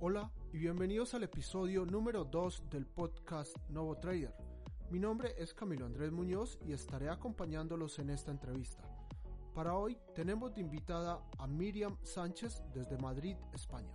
Hola 0.00 0.30
y 0.52 0.58
bienvenidos 0.58 1.14
al 1.14 1.24
episodio 1.24 1.84
número 1.84 2.24
2 2.24 2.70
del 2.70 2.86
podcast 2.86 3.56
Novo 3.68 3.96
Trader. 3.96 4.32
Mi 4.90 5.00
nombre 5.00 5.34
es 5.36 5.52
Camilo 5.52 5.86
Andrés 5.86 6.12
Muñoz 6.12 6.56
y 6.64 6.72
estaré 6.72 7.08
acompañándolos 7.08 7.98
en 7.98 8.10
esta 8.10 8.30
entrevista. 8.30 8.84
Para 9.52 9.74
hoy 9.74 9.98
tenemos 10.14 10.54
de 10.54 10.60
invitada 10.60 11.20
a 11.36 11.48
Miriam 11.48 11.96
Sánchez 12.04 12.62
desde 12.72 12.96
Madrid, 12.98 13.34
España. 13.52 13.92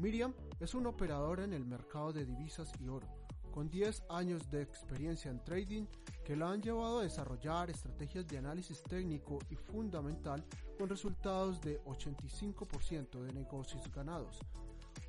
Miriam 0.00 0.32
es 0.60 0.74
una 0.74 0.88
operadora 0.88 1.44
en 1.44 1.52
el 1.52 1.66
mercado 1.66 2.10
de 2.10 2.24
divisas 2.24 2.72
y 2.80 2.88
oro, 2.88 3.06
con 3.50 3.68
10 3.68 4.04
años 4.08 4.50
de 4.50 4.62
experiencia 4.62 5.30
en 5.30 5.44
trading 5.44 5.84
que 6.24 6.36
la 6.36 6.50
han 6.50 6.62
llevado 6.62 7.00
a 7.00 7.02
desarrollar 7.02 7.68
estrategias 7.68 8.26
de 8.26 8.38
análisis 8.38 8.82
técnico 8.82 9.40
y 9.50 9.56
fundamental 9.56 10.42
con 10.78 10.88
resultados 10.88 11.60
de 11.60 11.82
85% 11.84 13.20
de 13.20 13.32
negocios 13.34 13.92
ganados. 13.92 14.40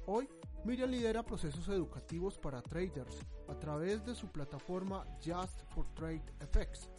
Hoy, 0.05 0.27
Miriam 0.65 0.89
lidera 0.89 1.23
procesos 1.23 1.67
educativos 1.69 2.37
para 2.37 2.61
traders 2.61 3.19
a 3.47 3.57
través 3.57 4.05
de 4.05 4.15
su 4.15 4.27
plataforma 4.31 5.05
Just 5.23 5.61
for 5.73 5.87
Trade 5.93 6.23
FX. 6.51 6.89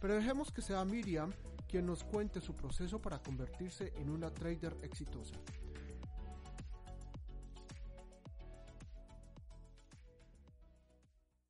Pero 0.00 0.14
dejemos 0.14 0.52
que 0.52 0.62
sea 0.62 0.84
Miriam 0.84 1.32
quien 1.68 1.86
nos 1.86 2.04
cuente 2.04 2.40
su 2.40 2.54
proceso 2.54 3.00
para 3.00 3.18
convertirse 3.18 3.92
en 3.96 4.10
una 4.10 4.32
trader 4.32 4.76
exitosa. 4.82 5.34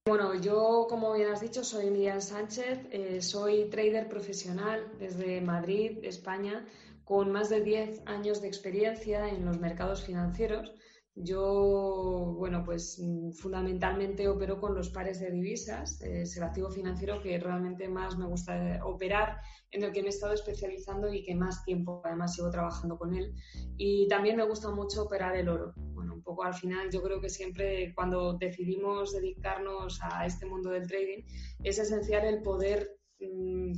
Bueno, 0.09 0.35
yo, 0.41 0.87
como 0.89 1.13
bien 1.15 1.31
has 1.31 1.41
dicho, 1.41 1.65
soy 1.65 1.91
Miriam 1.91 2.21
Sánchez, 2.21 2.79
eh, 2.93 3.21
soy 3.21 3.69
trader 3.69 4.09
profesional 4.09 4.89
desde 5.01 5.41
Madrid, 5.41 5.99
España, 6.05 6.65
con 7.07 7.31
más 7.31 7.49
de 7.51 7.61
10 7.61 8.03
años 8.07 8.43
de 8.43 8.49
experiencia 8.49 9.29
en 9.29 9.45
los 9.45 9.61
mercados 9.61 10.03
financieros. 10.03 10.73
Yo, 11.15 12.35
bueno, 12.37 12.65
pues 12.65 13.01
mm, 13.01 13.31
fundamentalmente 13.31 14.29
opero 14.29 14.61
con 14.61 14.75
los 14.75 14.91
pares 14.91 15.21
de 15.21 15.31
divisas, 15.31 16.03
es 16.03 16.37
el 16.37 16.43
activo 16.43 16.69
financiero 16.69 17.23
que 17.23 17.39
realmente 17.39 17.89
más 17.89 18.19
me 18.19 18.27
gusta 18.27 18.81
operar, 18.85 19.39
en 19.71 19.85
el 19.85 19.93
que 19.93 20.03
me 20.03 20.09
he 20.09 20.11
estado 20.11 20.35
especializando 20.35 21.11
y 21.11 21.23
que 21.23 21.37
más 21.37 21.65
tiempo 21.65 22.03
además 22.05 22.35
sigo 22.35 22.51
trabajando 22.51 22.99
con 22.99 23.15
él. 23.15 23.33
Y 23.79 24.09
también 24.09 24.37
me 24.37 24.45
gusta 24.45 24.73
mucho 24.73 25.05
operar 25.05 25.37
el 25.37 25.49
oro. 25.49 25.75
Bueno, 25.77 26.13
un 26.13 26.23
poco 26.23 26.43
al 26.43 26.55
final 26.55 26.91
yo 26.91 27.01
creo 27.03 27.21
que 27.21 27.31
siempre 27.31 27.95
cuando 27.95 28.37
decidimos 28.37 29.13
dedicarnos 29.13 30.01
a 30.03 30.27
este 30.27 30.45
mundo 30.45 30.71
del 30.71 30.89
trading 30.89 31.23
es 31.63 31.79
esencial 31.79 32.27
el 32.27 32.43
poder 32.43 32.96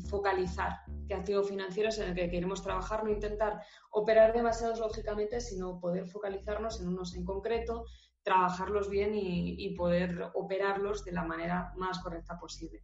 focalizar 0.08 0.80
qué 1.06 1.14
activo 1.14 1.42
financiero 1.42 1.88
es 1.88 1.98
en 1.98 2.10
el 2.10 2.14
que 2.14 2.30
queremos 2.30 2.62
trabajar, 2.62 3.04
no 3.04 3.10
intentar 3.10 3.62
operar 3.90 4.32
demasiados 4.32 4.80
lógicamente, 4.80 5.40
sino 5.40 5.80
poder 5.80 6.06
focalizarnos 6.06 6.80
en 6.80 6.88
unos 6.88 7.14
en 7.14 7.24
concreto, 7.24 7.84
trabajarlos 8.22 8.90
bien 8.90 9.12
y, 9.14 9.74
poder 9.76 10.30
operarlos 10.34 11.04
de 11.04 11.12
la 11.12 11.24
manera 11.24 11.72
más 11.76 12.00
correcta 12.00 12.38
posible. 12.38 12.82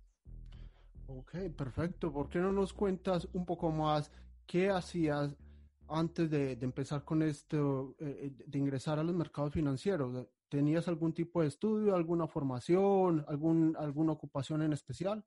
Ok, 1.06 1.32
perfecto. 1.56 2.12
¿Por 2.12 2.28
qué 2.28 2.38
no 2.38 2.52
nos 2.52 2.72
cuentas 2.72 3.28
un 3.32 3.44
poco 3.44 3.70
más 3.70 4.10
qué 4.46 4.70
hacías 4.70 5.36
antes 5.88 6.30
de, 6.30 6.52
empezar 6.52 7.04
con 7.04 7.22
esto, 7.22 7.94
eh, 7.98 8.30
eh, 8.38 8.44
de 8.46 8.58
ingresar 8.58 8.98
a 8.98 9.04
los 9.04 9.14
mercados 9.14 9.52
financieros? 9.52 10.26
¿Tenías 10.48 10.88
algún 10.88 11.12
tipo 11.12 11.42
de 11.42 11.48
estudio, 11.48 11.94
alguna 11.94 12.26
formación, 12.26 13.24
algún, 13.28 13.76
alguna 13.76 14.12
ocupación 14.12 14.62
en 14.62 14.72
especial? 14.72 15.24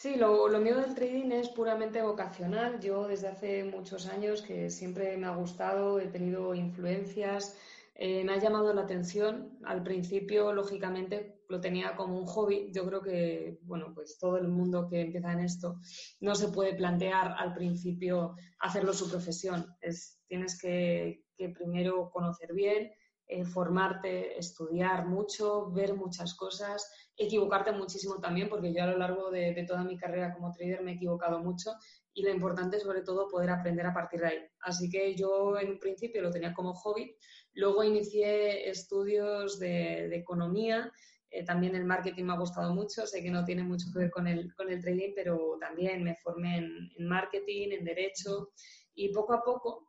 Sí, 0.00 0.14
lo, 0.14 0.46
mío 0.60 0.76
del 0.76 0.94
trading 0.94 1.32
es 1.32 1.48
puramente 1.48 2.00
vocacional. 2.02 2.78
Yo 2.78 3.08
desde 3.08 3.26
hace 3.26 3.64
muchos 3.64 4.06
años 4.06 4.42
que 4.42 4.70
siempre 4.70 5.16
me 5.16 5.26
ha 5.26 5.34
gustado, 5.34 5.98
he 5.98 6.06
tenido 6.06 6.54
influencias, 6.54 7.58
eh, 7.96 8.22
me 8.22 8.34
ha 8.34 8.38
llamado 8.38 8.72
la 8.72 8.82
atención. 8.82 9.58
Al 9.64 9.82
principio, 9.82 10.52
lógicamente, 10.52 11.42
lo 11.48 11.60
tenía 11.60 11.96
como 11.96 12.16
un 12.16 12.26
hobby. 12.26 12.70
Yo 12.72 12.86
creo 12.86 13.02
que, 13.02 13.58
bueno, 13.62 13.92
pues 13.92 14.18
todo 14.20 14.36
el 14.36 14.46
mundo 14.46 14.86
que 14.88 15.00
empieza 15.00 15.32
en 15.32 15.40
esto 15.40 15.80
no 16.20 16.36
se 16.36 16.46
puede 16.50 16.74
plantear 16.74 17.34
al 17.36 17.52
principio 17.54 18.36
hacerlo 18.60 18.92
su 18.92 19.10
profesión. 19.10 19.66
Es, 19.80 20.20
tienes 20.28 20.60
que, 20.60 21.24
que 21.36 21.48
primero 21.48 22.08
conocer 22.10 22.54
bien, 22.54 22.92
eh, 23.30 23.44
formarte, 23.44 24.38
estudiar 24.38 25.06
mucho, 25.06 25.70
ver 25.70 25.94
muchas 25.94 26.34
cosas, 26.34 26.90
equivocarte 27.14 27.72
muchísimo 27.72 28.18
también, 28.20 28.48
porque 28.48 28.72
yo 28.72 28.82
a 28.82 28.86
lo 28.86 28.96
largo 28.96 29.30
de, 29.30 29.64
toda 29.68 29.84
mi 29.84 29.98
carrera 29.98 30.32
como 30.32 30.50
trader 30.50 30.82
me 30.82 30.92
he 30.92 30.94
equivocado 30.94 31.38
mucho 31.40 31.72
y 32.14 32.22
lo 32.22 32.30
importante 32.30 32.78
es 32.78 32.84
sobre 32.84 33.02
todo 33.02 33.28
poder 33.28 33.50
aprender 33.50 33.84
a 33.84 33.92
partir 33.92 34.20
de 34.20 34.26
ahí. 34.28 34.38
Así 34.60 34.88
que 34.88 35.14
yo 35.14 35.58
en 35.58 35.72
un 35.72 35.78
principio 35.78 36.22
lo 36.22 36.30
tenía 36.30 36.54
como 36.54 36.72
hobby, 36.72 37.14
luego 37.52 37.84
inicié 37.84 38.70
estudios 38.70 39.58
de, 39.58 40.06
economía, 40.16 40.90
eh, 41.30 41.44
también 41.44 41.74
el 41.74 41.84
marketing 41.84 42.24
me 42.24 42.32
ha 42.32 42.38
gustado 42.38 42.72
mucho, 42.74 43.06
sé 43.06 43.22
que 43.22 43.30
no 43.30 43.44
tiene 43.44 43.62
mucho 43.62 43.88
que 43.92 43.98
ver 43.98 44.10
con 44.10 44.26
el, 44.26 44.54
con 44.54 44.70
el 44.70 44.80
trading, 44.80 45.12
pero 45.14 45.58
también 45.60 46.02
me 46.02 46.14
formé 46.16 46.58
en, 46.58 47.06
marketing, 47.06 47.72
en 47.72 47.84
derecho 47.84 48.52
y 48.94 49.12
poco 49.12 49.34
a 49.34 49.42
poco 49.42 49.87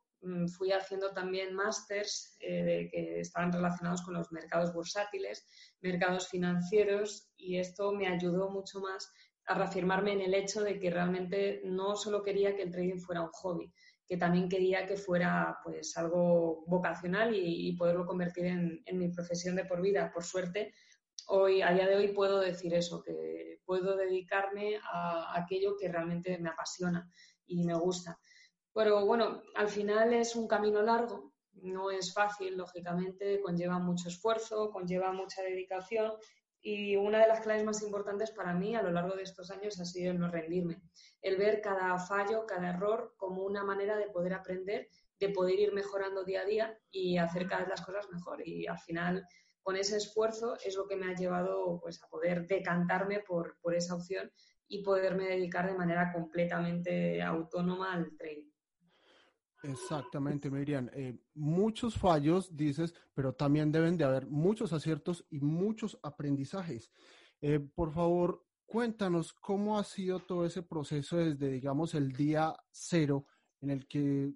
fui 0.57 0.71
haciendo 0.71 1.11
también 1.11 1.53
másters 1.53 2.35
eh, 2.39 2.89
que 2.91 3.19
estaban 3.21 3.51
relacionados 3.51 4.01
con 4.01 4.13
los 4.13 4.31
mercados 4.31 4.73
bursátiles, 4.73 5.45
mercados 5.81 6.27
financieros, 6.27 7.29
y 7.37 7.57
esto 7.57 7.91
me 7.91 8.07
ayudó 8.07 8.49
mucho 8.49 8.79
más 8.79 9.11
a 9.45 9.55
reafirmarme 9.55 10.13
en 10.13 10.21
el 10.21 10.33
hecho 10.33 10.61
de 10.61 10.79
que 10.79 10.91
realmente 10.91 11.61
no 11.63 11.95
solo 11.95 12.23
quería 12.23 12.55
que 12.55 12.63
el 12.63 12.71
trading 12.71 12.99
fuera 12.99 13.21
un 13.21 13.31
hobby, 13.31 13.73
que 14.05 14.17
también 14.17 14.49
quería 14.49 14.85
que 14.85 14.97
fuera 14.97 15.57
pues 15.63 15.95
algo 15.97 16.63
vocacional 16.67 17.33
y, 17.33 17.75
poderlo 17.77 18.05
convertir 18.05 18.45
en, 18.45 18.81
en, 18.85 18.97
mi 18.97 19.09
profesión 19.09 19.55
de 19.55 19.65
por 19.65 19.81
vida. 19.81 20.11
Por 20.13 20.23
suerte, 20.23 20.73
hoy, 21.27 21.61
a 21.61 21.71
día 21.71 21.87
de 21.87 21.95
hoy 21.95 22.09
puedo 22.09 22.39
decir 22.39 22.73
eso, 22.73 23.01
que 23.03 23.59
puedo 23.65 23.95
dedicarme 23.95 24.79
a 24.91 25.39
aquello 25.39 25.75
que 25.79 25.87
realmente 25.87 26.37
me 26.39 26.49
apasiona 26.49 27.09
y 27.45 27.63
me 27.63 27.75
gusta. 27.75 28.19
Pero 28.73 29.05
bueno, 29.05 29.41
al 29.55 29.67
final 29.67 30.13
es 30.13 30.35
un 30.35 30.47
camino 30.47 30.81
largo, 30.81 31.33
no 31.53 31.91
es 31.91 32.13
fácil, 32.13 32.55
lógicamente, 32.57 33.41
conlleva 33.41 33.79
mucho 33.79 34.07
esfuerzo, 34.07 34.69
conlleva 34.71 35.11
mucha 35.11 35.41
dedicación 35.41 36.13
y 36.61 36.95
una 36.97 37.19
de 37.21 37.27
las 37.27 37.39
claves 37.41 37.63
más 37.63 37.81
importantes 37.81 38.31
para 38.31 38.53
mí 38.53 38.75
a 38.75 38.81
lo 38.81 38.91
largo 38.91 39.15
de 39.15 39.23
estos 39.23 39.49
años 39.49 39.79
ha 39.79 39.85
sido 39.85 40.11
el 40.11 40.19
no 40.19 40.29
rendirme, 40.29 40.81
el 41.21 41.37
ver 41.37 41.61
cada 41.61 41.97
fallo, 41.97 42.45
cada 42.45 42.69
error 42.69 43.13
como 43.17 43.43
una 43.43 43.63
manera 43.63 43.97
de 43.97 44.09
poder 44.09 44.33
aprender, 44.33 44.89
de 45.19 45.29
poder 45.29 45.59
ir 45.59 45.73
mejorando 45.73 46.23
día 46.23 46.41
a 46.41 46.45
día 46.45 46.79
y 46.91 47.17
hacer 47.17 47.47
cada 47.47 47.61
vez 47.61 47.69
las 47.69 47.85
cosas 47.85 48.09
mejor. 48.11 48.45
Y 48.45 48.67
al 48.67 48.79
final, 48.79 49.25
con 49.61 49.77
ese 49.77 49.97
esfuerzo 49.97 50.55
es 50.63 50.75
lo 50.75 50.87
que 50.87 50.95
me 50.95 51.11
ha 51.11 51.15
llevado 51.15 51.79
pues, 51.81 52.01
a 52.03 52.07
poder 52.07 52.45
decantarme 52.47 53.21
por, 53.21 53.57
por 53.61 53.73
esa 53.73 53.95
opción 53.95 54.31
y 54.67 54.83
poderme 54.83 55.27
dedicar 55.27 55.65
de 55.65 55.77
manera 55.77 56.11
completamente 56.13 57.21
autónoma 57.21 57.93
al 57.93 58.15
trading. 58.17 58.48
Exactamente, 59.63 60.49
Miriam. 60.49 60.89
Eh, 60.93 61.17
muchos 61.33 61.97
fallos, 61.97 62.55
dices, 62.55 62.93
pero 63.13 63.33
también 63.33 63.71
deben 63.71 63.97
de 63.97 64.05
haber 64.05 64.25
muchos 64.27 64.71
aciertos 64.71 65.25
y 65.29 65.39
muchos 65.41 65.99
aprendizajes. 66.01 66.91
Eh, 67.41 67.59
por 67.59 67.91
favor, 67.91 68.45
cuéntanos 68.65 69.33
cómo 69.33 69.77
ha 69.77 69.83
sido 69.83 70.19
todo 70.19 70.45
ese 70.45 70.63
proceso 70.63 71.17
desde, 71.17 71.49
digamos, 71.49 71.93
el 71.93 72.13
día 72.13 72.55
cero 72.71 73.25
en 73.61 73.71
el 73.71 73.85
que 73.87 74.33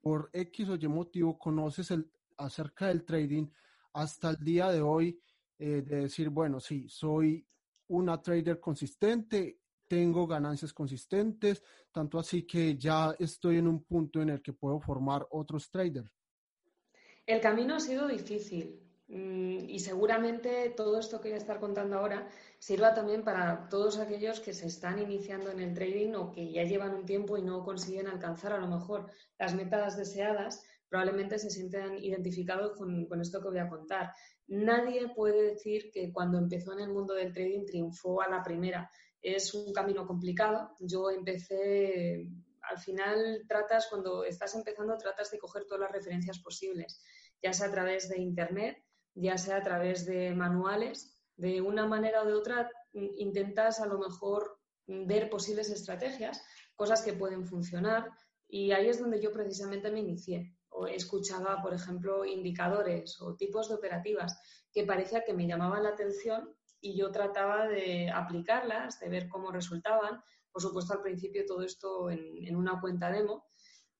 por 0.00 0.30
X 0.32 0.68
o 0.68 0.74
Y 0.74 0.88
motivo 0.88 1.38
conoces 1.38 1.90
el, 1.92 2.10
acerca 2.36 2.88
del 2.88 3.04
trading 3.04 3.46
hasta 3.92 4.30
el 4.30 4.38
día 4.38 4.70
de 4.70 4.80
hoy, 4.80 5.20
eh, 5.58 5.82
de 5.82 5.96
decir, 6.02 6.28
bueno, 6.30 6.58
sí, 6.58 6.88
soy 6.88 7.46
una 7.88 8.20
trader 8.20 8.58
consistente, 8.58 9.59
tengo 9.90 10.24
ganancias 10.24 10.72
consistentes, 10.72 11.64
tanto 11.90 12.20
así 12.20 12.44
que 12.44 12.78
ya 12.78 13.16
estoy 13.18 13.58
en 13.58 13.66
un 13.66 13.82
punto 13.82 14.22
en 14.22 14.28
el 14.28 14.40
que 14.40 14.52
puedo 14.52 14.78
formar 14.78 15.26
otros 15.30 15.68
traders. 15.68 16.08
El 17.26 17.40
camino 17.40 17.74
ha 17.74 17.80
sido 17.80 18.06
difícil 18.06 18.80
mm, 19.08 19.68
y 19.68 19.80
seguramente 19.80 20.72
todo 20.76 21.00
esto 21.00 21.20
que 21.20 21.30
voy 21.30 21.34
a 21.34 21.38
estar 21.38 21.58
contando 21.58 21.98
ahora 21.98 22.28
sirva 22.60 22.94
también 22.94 23.24
para 23.24 23.68
todos 23.68 23.98
aquellos 23.98 24.38
que 24.38 24.52
se 24.52 24.68
están 24.68 25.00
iniciando 25.00 25.50
en 25.50 25.58
el 25.58 25.74
trading 25.74 26.14
o 26.14 26.30
que 26.30 26.52
ya 26.52 26.62
llevan 26.62 26.94
un 26.94 27.04
tiempo 27.04 27.36
y 27.36 27.42
no 27.42 27.64
consiguen 27.64 28.06
alcanzar 28.06 28.52
a 28.52 28.58
lo 28.58 28.68
mejor 28.68 29.10
las 29.40 29.56
metas 29.56 29.96
deseadas, 29.96 30.62
probablemente 30.88 31.36
se 31.40 31.50
sientan 31.50 31.98
identificados 31.98 32.76
con, 32.76 33.06
con, 33.06 33.20
esto 33.20 33.40
que 33.42 33.48
voy 33.48 33.58
a 33.58 33.68
contar. 33.68 34.12
Nadie 34.46 35.08
puede 35.16 35.54
decir 35.54 35.90
que 35.92 36.12
cuando 36.12 36.38
empezó 36.38 36.74
en 36.74 36.80
el 36.80 36.92
mundo 36.92 37.14
del 37.14 37.32
trading 37.32 37.66
triunfó 37.66 38.22
a 38.22 38.28
la 38.28 38.44
primera. 38.44 38.88
Es 39.22 39.54
un 39.54 39.72
camino 39.72 40.06
complicado. 40.06 40.74
Yo 40.80 41.10
empecé, 41.10 42.26
al 42.62 42.78
final 42.78 43.44
tratas, 43.48 43.88
cuando 43.88 44.24
estás 44.24 44.54
empezando, 44.54 44.96
tratas 44.96 45.30
de 45.30 45.38
coger 45.38 45.64
todas 45.66 45.80
las 45.80 45.92
referencias 45.92 46.38
posibles, 46.38 47.02
ya 47.42 47.52
sea 47.52 47.68
a 47.68 47.70
través 47.70 48.08
de 48.08 48.18
Internet, 48.18 48.82
ya 49.14 49.36
sea 49.36 49.56
a 49.56 49.62
través 49.62 50.06
de 50.06 50.34
manuales. 50.34 51.18
De 51.36 51.60
una 51.60 51.86
manera 51.86 52.22
o 52.22 52.26
de 52.26 52.34
otra, 52.34 52.70
intentas 52.92 53.80
a 53.80 53.86
lo 53.86 53.98
mejor 53.98 54.58
ver 54.86 55.30
posibles 55.30 55.70
estrategias, 55.70 56.42
cosas 56.74 57.02
que 57.02 57.14
pueden 57.14 57.46
funcionar, 57.46 58.10
y 58.48 58.72
ahí 58.72 58.88
es 58.88 58.98
donde 58.98 59.22
yo 59.22 59.32
precisamente 59.32 59.90
me 59.90 60.00
inicié. 60.00 60.56
o 60.70 60.86
escuchaba, 60.86 61.60
por 61.62 61.74
ejemplo, 61.74 62.24
indicadores 62.24 63.20
o 63.20 63.34
tipos 63.34 63.68
de 63.68 63.74
operativas 63.74 64.38
que 64.72 64.84
parecía 64.84 65.24
que 65.24 65.34
me 65.34 65.46
llamaban 65.46 65.82
la 65.82 65.90
atención 65.90 66.54
y 66.80 66.96
yo 66.96 67.10
trataba 67.10 67.66
de 67.68 68.10
aplicarlas, 68.10 69.00
de 69.00 69.08
ver 69.08 69.28
cómo 69.28 69.50
resultaban. 69.50 70.22
Por 70.50 70.62
supuesto, 70.62 70.94
al 70.94 71.02
principio 71.02 71.44
todo 71.46 71.62
esto 71.62 72.10
en, 72.10 72.56
una 72.56 72.80
cuenta 72.80 73.10
demo. 73.10 73.46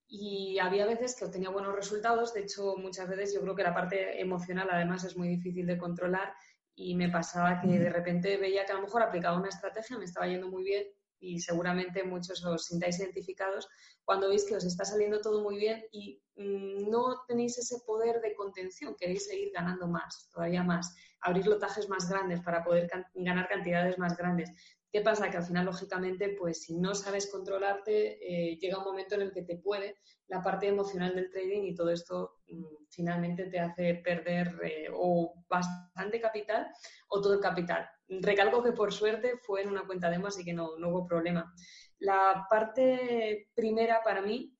Y 0.09 0.59
había 0.59 0.87
veces 0.87 1.15
que 1.15 1.25
obtenía 1.25 1.51
buenos 1.51 1.75
resultados. 1.75 2.35
De 2.35 2.41
hecho, 2.41 2.77
muchas 2.77 3.09
veces 3.09 3.35
yo 3.35 3.41
creo 3.43 3.55
que 3.55 3.63
la 3.63 3.75
parte 3.75 4.21
emocional 4.21 4.69
además 4.71 5.05
es 5.05 5.17
muy 5.17 5.29
difícil 5.29 5.67
de 5.67 5.79
controlar 5.79 6.35
y 6.75 6.95
me 6.95 7.09
pasaba 7.09 7.61
que 7.61 7.79
de 7.79 7.91
repente 7.91 8.37
veía 8.37 8.65
que 8.65 8.73
a 8.73 8.77
lo 8.77 8.83
mejor 8.83 9.03
aplicaba 9.03 9.37
una 9.37 9.51
estrategia, 9.51 9.99
me 9.99 10.07
estaba 10.07 10.27
yendo 10.27 10.49
muy 10.49 10.65
bien 10.65 10.87
y 11.21 11.39
seguramente 11.41 12.03
muchos 12.03 12.45
os 12.45 12.67
sintáis 12.67 12.99
identificados 12.99 13.69
cuando 14.05 14.29
veis 14.29 14.45
que 14.45 14.57
os 14.57 14.65
está 14.65 14.85
saliendo 14.85 15.21
todo 15.21 15.43
muy 15.43 15.57
bien 15.59 15.85
y 15.93 16.21
mm, 16.37 16.91
no 16.91 17.23
tenéis 17.29 17.59
ese 17.59 17.81
poder 17.87 18.21
de 18.21 18.35
contención, 18.35 18.97
queréis 18.99 19.27
seguir 19.27 19.53
ganando 19.55 19.87
más, 19.87 20.29
todavía 20.33 20.65
más, 20.65 20.97
abrir 21.21 21.47
lotajes 21.47 21.89
más 21.89 22.09
grandes 22.09 22.41
para 22.41 22.65
poder 22.65 22.91
ganar 23.15 23.49
cantidades 23.49 23.99
más 23.99 24.17
grandes. 24.17 24.51
¿Qué 24.93 25.03
pasa? 25.03 25.31
Que 25.31 25.37
al 25.37 25.45
final, 25.45 25.67
lógicamente, 25.67 26.35
pues 26.37 26.63
si 26.65 26.75
no 26.77 26.95
sabes 26.95 27.31
controlarte, 27.31 28.19
eh, 28.21 28.59
llega 28.59 28.79
un 28.79 28.85
momento 28.85 29.15
en 29.15 29.23
el 29.23 29.33
que 29.33 29.43
te 29.43 29.57
puede 29.57 29.99
la 30.27 30.43
parte 30.43 30.67
emocional 30.67 31.15
del 31.15 31.31
trading 31.31 31.63
y 31.63 31.75
todo 31.75 31.91
esto 31.91 32.41
mm, 32.49 32.87
finalmente 32.89 33.47
te 33.47 33.61
hace 33.61 33.95
perder 34.03 34.59
eh, 34.65 34.89
o 34.93 35.45
bastante 35.49 36.21
capital 36.21 36.67
o 37.09 37.21
todo 37.21 37.35
el 37.35 37.41
capital. 37.41 37.89
Recalco 38.11 38.63
que 38.63 38.73
por 38.73 38.93
suerte 38.93 39.39
fue 39.39 39.63
en 39.63 39.69
una 39.69 39.87
cuenta 39.87 40.11
demo, 40.11 40.27
así 40.27 40.45
que 40.45 40.53
no, 40.53 40.77
no 40.79 40.89
hubo 40.89 41.07
problema. 41.07 41.55
La 41.99 42.47
parte 42.49 43.49
primera 43.55 44.03
para 44.03 44.21
mí 44.23 44.57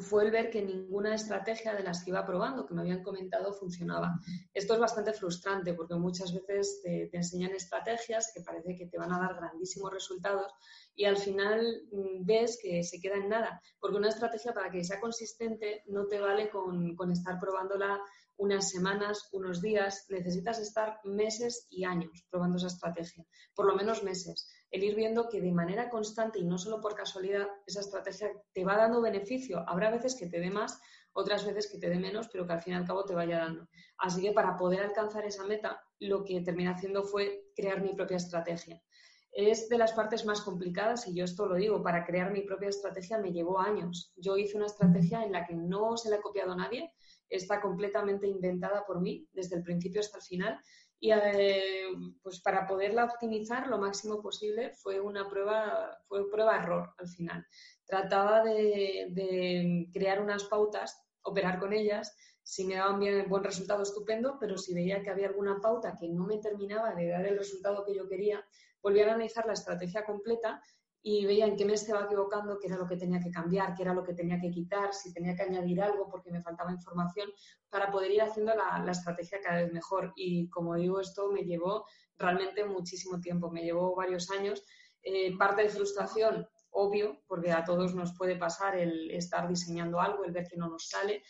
fue 0.00 0.24
el 0.24 0.32
ver 0.32 0.50
que 0.50 0.62
ninguna 0.62 1.14
estrategia 1.14 1.72
de 1.72 1.84
las 1.84 2.02
que 2.02 2.10
iba 2.10 2.26
probando, 2.26 2.66
que 2.66 2.74
me 2.74 2.80
habían 2.80 3.02
comentado, 3.02 3.52
funcionaba. 3.52 4.18
Esto 4.52 4.74
es 4.74 4.80
bastante 4.80 5.12
frustrante 5.12 5.72
porque 5.74 5.94
muchas 5.94 6.34
veces 6.34 6.80
te, 6.82 7.08
enseñan 7.12 7.54
estrategias 7.54 8.32
que 8.34 8.42
parece 8.42 8.74
que 8.74 8.86
te 8.86 8.98
van 8.98 9.12
a 9.12 9.20
dar 9.20 9.36
grandísimos 9.36 9.92
resultados 9.92 10.52
y 10.96 11.04
al 11.04 11.16
final 11.16 11.82
mm, 11.92 12.24
ves 12.24 12.58
que 12.60 12.82
se 12.82 13.00
queda 13.00 13.16
en 13.16 13.28
nada, 13.28 13.62
porque 13.78 13.96
una 13.96 14.08
estrategia 14.08 14.52
para 14.52 14.70
que 14.70 14.82
sea 14.82 15.00
consistente 15.00 15.84
no 15.86 16.06
te 16.06 16.18
vale 16.18 16.50
con, 16.50 16.96
con 16.96 17.12
estar 17.12 17.38
probándola 17.38 18.00
unas 18.36 18.70
semanas, 18.70 19.28
unos 19.32 19.60
días, 19.60 20.06
necesitas 20.08 20.58
estar 20.58 20.98
meses 21.04 21.66
y 21.70 21.84
años 21.84 22.26
probando 22.30 22.56
esa 22.56 22.66
estrategia, 22.68 23.24
por 23.54 23.66
lo 23.66 23.74
menos 23.74 24.02
meses 24.02 24.48
el 24.74 24.82
ir 24.82 24.96
viendo 24.96 25.28
que 25.28 25.40
de 25.40 25.52
manera 25.52 25.88
constante 25.88 26.40
y 26.40 26.44
no 26.44 26.58
solo 26.58 26.80
por 26.80 26.96
casualidad, 26.96 27.46
esa 27.64 27.78
estrategia 27.78 28.32
te 28.52 28.64
va 28.64 28.76
dando 28.76 29.00
beneficio. 29.00 29.62
Habrá 29.68 29.88
veces 29.88 30.16
que 30.16 30.26
te 30.26 30.40
dé 30.40 30.50
más, 30.50 30.80
otras 31.12 31.46
veces 31.46 31.70
que 31.70 31.78
te 31.78 31.88
dé 31.88 31.96
menos, 31.96 32.28
pero 32.32 32.44
que 32.44 32.54
al 32.54 32.60
fin 32.60 32.72
y 32.72 32.76
al 32.78 32.84
cabo 32.84 33.04
te 33.04 33.14
vaya 33.14 33.38
dando. 33.38 33.68
Así 33.98 34.20
que 34.20 34.32
para 34.32 34.56
poder 34.56 34.80
alcanzar 34.80 35.24
esa 35.26 35.44
meta, 35.44 35.80
lo 36.00 36.24
que 36.24 36.40
terminé 36.40 36.70
haciendo 36.70 37.04
fue 37.04 37.52
crear 37.54 37.82
mi 37.82 37.94
propia 37.94 38.16
estrategia. 38.16 38.82
Es 39.30 39.68
de 39.68 39.78
las 39.78 39.92
partes 39.92 40.24
más 40.24 40.40
complicadas 40.40 41.06
y 41.06 41.14
yo 41.14 41.24
esto 41.24 41.46
lo 41.46 41.54
digo, 41.54 41.80
para 41.80 42.04
crear 42.04 42.32
mi 42.32 42.40
propia 42.40 42.70
estrategia 42.70 43.18
me 43.18 43.30
llevó 43.30 43.60
años. 43.60 44.12
Yo 44.16 44.36
hice 44.36 44.56
una 44.56 44.66
estrategia 44.66 45.22
en 45.22 45.30
la 45.30 45.46
que 45.46 45.54
no 45.54 45.96
se 45.96 46.10
le 46.10 46.16
ha 46.16 46.20
copiado 46.20 46.56
nadie, 46.56 46.92
está 47.28 47.60
completamente 47.60 48.26
inventada 48.26 48.84
por 48.86 49.00
mí 49.00 49.28
desde 49.32 49.56
el 49.56 49.62
principio 49.62 50.00
hasta 50.00 50.18
el 50.18 50.24
final 50.24 50.60
y 51.04 51.12
eh, 51.12 51.88
pues 52.22 52.40
para 52.40 52.66
poderla 52.66 53.04
optimizar 53.04 53.66
lo 53.68 53.76
máximo 53.76 54.22
posible 54.22 54.72
fue 54.72 55.00
una 55.00 55.28
prueba, 55.28 55.98
fue 56.06 56.30
prueba 56.30 56.56
error 56.56 56.94
al 56.96 57.08
final. 57.08 57.46
Trataba 57.84 58.42
de, 58.42 59.86
crear 59.92 60.22
unas 60.22 60.44
pautas, 60.44 60.98
operar 61.22 61.58
con 61.58 61.74
ellas, 61.74 62.16
si 62.42 62.64
me 62.64 62.76
daban 62.76 63.00
bien 63.00 63.28
buen 63.28 63.44
resultado 63.44 63.82
estupendo, 63.82 64.38
pero 64.40 64.56
si 64.56 64.72
veía 64.72 65.02
que 65.02 65.10
había 65.10 65.28
alguna 65.28 65.60
pauta 65.60 65.94
que 65.98 66.08
no 66.08 66.24
me 66.26 66.38
terminaba 66.38 66.94
de 66.94 67.08
dar 67.08 67.26
el 67.26 67.36
resultado 67.36 67.84
que 67.84 67.94
yo 67.94 68.08
quería, 68.08 68.42
volvía 68.82 69.04
a 69.04 69.08
analizar 69.08 69.44
la 69.44 69.52
estrategia 69.52 70.06
completa 70.06 70.62
y 71.06 71.26
veía 71.26 71.44
en 71.44 71.54
qué 71.54 71.66
me 71.66 71.74
estaba 71.74 72.06
equivocando, 72.06 72.58
qué 72.58 72.66
era 72.66 72.78
lo 72.78 72.88
que 72.88 72.96
tenía 72.96 73.20
que 73.20 73.30
cambiar, 73.30 73.74
qué 73.74 73.82
era 73.82 73.92
lo 73.92 74.02
que 74.02 74.14
tenía 74.14 74.40
que 74.40 74.50
quitar, 74.50 74.94
si 74.94 75.12
tenía 75.12 75.36
que 75.36 75.42
añadir 75.42 75.82
algo 75.82 76.08
porque 76.08 76.30
me 76.30 76.40
faltaba 76.40 76.72
información, 76.72 77.30
para 77.68 77.92
poder 77.92 78.10
ir 78.10 78.22
haciendo 78.22 78.54
la, 78.54 78.90
estrategia 78.90 79.38
cada 79.42 79.60
vez 79.60 79.70
mejor. 79.70 80.14
Y 80.16 80.48
como 80.48 80.76
digo, 80.76 81.00
esto 81.00 81.30
me 81.30 81.42
llevó 81.42 81.84
realmente 82.16 82.64
muchísimo 82.64 83.20
tiempo, 83.20 83.50
me 83.50 83.62
llevó 83.62 83.94
varios 83.94 84.30
años. 84.30 84.64
Eh, 85.02 85.36
parte 85.36 85.64
de 85.64 85.68
frustración, 85.68 86.48
obvio, 86.70 87.20
porque 87.26 87.52
a 87.52 87.64
todos 87.64 87.94
nos 87.94 88.16
puede 88.16 88.36
pasar 88.36 88.74
el 88.74 89.10
estar 89.10 89.46
diseñando 89.46 90.00
algo, 90.00 90.24
el 90.24 90.32
ver 90.32 90.48
que 90.48 90.56
no 90.56 90.70
nos 90.70 90.88
sale, 90.88 91.22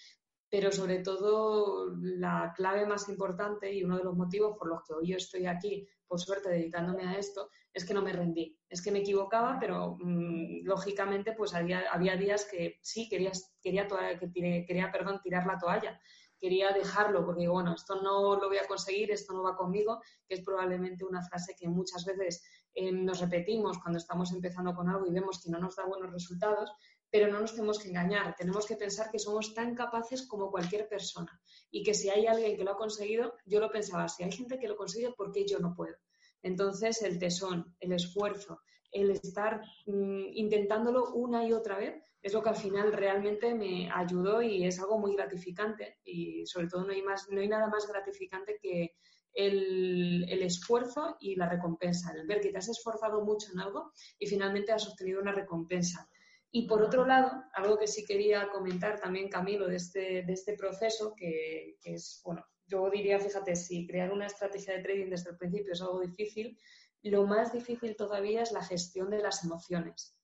pero 0.54 0.70
sobre 0.70 1.00
todo 1.00 1.96
la 2.00 2.52
clave 2.54 2.86
más 2.86 3.08
importante 3.08 3.74
y 3.74 3.82
uno 3.82 3.98
de 3.98 4.04
los 4.04 4.14
motivos 4.14 4.56
por 4.56 4.68
los 4.68 4.84
que 4.84 4.94
hoy 4.94 5.08
yo 5.08 5.16
estoy 5.16 5.46
aquí, 5.46 5.84
por 6.06 6.20
suerte, 6.20 6.48
dedicándome 6.48 7.02
a 7.04 7.18
esto, 7.18 7.50
es 7.72 7.84
que 7.84 7.92
no 7.92 8.02
me 8.02 8.12
rendí. 8.12 8.56
Es 8.68 8.80
que 8.80 8.92
me 8.92 9.00
equivocaba, 9.00 9.58
pero 9.58 9.96
mm, 9.98 10.62
lógicamente 10.62 11.32
pues 11.32 11.54
había, 11.54 11.90
había, 11.90 12.16
días 12.16 12.44
que 12.48 12.78
sí, 12.82 13.08
quería, 13.08 13.32
quería, 13.60 13.88
que 14.16 14.30
quería 14.64 14.92
perdón, 14.92 15.20
tirar 15.24 15.44
la 15.44 15.58
toalla, 15.58 16.00
quería 16.38 16.70
dejarlo, 16.70 17.26
porque 17.26 17.48
bueno, 17.48 17.74
esto 17.74 18.00
no 18.00 18.36
lo 18.36 18.46
voy 18.46 18.58
a 18.58 18.68
conseguir, 18.68 19.10
esto 19.10 19.32
no 19.32 19.42
va 19.42 19.56
conmigo, 19.56 20.02
que 20.28 20.34
es 20.34 20.44
probablemente 20.44 21.04
una 21.04 21.20
frase 21.20 21.56
que 21.58 21.66
muchas 21.66 22.04
veces 22.04 22.44
eh, 22.74 22.92
nos 22.92 23.20
repetimos 23.20 23.78
cuando 23.78 23.98
estamos 23.98 24.32
empezando 24.32 24.72
con 24.72 24.88
algo 24.88 25.04
y 25.06 25.12
vemos 25.12 25.42
que 25.42 25.50
no 25.50 25.58
nos 25.58 25.74
da 25.74 25.84
buenos 25.86 26.12
resultados, 26.12 26.70
pero 27.14 27.28
no 27.28 27.38
nos 27.38 27.54
tenemos 27.54 27.78
que 27.78 27.90
engañar, 27.90 28.34
tenemos 28.34 28.66
que 28.66 28.74
pensar 28.74 29.08
que 29.08 29.20
somos 29.20 29.54
tan 29.54 29.76
capaces 29.76 30.26
como 30.26 30.50
cualquier 30.50 30.88
persona 30.88 31.40
y 31.70 31.84
que 31.84 31.94
si 31.94 32.10
hay 32.10 32.26
alguien 32.26 32.56
que 32.56 32.64
lo 32.64 32.72
ha 32.72 32.76
conseguido, 32.76 33.36
yo 33.46 33.60
lo 33.60 33.70
pensaba, 33.70 34.08
si 34.08 34.24
hay 34.24 34.32
gente 34.32 34.58
que 34.58 34.66
lo 34.66 34.74
consigue, 34.74 35.12
¿por 35.12 35.30
qué 35.30 35.46
yo 35.46 35.60
no 35.60 35.76
puedo? 35.76 35.94
Entonces, 36.42 37.02
el 37.02 37.20
tesón, 37.20 37.72
el 37.78 37.92
esfuerzo, 37.92 38.62
el 38.90 39.12
estar 39.12 39.62
mm, 39.86 40.24
intentándolo 40.32 41.12
una 41.12 41.46
y 41.46 41.52
otra 41.52 41.78
vez 41.78 42.02
es 42.20 42.32
lo 42.32 42.42
que 42.42 42.48
al 42.48 42.56
final 42.56 42.92
realmente 42.92 43.54
me 43.54 43.88
ayudó 43.92 44.42
y 44.42 44.64
es 44.66 44.80
algo 44.80 44.98
muy 44.98 45.14
gratificante 45.14 45.98
y 46.02 46.44
sobre 46.46 46.66
todo 46.66 46.82
no 46.82 46.92
hay, 46.92 47.02
más, 47.02 47.28
no 47.30 47.40
hay 47.40 47.46
nada 47.46 47.68
más 47.68 47.86
gratificante 47.86 48.58
que 48.60 48.96
el, 49.34 50.26
el, 50.28 50.42
esfuerzo 50.42 51.16
y 51.20 51.36
la 51.36 51.48
recompensa, 51.48 52.12
el 52.12 52.26
ver 52.26 52.40
que 52.40 52.50
te 52.50 52.58
has 52.58 52.68
esforzado 52.68 53.24
mucho 53.24 53.52
en 53.52 53.60
algo 53.60 53.92
y 54.18 54.26
finalmente 54.26 54.72
has 54.72 54.88
obtenido 54.88 55.20
una 55.20 55.30
recompensa. 55.30 56.08
Y 56.56 56.68
por 56.68 56.80
otro 56.82 57.04
lado, 57.04 57.32
algo 57.54 57.76
que 57.76 57.88
sí 57.88 58.04
quería 58.04 58.48
comentar 58.48 59.00
también, 59.00 59.28
Camilo, 59.28 59.66
de 59.66 59.74
este, 59.74 60.22
de 60.22 60.32
este 60.32 60.54
proceso, 60.54 61.12
que, 61.16 61.78
es, 61.82 62.20
bueno, 62.24 62.46
yo 62.64 62.88
diría, 62.90 63.18
fíjate, 63.18 63.56
si 63.56 63.88
crear 63.88 64.12
una 64.12 64.26
estrategia 64.26 64.74
de 64.74 64.82
trading 64.84 65.10
desde 65.10 65.30
el 65.30 65.36
principio 65.36 65.72
es 65.72 65.82
algo 65.82 65.98
difícil, 65.98 66.56
lo 67.02 67.26
más 67.26 67.52
difícil 67.52 67.96
todavía 67.96 68.42
es 68.42 68.52
la 68.52 68.62
gestión 68.62 69.10
de 69.10 69.18
las 69.18 69.42
emociones. 69.42 70.16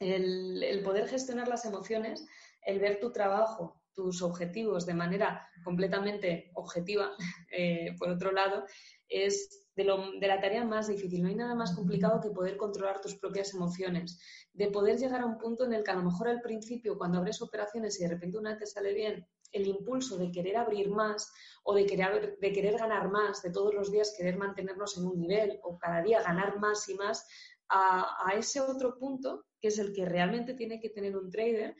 El, 0.00 0.64
el 0.64 0.82
poder 0.82 1.06
gestionar 1.06 1.46
las 1.46 1.64
emociones, 1.64 2.26
el 2.62 2.80
ver 2.80 2.98
tu 2.98 3.12
trabajo, 3.12 3.77
tus 3.98 4.22
objetivos 4.22 4.86
de 4.86 4.94
manera 4.94 5.44
completamente 5.64 6.52
objetiva, 6.54 7.10
eh, 7.50 7.96
por 7.98 8.10
otro 8.10 8.30
lado, 8.30 8.64
es 9.08 9.66
de, 9.74 9.82
la 9.82 10.40
tarea 10.40 10.64
más 10.64 10.86
difícil. 10.86 11.20
No 11.20 11.28
hay 11.28 11.34
nada 11.34 11.56
más 11.56 11.74
complicado 11.74 12.20
que 12.20 12.30
poder 12.30 12.56
controlar 12.56 13.00
tus 13.00 13.16
propias 13.16 13.52
emociones, 13.54 14.20
de 14.52 14.68
poder 14.68 14.98
llegar 14.98 15.22
a 15.22 15.26
un 15.26 15.36
punto 15.36 15.64
en 15.64 15.72
el 15.72 15.82
que 15.82 15.90
a 15.90 15.96
lo 15.96 16.04
mejor 16.04 16.28
al 16.28 16.40
principio, 16.40 16.96
cuando 16.96 17.18
abres 17.18 17.42
operaciones 17.42 17.98
y 17.98 18.04
de 18.04 18.10
repente 18.10 18.38
una 18.38 18.56
te 18.56 18.66
sale 18.66 18.94
bien, 18.94 19.26
el 19.50 19.66
impulso 19.66 20.16
de 20.16 20.30
querer 20.30 20.58
abrir 20.58 20.90
más 20.90 21.32
o 21.64 21.74
de 21.74 21.86
querer, 21.86 22.38
de 22.38 22.52
querer 22.52 22.78
ganar 22.78 23.10
más, 23.10 23.42
de 23.42 23.50
todos 23.50 23.74
los 23.74 23.90
días 23.90 24.14
querer 24.16 24.36
mantenernos 24.36 24.96
en 24.96 25.06
un 25.06 25.18
nivel 25.18 25.58
o 25.64 25.76
cada 25.76 26.02
día 26.02 26.22
ganar 26.22 26.60
más 26.60 26.88
y 26.88 26.94
más, 26.94 27.26
a, 27.70 28.32
ese 28.36 28.60
otro 28.60 28.98
punto, 28.98 29.46
que 29.60 29.68
es 29.68 29.78
el 29.78 29.92
que 29.92 30.04
realmente 30.04 30.54
tiene 30.54 30.80
que 30.80 30.90
tener 30.90 31.16
un 31.16 31.30
trader, 31.30 31.76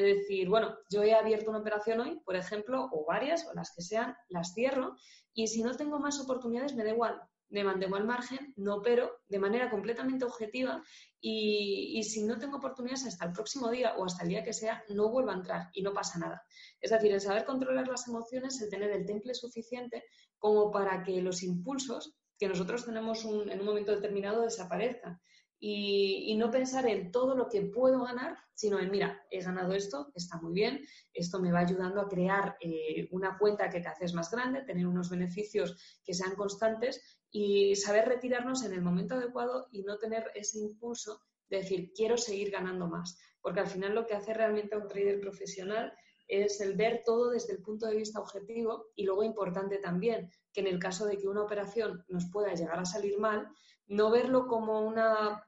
de 0.00 0.14
decir, 0.14 0.48
bueno, 0.48 0.76
yo 0.88 1.02
he 1.02 1.14
abierto 1.14 1.50
una 1.50 1.60
operación 1.60 2.00
hoy, 2.00 2.20
por 2.24 2.36
ejemplo, 2.36 2.88
o 2.92 3.04
varias, 3.04 3.46
o 3.46 3.54
las 3.54 3.72
que 3.74 3.82
sean, 3.82 4.16
las 4.28 4.54
cierro, 4.54 4.96
y 5.34 5.48
si 5.48 5.62
no 5.62 5.76
tengo 5.76 5.98
más 5.98 6.20
oportunidades, 6.20 6.74
me 6.74 6.84
da 6.84 6.90
igual, 6.90 7.20
me 7.50 7.64
mantengo 7.64 7.96
al 7.96 8.06
margen, 8.06 8.54
no 8.56 8.76
opero 8.76 9.20
de 9.28 9.38
manera 9.38 9.70
completamente 9.70 10.24
objetiva 10.24 10.82
y, 11.20 12.02
si 12.02 12.24
no 12.24 12.38
tengo 12.38 12.56
oportunidades 12.56 13.06
hasta 13.06 13.26
el 13.26 13.32
próximo 13.32 13.70
día 13.70 13.94
o 13.96 14.06
hasta 14.06 14.22
el 14.22 14.30
día 14.30 14.42
que 14.42 14.54
sea, 14.54 14.82
no 14.88 15.10
vuelvo 15.10 15.30
a 15.30 15.34
entrar 15.34 15.68
y 15.74 15.82
no 15.82 15.92
pasa 15.92 16.18
nada. 16.18 16.42
Es 16.80 16.90
decir, 16.90 17.12
el 17.12 17.20
saber 17.20 17.44
controlar 17.44 17.86
las 17.88 18.08
emociones, 18.08 18.60
el 18.60 18.70
tener 18.70 18.90
el 18.90 19.04
temple 19.04 19.34
suficiente 19.34 20.04
como 20.38 20.70
para 20.70 21.02
que 21.02 21.20
los 21.20 21.42
impulsos 21.42 22.16
que 22.38 22.48
nosotros 22.48 22.86
tenemos 22.86 23.24
en 23.24 23.60
un 23.60 23.66
momento 23.66 23.94
determinado 23.94 24.42
desaparezcan 24.42 25.20
y, 25.64 26.34
no 26.36 26.50
pensar 26.50 26.88
en 26.88 27.12
todo 27.12 27.36
lo 27.36 27.48
que 27.48 27.62
puedo 27.62 28.02
ganar, 28.02 28.36
sino 28.52 28.80
en, 28.80 28.90
mira, 28.90 29.24
he 29.30 29.40
ganado 29.40 29.74
esto, 29.74 30.10
está 30.12 30.36
muy 30.38 30.52
bien, 30.52 30.84
esto 31.14 31.38
me 31.38 31.52
va 31.52 31.60
ayudando 31.60 32.00
a 32.00 32.08
crear 32.08 32.56
eh, 32.60 33.06
una 33.12 33.38
cuenta 33.38 33.70
que 33.70 33.80
te 33.80 33.86
haces 33.86 34.12
más 34.12 34.28
grande, 34.28 34.62
tener 34.62 34.88
unos 34.88 35.08
beneficios 35.08 36.00
que 36.04 36.14
sean 36.14 36.34
constantes 36.34 37.00
y 37.30 37.76
saber 37.76 38.08
retirarnos 38.08 38.64
en 38.64 38.72
el 38.72 38.82
momento 38.82 39.14
adecuado 39.14 39.68
y 39.70 39.84
no 39.84 39.98
tener 39.98 40.32
ese 40.34 40.58
impulso 40.58 41.20
de 41.48 41.58
decir, 41.58 41.92
quiero 41.94 42.18
seguir 42.18 42.50
ganando 42.50 42.88
más. 42.88 43.16
Porque 43.40 43.60
al 43.60 43.68
final 43.68 43.94
lo 43.94 44.04
que 44.04 44.14
hace 44.14 44.34
realmente 44.34 44.76
un 44.76 44.88
trader 44.88 45.20
profesional 45.20 45.92
es 46.26 46.60
el 46.60 46.74
ver 46.74 47.02
todo 47.06 47.30
desde 47.30 47.52
el 47.52 47.62
punto 47.62 47.86
de 47.86 47.96
vista 47.96 48.18
objetivo 48.18 48.86
y 48.96 49.04
luego 49.04 49.22
importante 49.22 49.78
también 49.78 50.28
que 50.52 50.62
en 50.62 50.66
el 50.66 50.80
caso 50.80 51.06
de 51.06 51.18
que 51.18 51.28
una 51.28 51.44
operación 51.44 52.04
nos 52.08 52.28
pueda 52.32 52.52
llegar 52.52 52.80
a 52.80 52.84
salir 52.84 53.20
mal, 53.20 53.46
no 53.86 54.10
verlo 54.10 54.48
como 54.48 54.80
una 54.80 55.44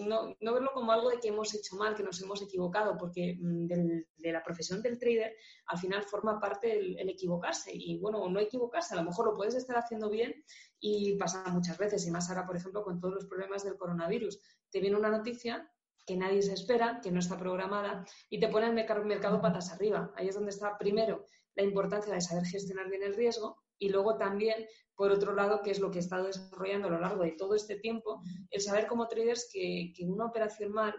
no, 0.00 0.34
no, 0.40 0.52
verlo 0.54 0.70
como 0.72 0.92
algo 0.92 1.10
de 1.10 1.20
que 1.20 1.28
hemos 1.28 1.54
hecho 1.54 1.76
mal, 1.76 1.94
que 1.94 2.02
nos 2.02 2.20
hemos 2.22 2.40
equivocado, 2.40 2.96
porque 2.96 3.36
mm, 3.38 3.66
de 3.66 4.32
la 4.32 4.42
profesión 4.42 4.80
del 4.80 4.98
trader 4.98 5.36
al 5.66 5.78
final 5.78 6.02
forma 6.02 6.40
parte 6.40 6.72
el, 6.72 6.98
el, 6.98 7.10
equivocarse. 7.10 7.70
Y 7.74 7.98
bueno, 7.98 8.26
no 8.28 8.40
equivocarse, 8.40 8.94
a 8.94 8.96
lo 8.98 9.04
mejor 9.04 9.26
lo 9.26 9.36
puedes 9.36 9.54
estar 9.54 9.76
haciendo 9.76 10.08
bien 10.08 10.34
y 10.80 11.16
pasa 11.16 11.44
muchas 11.48 11.76
veces, 11.76 12.06
y 12.06 12.10
más 12.10 12.28
ahora, 12.30 12.46
por 12.46 12.56
ejemplo, 12.56 12.82
con 12.82 13.00
todos 13.00 13.14
los 13.14 13.26
problemas 13.26 13.64
del 13.64 13.76
coronavirus. 13.76 14.40
Te 14.70 14.80
viene 14.80 14.96
una 14.96 15.10
noticia 15.10 15.70
que 16.06 16.16
nadie 16.16 16.42
se 16.42 16.52
espera, 16.52 17.00
que 17.02 17.10
no 17.10 17.18
está 17.18 17.38
programada, 17.38 18.04
y 18.28 18.40
te 18.40 18.48
pone 18.48 18.66
el 18.66 19.04
mercado 19.04 19.40
patas 19.40 19.72
arriba. 19.72 20.12
Ahí 20.16 20.28
es 20.28 20.34
donde 20.34 20.50
está, 20.50 20.76
primero, 20.78 21.26
la 21.54 21.62
importancia 21.62 22.12
de 22.12 22.20
saber 22.20 22.44
gestionar 22.44 22.88
bien 22.88 23.02
el 23.02 23.14
riesgo 23.14 23.56
y 23.78 23.88
luego 23.88 24.16
también, 24.16 24.66
por 24.94 25.10
otro 25.10 25.34
lado, 25.34 25.60
que 25.62 25.70
es 25.70 25.80
lo 25.80 25.90
que 25.90 25.98
he 25.98 26.00
estado 26.00 26.26
desarrollando 26.26 26.88
a 26.88 26.92
lo 26.92 27.00
largo 27.00 27.22
de 27.24 27.32
todo 27.32 27.54
este 27.54 27.76
tiempo, 27.76 28.22
el 28.50 28.60
saber 28.60 28.86
como 28.86 29.08
traders 29.08 29.48
que, 29.52 29.92
que 29.96 30.04
una 30.04 30.26
operación 30.26 30.72
mal 30.72 30.94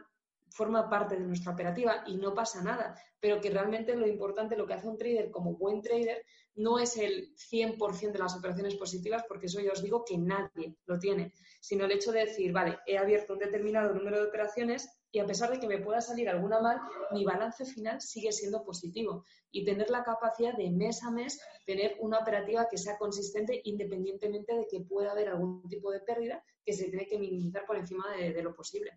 forma 0.49 0.89
parte 0.89 1.15
de 1.15 1.25
nuestra 1.25 1.51
operativa 1.51 2.03
y 2.07 2.17
no 2.17 2.33
pasa 2.33 2.63
nada, 2.63 2.95
pero 3.19 3.41
que 3.41 3.49
realmente 3.49 3.95
lo 3.95 4.07
importante, 4.07 4.55
lo 4.55 4.65
que 4.65 4.73
hace 4.73 4.87
un 4.87 4.97
trader 4.97 5.29
como 5.31 5.57
buen 5.57 5.81
trader, 5.81 6.23
no 6.55 6.79
es 6.79 6.95
el 6.97 7.35
100% 7.35 8.11
de 8.13 8.19
las 8.19 8.35
operaciones 8.35 8.75
positivas, 8.75 9.23
porque 9.27 9.47
eso 9.47 9.59
ya 9.59 9.71
os 9.71 9.83
digo 9.83 10.05
que 10.05 10.17
nadie 10.17 10.77
lo 10.85 10.97
tiene, 10.97 11.33
sino 11.59 11.85
el 11.85 11.91
hecho 11.91 12.11
de 12.11 12.25
decir, 12.25 12.53
vale, 12.53 12.79
he 12.85 12.97
abierto 12.97 13.33
un 13.33 13.39
determinado 13.39 13.93
número 13.93 14.17
de 14.17 14.27
operaciones 14.27 14.87
y 15.15 15.19
a 15.19 15.25
pesar 15.25 15.49
de 15.49 15.61
que 15.61 15.67
me 15.67 15.77
pueda 15.77 16.01
salir 16.01 16.27
alguna 16.27 16.59
mal, 16.59 16.77
mi 17.13 17.23
balance 17.23 17.63
final 17.63 18.01
sigue 18.01 18.33
siendo 18.33 18.65
positivo 18.65 19.23
y 19.49 19.63
tener 19.63 19.89
la 19.89 20.03
capacidad 20.03 20.57
de 20.57 20.69
mes 20.69 21.01
a 21.03 21.09
mes 21.09 21.39
tener 21.65 21.95
una 22.01 22.19
operativa 22.19 22.67
que 22.69 22.77
sea 22.77 22.97
consistente 22.97 23.61
independientemente 23.63 24.53
de 24.53 24.67
que 24.69 24.81
pueda 24.81 25.11
haber 25.11 25.29
algún 25.29 25.69
tipo 25.69 25.89
de 25.89 26.01
pérdida 26.01 26.43
que 26.65 26.73
se 26.73 26.89
tiene 26.89 27.07
que 27.07 27.17
minimizar 27.17 27.65
por 27.65 27.77
encima 27.77 28.03
de, 28.11 28.43
lo 28.43 28.53
posible. 28.53 28.91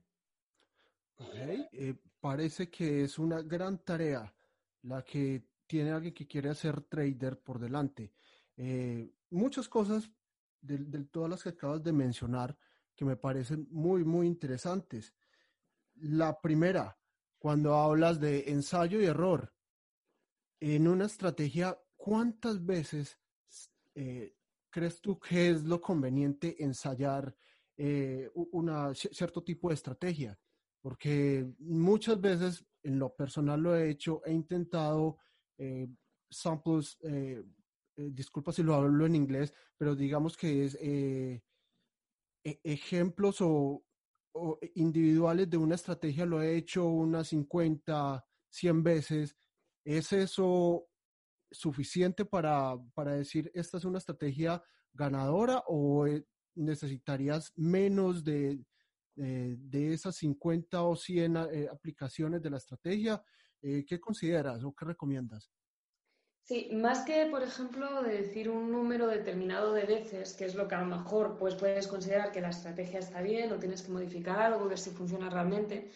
Eh, 1.73 1.95
parece 2.19 2.69
que 2.69 3.05
es 3.05 3.17
una 3.21 3.41
gran 3.43 3.79
tarea 3.85 4.35
la 4.83 5.05
que 5.05 5.45
tiene 5.69 5.93
alguien 5.93 6.15
que 6.15 6.27
quiere 6.27 6.49
hacer 6.49 6.81
trader 6.81 7.39
por 7.39 7.61
delante. 7.61 8.13
Eh, 8.57 9.09
muchas 9.31 9.69
cosas 9.69 10.11
de, 10.61 10.79
de, 10.79 11.05
todas 11.05 11.31
las 11.31 11.45
que 11.45 11.51
acabas 11.51 11.81
de 11.81 11.93
mencionar 11.93 12.59
que 12.97 13.05
me 13.05 13.15
parecen 13.15 13.69
muy, 13.71 14.03
muy 14.03 14.27
interesantes. 14.27 15.15
La 16.01 16.41
primera, 16.41 16.99
cuando 17.39 17.75
hablas 17.75 18.21
de 18.21 18.51
ensayo 18.51 19.01
y 19.01 19.07
error, 19.07 19.53
en 20.61 20.89
una 20.89 21.07
estrategia, 21.07 21.79
¿cuántas 21.97 22.65
veces 22.65 23.19
eh, 23.95 24.35
crees 24.71 25.01
tú 25.01 25.19
que 25.19 25.51
es 25.51 25.65
lo 25.65 25.81
conveniente 25.81 26.63
ensayar 26.63 27.37
eh, 27.77 28.31
una, 28.35 28.95
cierto 28.95 29.43
tipo 29.43 29.69
de 29.69 29.75
estrategia? 29.75 30.39
Porque 30.81 31.49
muchas 31.59 32.21
veces, 32.21 32.65
en 32.83 32.99
lo 32.99 33.15
personal 33.15 33.61
lo 33.61 33.77
he 33.77 33.91
hecho, 33.91 34.23
he 34.25 34.33
intentado 34.33 35.19
eh, 35.59 35.89
samples, 36.31 36.99
disculpa 37.97 38.53
si 38.53 38.63
lo 38.63 38.75
hablo 38.75 39.07
en 39.07 39.17
inglés, 39.17 39.53
pero 39.77 39.97
digamos 39.97 40.37
que 40.37 40.65
es 40.65 40.77
e, 42.49 42.61
ejemplos 42.63 43.41
o 43.41 43.85
individuales 44.75 45.49
de 45.49 45.57
una 45.57 45.75
estrategia 45.75 46.27
lo 46.27 46.43
he 46.43 46.57
hecho 46.57 46.87
unas 46.87 47.29
50, 47.29 48.25
100 48.51 48.83
veces. 48.83 49.37
¿Es 49.85 50.13
eso 50.13 50.89
suficiente 51.51 52.25
para, 52.25 52.77
para 52.95 53.13
decir 53.13 53.51
esta 53.55 53.79
es 53.79 53.85
una 53.85 53.99
estrategia 53.99 54.63
ganadora 54.93 55.63
o 55.67 56.07
eh, 56.07 56.27
necesitarías 56.55 57.53
menos 57.57 58.25
de, 58.25 58.63
de, 59.15 59.93
esas 59.93 60.17
50 60.17 60.83
o 60.83 60.95
100 60.95 61.37
eh, 61.37 61.69
aplicaciones 61.71 62.43
de 62.43 62.51
la 62.51 62.59
estrategia? 62.59 63.23
Eh, 63.63 63.85
¿Qué 63.87 63.99
consideras 63.99 64.63
o 64.63 64.75
qué 64.75 64.85
recomiendas? 64.85 65.51
Sí, 66.49 66.71
más 66.73 67.05
que, 67.05 67.27
por 67.27 67.43
ejemplo, 67.43 68.03
de 68.03 68.23
decir 68.23 68.49
un 68.49 68.73
número 68.73 69.07
determinado 69.07 69.75
de 69.75 69.85
veces, 69.85 70.33
que 70.33 70.47
es 70.47 70.55
lo 70.55 70.67
que 70.67 70.77
a 70.77 70.81
lo 70.81 70.87
mejor 70.87 71.37
pues, 71.37 71.55
puedes 71.55 71.87
considerar 71.87 72.33
que 72.33 72.41
la 72.41 72.49
estrategia 72.49 73.01
está 73.01 73.21
bien 73.21 73.53
o 73.53 73.59
tienes 73.59 73.83
que 73.83 73.93
modificar 73.93 74.39
algo, 74.39 74.67
ver 74.67 74.79
si 74.79 74.89
funciona 74.89 75.29
realmente, 75.29 75.91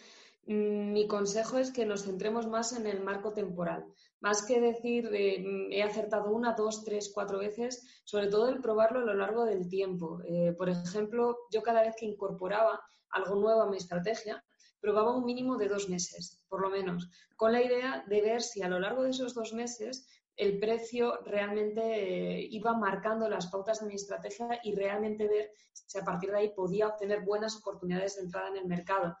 mm, 0.45 0.93
mi 0.93 1.07
consejo 1.07 1.57
es 1.57 1.71
que 1.71 1.87
nos 1.87 2.03
centremos 2.03 2.45
más 2.45 2.71
en 2.73 2.85
el 2.85 3.01
marco 3.01 3.33
temporal. 3.33 3.83
Más 4.19 4.45
que 4.45 4.61
decir 4.61 5.09
mm, 5.09 5.71
he 5.71 5.81
acertado 5.81 6.29
una, 6.29 6.53
dos, 6.53 6.83
tres, 6.83 7.11
cuatro 7.11 7.39
veces, 7.39 8.03
sobre 8.03 8.27
todo 8.27 8.49
el 8.49 8.61
probarlo 8.61 8.99
a 8.99 9.05
lo 9.05 9.15
largo 9.15 9.45
del 9.45 9.67
tiempo. 9.67 10.21
Eh, 10.23 10.53
por 10.55 10.69
ejemplo, 10.69 11.35
yo 11.51 11.63
cada 11.63 11.81
vez 11.81 11.95
que 11.97 12.05
incorporaba 12.05 12.79
algo 13.09 13.33
nuevo 13.37 13.63
a 13.63 13.69
mi 13.71 13.77
estrategia, 13.77 14.43
probaba 14.83 15.15
un 15.15 15.23
mínimo 15.23 15.57
de 15.57 15.69
dos 15.69 15.87
meses, 15.87 16.43
por 16.49 16.61
lo 16.61 16.69
menos, 16.69 17.09
con 17.37 17.53
la 17.53 17.63
idea 17.63 18.03
de 18.05 18.21
ver 18.21 18.41
si 18.41 18.61
a 18.61 18.67
lo 18.67 18.81
largo 18.81 19.03
de 19.03 19.11
esos 19.11 19.33
dos 19.33 19.53
meses 19.53 20.05
el 20.35 20.59
precio 20.59 21.19
realmente 21.25 21.81
eh, 21.81 22.47
iba 22.49 22.73
marcando 22.73 23.29
las 23.29 23.47
pautas 23.47 23.79
de 23.79 23.87
mi 23.87 23.95
estrategia 23.95 24.59
y 24.63 24.73
realmente 24.73 25.27
ver 25.27 25.51
si 25.71 25.97
a 25.97 26.03
partir 26.03 26.31
de 26.31 26.37
ahí 26.37 26.49
podía 26.55 26.87
obtener 26.87 27.21
buenas 27.21 27.55
oportunidades 27.57 28.15
de 28.15 28.23
entrada 28.23 28.49
en 28.49 28.57
el 28.57 28.65
mercado. 28.65 29.15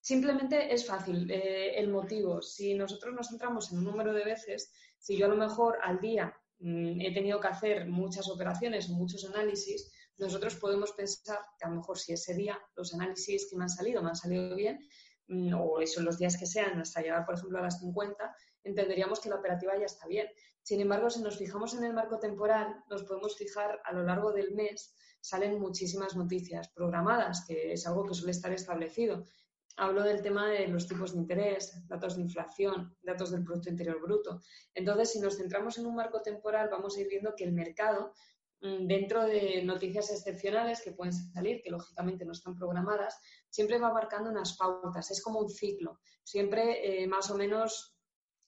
Simplemente 0.00 0.72
es 0.72 0.86
fácil 0.86 1.30
eh, 1.30 1.78
el 1.78 1.88
motivo. 1.88 2.42
Si 2.42 2.74
nosotros 2.74 3.14
nos 3.14 3.28
centramos 3.28 3.72
en 3.72 3.78
un 3.78 3.84
número 3.84 4.12
de 4.12 4.24
veces, 4.24 4.72
si 4.98 5.16
yo 5.16 5.26
a 5.26 5.28
lo 5.28 5.36
mejor 5.36 5.78
al 5.82 6.00
día 6.00 6.34
mm, 6.58 7.00
he 7.00 7.12
tenido 7.12 7.40
que 7.40 7.48
hacer 7.48 7.86
muchas 7.86 8.28
operaciones 8.28 8.88
muchos 8.88 9.24
análisis, 9.24 9.92
nosotros 10.18 10.54
podemos 10.56 10.92
pensar 10.92 11.38
que 11.58 11.66
a 11.66 11.70
lo 11.70 11.76
mejor 11.76 11.98
si 11.98 12.12
ese 12.12 12.34
día 12.34 12.58
los 12.74 12.94
análisis 12.94 13.48
que 13.50 13.56
me 13.56 13.64
han 13.64 13.68
salido 13.68 14.02
me 14.02 14.10
han 14.10 14.16
salido 14.16 14.54
bien, 14.54 14.78
mm, 15.28 15.54
o 15.54 15.80
eso 15.80 16.00
los 16.02 16.18
días 16.18 16.36
que 16.36 16.46
sean, 16.46 16.80
hasta 16.80 17.02
llegar, 17.02 17.24
por 17.24 17.34
ejemplo, 17.34 17.58
a 17.58 17.62
las 17.62 17.80
50, 17.80 18.34
entenderíamos 18.64 19.20
que 19.20 19.28
la 19.28 19.36
operativa 19.36 19.76
ya 19.78 19.86
está 19.86 20.06
bien. 20.06 20.26
Sin 20.66 20.80
embargo, 20.80 21.08
si 21.10 21.22
nos 21.22 21.38
fijamos 21.38 21.74
en 21.74 21.84
el 21.84 21.92
marco 21.92 22.18
temporal, 22.18 22.82
nos 22.90 23.04
podemos 23.04 23.36
fijar 23.36 23.80
a 23.84 23.92
lo 23.92 24.02
largo 24.02 24.32
del 24.32 24.52
mes, 24.52 24.96
salen 25.20 25.60
muchísimas 25.60 26.16
noticias 26.16 26.70
programadas, 26.70 27.44
que 27.46 27.72
es 27.72 27.86
algo 27.86 28.04
que 28.04 28.14
suele 28.14 28.32
estar 28.32 28.52
establecido. 28.52 29.22
Hablo 29.76 30.02
del 30.02 30.22
tema 30.22 30.48
de 30.48 30.66
los 30.66 30.88
tipos 30.88 31.12
de 31.12 31.20
interés, 31.20 31.86
datos 31.86 32.16
de 32.16 32.22
inflación, 32.22 32.96
datos 33.00 33.30
del 33.30 33.44
Producto 33.44 33.70
Interior 33.70 34.00
Bruto. 34.02 34.40
Entonces, 34.74 35.12
si 35.12 35.20
nos 35.20 35.36
centramos 35.36 35.78
en 35.78 35.86
un 35.86 35.94
marco 35.94 36.20
temporal, 36.20 36.68
vamos 36.68 36.96
a 36.96 37.00
ir 37.00 37.06
viendo 37.06 37.36
que 37.36 37.44
el 37.44 37.52
mercado, 37.52 38.12
mm, 38.62 38.88
dentro 38.88 39.22
de 39.22 39.62
noticias 39.62 40.10
excepcionales 40.10 40.80
que 40.82 40.90
pueden 40.90 41.12
salir, 41.12 41.62
que 41.62 41.70
lógicamente 41.70 42.24
no 42.24 42.32
están 42.32 42.56
programadas, 42.56 43.20
siempre 43.48 43.78
va 43.78 43.92
marcando 43.92 44.30
unas 44.30 44.56
pautas. 44.56 45.12
Es 45.12 45.22
como 45.22 45.38
un 45.38 45.48
ciclo. 45.48 46.00
Siempre 46.24 47.02
eh, 47.04 47.06
más 47.06 47.30
o 47.30 47.36
menos 47.36 47.95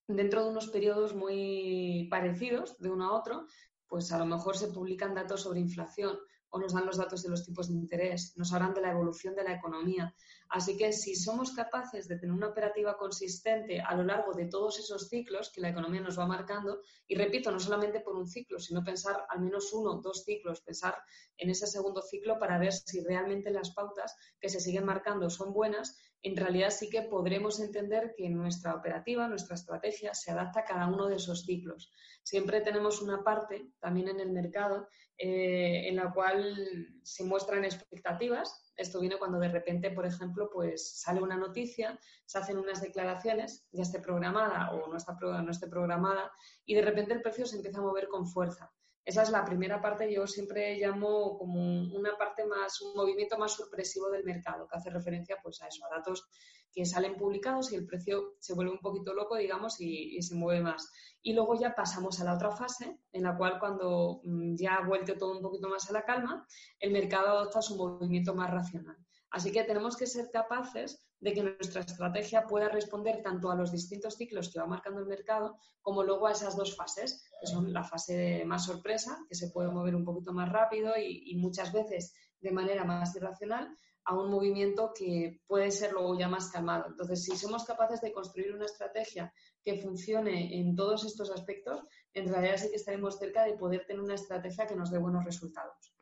dentro 0.08 0.42
de 0.42 0.50
unos 0.50 0.68
periodos 0.68 1.14
muy 1.14 2.08
parecidos 2.10 2.78
de 2.78 2.90
uno 2.90 3.08
a 3.08 3.16
otro, 3.16 3.46
pues 3.86 4.10
a 4.12 4.18
lo 4.18 4.26
mejor 4.26 4.56
se 4.56 4.68
publican 4.68 5.14
datos 5.14 5.42
sobre 5.42 5.60
inflación 5.60 6.18
o 6.50 6.58
nos 6.58 6.72
dan 6.72 6.86
los 6.86 6.96
datos 6.96 7.22
de 7.22 7.28
los 7.28 7.44
tipos 7.44 7.68
de 7.68 7.74
interés, 7.74 8.32
nos 8.36 8.52
hablan 8.54 8.72
de 8.72 8.80
la 8.80 8.92
evolución 8.92 9.34
de 9.34 9.44
la 9.44 9.52
economía. 9.52 10.14
Así 10.48 10.78
que 10.78 10.92
si 10.94 11.14
somos 11.14 11.52
capaces 11.52 12.08
de 12.08 12.18
tener 12.18 12.34
una 12.34 12.48
operativa 12.48 12.96
consistente 12.96 13.82
a 13.82 13.94
lo 13.94 14.04
largo 14.04 14.32
de 14.32 14.46
todos 14.46 14.78
esos 14.78 15.08
ciclos 15.08 15.50
que 15.50 15.60
la 15.60 15.68
economía 15.68 16.00
nos 16.00 16.18
va 16.18 16.26
marcando, 16.26 16.80
y 17.06 17.16
repito, 17.16 17.50
no 17.50 17.60
solamente 17.60 18.00
por 18.00 18.16
un 18.16 18.26
ciclo, 18.26 18.58
sino 18.58 18.82
pensar 18.82 19.26
al 19.28 19.40
menos 19.40 19.72
uno, 19.74 20.00
dos 20.00 20.24
ciclos, 20.24 20.62
pensar 20.62 20.96
en 21.36 21.50
ese 21.50 21.66
segundo 21.66 22.00
ciclo 22.00 22.38
para 22.38 22.58
ver 22.58 22.72
si 22.72 23.02
realmente 23.02 23.50
las 23.50 23.72
pautas 23.72 24.16
que 24.40 24.48
se 24.48 24.60
siguen 24.60 24.86
marcando 24.86 25.28
son 25.28 25.52
buenas 25.52 25.98
en 26.22 26.36
realidad 26.36 26.70
sí 26.70 26.90
que 26.90 27.02
podremos 27.02 27.60
entender 27.60 28.14
que 28.16 28.28
nuestra 28.28 28.74
operativa, 28.74 29.28
nuestra 29.28 29.54
estrategia, 29.54 30.14
se 30.14 30.30
adapta 30.30 30.60
a 30.60 30.64
cada 30.64 30.86
uno 30.88 31.06
de 31.06 31.16
esos 31.16 31.44
ciclos. 31.44 31.92
Siempre 32.22 32.60
tenemos 32.60 33.00
una 33.00 33.22
parte 33.22 33.70
también 33.78 34.08
en 34.08 34.20
el 34.20 34.30
mercado 34.32 34.88
eh, 35.16 35.88
en 35.88 35.96
la 35.96 36.12
cual 36.12 36.56
se 37.02 37.24
muestran 37.24 37.64
expectativas. 37.64 38.72
Esto 38.76 39.00
viene 39.00 39.18
cuando 39.18 39.38
de 39.38 39.48
repente, 39.48 39.90
por 39.90 40.06
ejemplo, 40.06 40.50
pues 40.52 41.00
sale 41.00 41.22
una 41.22 41.36
noticia, 41.36 41.98
se 42.24 42.38
hacen 42.38 42.58
unas 42.58 42.82
declaraciones, 42.82 43.66
ya 43.72 43.82
esté 43.82 44.00
programada 44.00 44.70
o 44.72 44.88
no, 44.88 44.96
está, 44.96 45.16
no 45.20 45.50
esté 45.50 45.68
programada, 45.68 46.30
y 46.64 46.74
de 46.74 46.82
repente 46.82 47.14
el 47.14 47.22
precio 47.22 47.46
se 47.46 47.56
empieza 47.56 47.78
a 47.78 47.82
mover 47.82 48.08
con 48.08 48.26
fuerza. 48.26 48.70
Esa 49.04 49.22
es 49.22 49.30
la 49.30 49.44
primera 49.44 49.80
parte, 49.80 50.12
yo 50.12 50.26
siempre 50.26 50.76
llamo 50.76 51.38
como 51.38 51.60
una 51.94 52.16
parte 52.18 52.44
más, 52.44 52.80
un 52.82 52.94
movimiento 52.94 53.38
más 53.38 53.52
sorpresivo 53.52 54.10
del 54.10 54.24
mercado, 54.24 54.68
que 54.68 54.76
hace 54.76 54.90
referencia 54.90 55.36
pues 55.42 55.62
a 55.62 55.68
eso, 55.68 55.84
a 55.86 55.96
datos 55.96 56.28
que 56.72 56.84
salen 56.84 57.16
publicados 57.16 57.72
y 57.72 57.76
el 57.76 57.86
precio 57.86 58.36
se 58.38 58.54
vuelve 58.54 58.72
un 58.72 58.78
poquito 58.78 59.14
loco, 59.14 59.36
digamos, 59.36 59.80
y, 59.80 60.20
se 60.22 60.34
mueve 60.34 60.62
más. 60.62 60.92
Y 61.22 61.32
luego 61.32 61.58
ya 61.58 61.74
pasamos 61.74 62.20
a 62.20 62.24
la 62.24 62.34
otra 62.34 62.50
fase, 62.52 63.00
en 63.12 63.22
la 63.22 63.36
cual 63.36 63.58
cuando 63.58 64.20
mm, 64.24 64.54
ya 64.56 64.76
ha 64.76 64.86
vuelto 64.86 65.16
todo 65.16 65.36
un 65.36 65.42
poquito 65.42 65.68
más 65.68 65.88
a 65.88 65.92
la 65.92 66.04
calma, 66.04 66.46
el 66.78 66.92
mercado 66.92 67.28
adopta 67.28 67.62
su 67.62 67.76
movimiento 67.76 68.34
más 68.34 68.50
racional. 68.50 68.96
Así 69.30 69.52
que 69.52 69.64
tenemos 69.64 69.96
que 69.96 70.06
ser 70.06 70.30
capaces 70.30 71.02
de 71.20 71.32
que 71.34 71.42
nuestra 71.42 71.82
estrategia 71.82 72.46
pueda 72.46 72.68
responder 72.68 73.22
tanto 73.22 73.50
a 73.50 73.56
los 73.56 73.72
distintos 73.72 74.14
ciclos 74.14 74.50
que 74.50 74.60
va 74.60 74.66
marcando 74.66 75.00
el 75.00 75.06
mercado, 75.06 75.58
como 75.82 76.02
luego 76.02 76.26
a 76.26 76.32
esas 76.32 76.56
dos 76.56 76.76
fases, 76.76 77.24
que 77.40 77.46
son 77.46 77.72
la 77.72 77.84
fase 77.84 78.16
de 78.16 78.44
más 78.44 78.64
sorpresa, 78.64 79.18
que 79.28 79.34
se 79.34 79.50
puede 79.50 79.70
mover 79.70 79.94
un 79.94 80.04
poquito 80.04 80.32
más 80.32 80.50
rápido 80.50 80.92
y, 80.96 81.34
muchas 81.36 81.72
veces 81.72 82.14
de 82.40 82.52
manera 82.52 82.84
más 82.84 83.14
irracional, 83.16 83.76
a 84.04 84.14
un 84.14 84.30
movimiento 84.30 84.92
que 84.94 85.42
puede 85.46 85.70
ser 85.70 85.92
luego 85.92 86.18
ya 86.18 86.28
más 86.28 86.50
calmado. 86.50 86.86
Entonces, 86.88 87.24
si 87.24 87.36
somos 87.36 87.64
capaces 87.64 88.00
de 88.00 88.12
construir 88.12 88.54
una 88.54 88.64
estrategia 88.64 89.32
que 89.62 89.82
funcione 89.82 90.58
en 90.58 90.74
todos 90.74 91.04
estos 91.04 91.30
aspectos, 91.30 91.82
en 92.14 92.28
realidad 92.28 92.56
sí 92.56 92.70
que 92.70 92.76
estaremos 92.76 93.18
cerca 93.18 93.44
de 93.44 93.54
poder 93.54 93.84
tener 93.86 94.00
una 94.00 94.14
estrategia 94.14 94.66
que 94.66 94.76
nos 94.76 94.90
dé 94.90 94.98
buenos 94.98 95.24
resultados. 95.24 95.97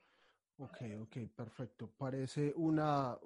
Ok, 0.59 0.79
ok, 1.03 1.17
perfecto. 1.35 1.93
Parece 1.99 2.53
una, 2.57 3.19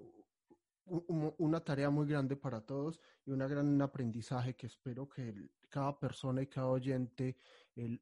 una 0.86 1.60
tarea 1.60 1.88
muy 1.88 2.08
grande 2.08 2.34
para 2.34 2.60
todos 2.60 3.00
y 3.24 3.30
un 3.30 3.38
gran 3.38 3.80
aprendizaje 3.80 4.56
que 4.56 4.66
espero 4.66 5.08
que 5.08 5.32
cada 5.68 5.96
persona 5.98 6.42
y 6.42 6.48
cada 6.48 6.66
oyente 6.66 7.36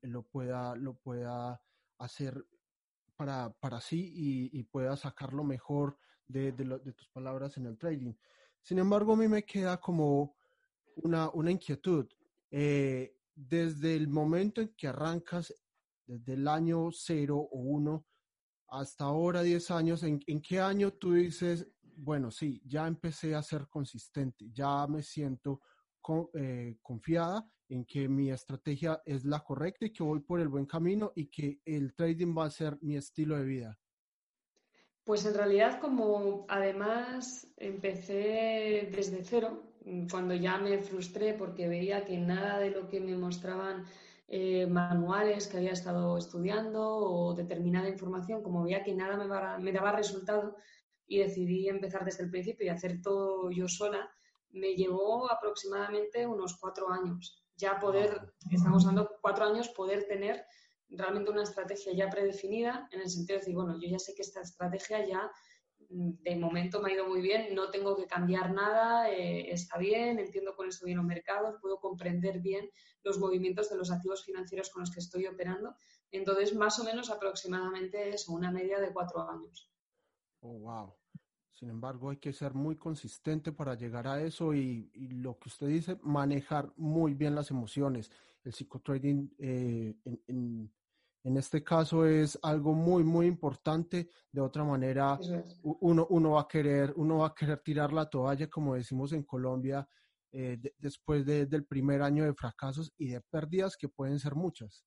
lo, 0.02 0.22
pueda, 0.22 0.74
lo 0.76 0.94
pueda 0.94 1.60
hacer 1.98 2.42
para, 3.16 3.52
para 3.60 3.80
sí 3.80 4.12
y, 4.52 4.62
pueda 4.62 4.96
sacar 4.96 5.34
lo 5.34 5.44
mejor 5.44 5.98
de, 6.26 6.52
de, 6.52 6.92
tus 6.92 7.08
palabras 7.08 7.58
en 7.58 7.66
el 7.66 7.76
trading. 7.76 8.14
Sin 8.62 8.78
embargo, 8.78 9.12
a 9.12 9.16
mí 9.16 9.28
me 9.28 9.44
queda 9.44 9.78
como 9.78 10.36
una, 10.96 11.28
una 11.30 11.50
inquietud. 11.50 12.06
Eh, 12.50 13.14
desde 13.34 13.94
el 13.94 14.08
momento 14.08 14.62
en 14.62 14.68
que 14.74 14.88
arrancas, 14.88 15.54
desde 16.06 16.32
el 16.32 16.48
año 16.48 16.90
cero 16.90 17.36
o 17.36 17.58
uno 17.58 18.06
hasta 18.68 19.04
ahora, 19.04 19.42
10 19.42 19.70
años, 19.70 20.02
¿en, 20.02 20.20
¿en 20.26 20.40
qué 20.40 20.60
año 20.60 20.92
tú 20.92 21.14
dices, 21.14 21.66
bueno, 21.82 22.30
sí, 22.30 22.62
ya 22.64 22.86
empecé 22.86 23.34
a 23.34 23.42
ser 23.42 23.66
consistente, 23.68 24.50
ya 24.52 24.86
me 24.86 25.02
siento 25.02 25.60
eh, 26.34 26.78
confiada 26.80 27.46
en 27.68 27.84
que 27.84 28.08
mi 28.08 28.30
estrategia 28.30 29.02
es 29.04 29.24
la 29.24 29.40
correcta 29.40 29.84
y 29.84 29.92
que 29.92 30.02
voy 30.02 30.20
por 30.20 30.40
el 30.40 30.48
buen 30.48 30.64
camino 30.64 31.12
y 31.14 31.26
que 31.26 31.60
el 31.66 31.94
trading 31.94 32.34
va 32.36 32.46
a 32.46 32.50
ser 32.50 32.78
mi 32.80 32.96
estilo 32.96 33.36
de 33.36 33.44
vida? 33.44 33.78
Pues 35.04 35.26
en 35.26 35.34
realidad 35.34 35.80
como 35.80 36.46
además 36.48 37.46
empecé 37.56 38.90
desde 38.94 39.22
cero, 39.22 39.62
cuando 40.10 40.34
ya 40.34 40.58
me 40.58 40.78
frustré 40.78 41.34
porque 41.34 41.68
veía 41.68 42.04
que 42.04 42.18
nada 42.18 42.58
de 42.58 42.70
lo 42.70 42.88
que 42.88 43.00
me 43.00 43.16
mostraban 43.16 43.84
eh, 44.28 44.66
manuales 44.66 45.48
que 45.48 45.56
había 45.56 45.72
estado 45.72 46.18
estudiando 46.18 46.86
o 46.86 47.34
determinada 47.34 47.88
información, 47.88 48.42
como 48.42 48.62
veía 48.62 48.82
que 48.82 48.94
nada 48.94 49.16
me, 49.16 49.64
me 49.64 49.72
daba 49.72 49.92
resultado, 49.92 50.54
y 51.06 51.18
decidí 51.18 51.68
empezar 51.68 52.04
desde 52.04 52.24
el 52.24 52.30
principio 52.30 52.66
y 52.66 52.68
hacer 52.68 53.00
todo 53.00 53.50
yo 53.50 53.66
sola, 53.66 54.10
me 54.50 54.74
llevó 54.74 55.30
aproximadamente 55.30 56.26
unos 56.26 56.58
cuatro 56.58 56.90
años. 56.90 57.42
Ya 57.56 57.80
poder, 57.80 58.34
estamos 58.50 58.84
hablando 58.84 59.16
cuatro 59.22 59.46
años, 59.46 59.70
poder 59.70 60.06
tener 60.06 60.44
realmente 60.90 61.30
una 61.30 61.42
estrategia 61.42 61.92
ya 61.94 62.10
predefinida, 62.10 62.88
en 62.92 63.00
el 63.00 63.08
sentido 63.08 63.36
de 63.36 63.40
decir, 63.40 63.54
bueno, 63.54 63.78
yo 63.80 63.88
ya 63.88 63.98
sé 63.98 64.14
que 64.14 64.22
esta 64.22 64.42
estrategia 64.42 65.06
ya 65.06 65.30
de 65.88 66.36
momento 66.36 66.82
me 66.82 66.90
ha 66.90 66.94
ido 66.94 67.08
muy 67.08 67.22
bien, 67.22 67.54
no 67.54 67.70
tengo 67.70 67.96
que 67.96 68.06
cambiar 68.06 68.52
nada, 68.52 69.10
eh, 69.10 69.50
está 69.50 69.78
bien, 69.78 70.18
entiendo 70.18 70.54
con 70.54 70.68
esto 70.68 70.84
bien 70.84 70.98
los 70.98 71.06
mercados, 71.06 71.56
puedo 71.60 71.80
comprender 71.80 72.40
bien 72.40 72.70
los 73.02 73.18
movimientos 73.18 73.70
de 73.70 73.76
los 73.76 73.90
activos 73.90 74.24
financieros 74.24 74.68
con 74.70 74.80
los 74.80 74.90
que 74.90 75.00
estoy 75.00 75.26
operando. 75.26 75.76
Entonces, 76.10 76.54
más 76.54 76.78
o 76.78 76.84
menos 76.84 77.10
aproximadamente 77.10 78.10
es 78.10 78.28
una 78.28 78.50
media 78.50 78.80
de 78.80 78.92
cuatro 78.92 79.28
años. 79.28 79.72
Oh, 80.40 80.58
wow. 80.58 80.94
Sin 81.52 81.70
embargo, 81.70 82.10
hay 82.10 82.18
que 82.18 82.32
ser 82.32 82.54
muy 82.54 82.76
consistente 82.76 83.50
para 83.50 83.74
llegar 83.74 84.06
a 84.06 84.22
eso 84.22 84.54
y, 84.54 84.90
lo 84.94 85.38
que 85.38 85.48
usted 85.48 85.66
dice, 85.68 85.98
manejar 86.02 86.72
muy 86.76 87.14
bien 87.14 87.34
las 87.34 87.50
emociones. 87.50 88.12
El 88.44 88.52
psicotrading 88.52 89.34
eh, 89.38 89.96
en, 90.04 90.22
en, 90.28 90.72
este 91.36 91.62
caso 91.62 92.06
es 92.06 92.38
algo 92.42 92.72
muy, 92.72 93.04
muy 93.04 93.26
importante. 93.26 94.08
De 94.32 94.40
otra 94.40 94.64
manera, 94.64 95.18
uno, 95.62 96.06
uno, 96.10 96.30
va 96.32 96.42
a 96.42 96.48
querer, 96.48 96.92
uno 96.96 97.18
va 97.18 97.28
a 97.28 97.34
querer 97.34 97.60
tirar 97.60 97.92
la 97.92 98.08
toalla, 98.08 98.48
como 98.48 98.74
decimos 98.74 99.12
en 99.12 99.24
Colombia, 99.24 99.88
eh, 100.32 100.58
después 100.78 101.24
del 101.24 101.64
primer 101.66 102.02
año 102.02 102.24
de 102.24 102.34
fracasos 102.34 102.92
y 102.96 103.08
de 103.08 103.20
pérdidas 103.20 103.76
que 103.76 103.88
pueden 103.88 104.18
ser 104.18 104.34
muchas 104.34 104.84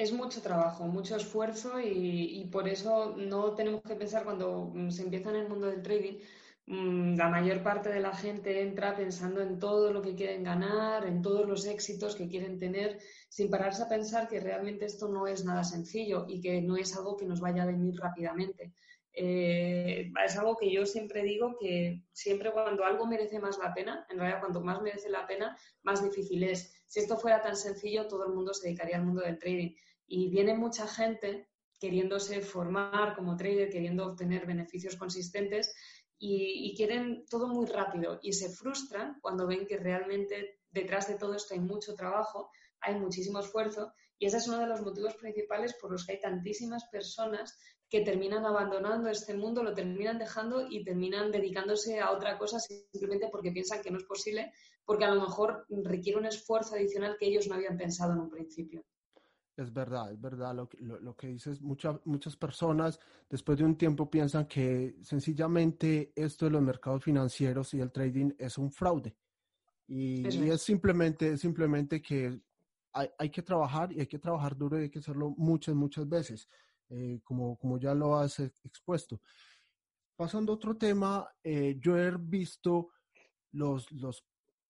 es 0.00 0.12
mucho 0.14 0.40
trabajo, 0.40 0.86
mucho 0.86 1.14
esfuerzo 1.14 1.78
y, 1.78 2.48
por 2.50 2.66
eso 2.66 3.14
no 3.18 3.52
tenemos 3.52 3.82
que 3.82 3.94
pensar 3.94 4.24
cuando 4.24 4.72
mm, 4.74 4.90
se 4.90 5.02
empieza 5.02 5.28
en 5.28 5.36
el 5.36 5.48
mundo 5.48 5.66
del 5.66 5.82
trading, 5.82 6.14
la 6.70 7.28
mayor 7.28 7.64
parte 7.64 7.88
de 7.88 7.98
la 7.98 8.14
gente 8.14 8.62
entra 8.62 8.94
pensando 8.94 9.40
en 9.40 9.58
todo 9.58 9.92
lo 9.92 10.00
que 10.00 10.14
quieren 10.14 10.44
ganar, 10.44 11.04
en 11.04 11.20
todos 11.20 11.44
los 11.48 11.66
éxitos 11.66 12.14
que 12.14 12.28
quieren 12.28 12.60
tener, 12.60 13.00
sin 13.28 13.50
pararse 13.50 13.82
a 13.82 13.88
pensar 13.88 14.28
que 14.28 14.38
realmente 14.38 14.84
esto 14.84 15.08
no 15.08 15.26
es 15.26 15.44
nada 15.44 15.64
sencillo 15.64 16.26
y 16.28 16.40
que 16.40 16.62
no 16.62 16.76
es 16.76 16.96
algo 16.96 17.16
que 17.16 17.26
nos 17.26 17.40
vaya 17.40 17.64
a 17.64 17.66
venir 17.66 17.96
rápidamente. 17.98 18.72
Eh, 19.12 20.12
es 20.24 20.38
algo 20.38 20.56
que 20.56 20.70
yo 20.70 20.86
siempre 20.86 21.24
digo 21.24 21.56
que 21.58 22.04
siempre 22.12 22.52
cuando 22.52 22.84
algo 22.84 23.04
merece 23.04 23.40
más 23.40 23.58
la 23.58 23.74
pena, 23.74 24.06
en 24.08 24.18
realidad 24.18 24.38
cuanto 24.38 24.60
más 24.60 24.80
merece 24.80 25.10
la 25.10 25.26
pena, 25.26 25.58
más 25.82 26.04
difícil 26.04 26.44
es. 26.44 26.72
Si 26.86 27.00
esto 27.00 27.18
fuera 27.18 27.42
tan 27.42 27.56
sencillo, 27.56 28.06
todo 28.06 28.26
el 28.26 28.32
mundo 28.32 28.54
se 28.54 28.68
dedicaría 28.68 28.96
al 28.96 29.04
mundo 29.04 29.22
del 29.22 29.40
trading 29.40 29.74
y 30.06 30.30
viene 30.30 30.54
mucha 30.54 30.86
gente 30.86 31.48
queriéndose 31.80 32.42
formar 32.42 33.16
como 33.16 33.36
trader, 33.36 33.70
queriendo 33.70 34.06
obtener 34.06 34.46
beneficios 34.46 34.96
consistentes 34.96 35.74
y, 36.22 36.74
quieren 36.76 37.24
todo 37.30 37.48
muy 37.48 37.66
rápido 37.66 38.20
y 38.22 38.34
se 38.34 38.50
frustran 38.50 39.18
cuando 39.22 39.46
ven 39.46 39.66
que 39.66 39.78
realmente 39.78 40.60
detrás 40.70 41.08
de 41.08 41.16
todo 41.16 41.34
esto 41.34 41.54
hay 41.54 41.60
mucho 41.60 41.94
trabajo, 41.94 42.50
hay 42.80 42.94
muchísimo 42.96 43.40
esfuerzo 43.40 43.94
y 44.18 44.26
ese 44.26 44.36
es 44.36 44.46
uno 44.46 44.58
de 44.58 44.66
los 44.66 44.82
motivos 44.82 45.14
principales 45.14 45.74
por 45.80 45.90
los 45.90 46.04
que 46.04 46.12
hay 46.12 46.20
tantísimas 46.20 46.84
personas 46.92 47.58
que 47.88 48.02
terminan 48.02 48.44
abandonando 48.44 49.08
este 49.08 49.34
mundo, 49.34 49.62
lo 49.62 49.72
terminan 49.72 50.18
dejando 50.18 50.66
y 50.68 50.84
terminan 50.84 51.32
dedicándose 51.32 52.00
a 52.00 52.12
otra 52.12 52.36
cosa 52.36 52.58
simplemente 52.60 53.28
porque 53.32 53.50
piensan 53.50 53.80
que 53.80 53.90
no 53.90 53.96
es 53.96 54.04
posible, 54.04 54.52
porque 54.84 55.06
a 55.06 55.14
lo 55.14 55.22
mejor 55.22 55.64
requiere 55.70 56.18
un 56.18 56.26
esfuerzo 56.26 56.74
adicional 56.74 57.16
que 57.18 57.26
ellos 57.26 57.48
no 57.48 57.54
habían 57.54 57.78
pensado 57.78 58.12
en 58.12 58.20
un 58.20 58.30
principio. 58.30 58.84
Es 59.60 59.70
verdad, 59.74 60.10
es 60.10 60.18
verdad 60.18 60.54
lo, 60.54 60.70
lo, 60.78 61.14
que 61.14 61.26
dices. 61.26 61.60
muchas 61.60 62.36
personas 62.36 62.98
después 63.28 63.58
de 63.58 63.64
un 63.64 63.76
tiempo 63.76 64.10
piensan 64.10 64.46
que 64.46 64.96
sencillamente 65.02 66.14
esto 66.16 66.46
de 66.46 66.52
los 66.52 66.62
mercados 66.62 67.04
financieros 67.04 67.74
y 67.74 67.80
el 67.80 67.92
trading 67.92 68.30
es 68.38 68.56
un 68.56 68.72
fraude. 68.72 69.14
Y, 69.86 70.26
es. 70.26 70.62
simplemente, 70.62 71.36
simplemente 71.36 72.00
que 72.00 72.40
hay, 72.94 73.28
que 73.28 73.42
trabajar 73.42 73.92
y 73.92 74.00
hay 74.00 74.06
que 74.06 74.18
trabajar 74.18 74.56
duro 74.56 74.78
y 74.78 74.84
hay 74.84 74.90
que 74.90 75.00
hacerlo 75.00 75.34
muchas, 75.36 75.74
muchas 75.74 76.08
veces, 76.08 76.48
eh, 76.88 77.20
como, 77.22 77.58
como 77.58 77.76
ya 77.76 77.94
lo 77.94 78.16
has 78.16 78.40
expuesto. 78.40 79.20
Pasando 80.16 80.52
a 80.52 80.54
otro 80.54 80.74
tema, 80.74 81.28
eh, 81.44 81.76
yo 81.78 81.98
he 81.98 82.10
visto 82.16 82.92
los, 83.52 83.92
los, 83.92 84.24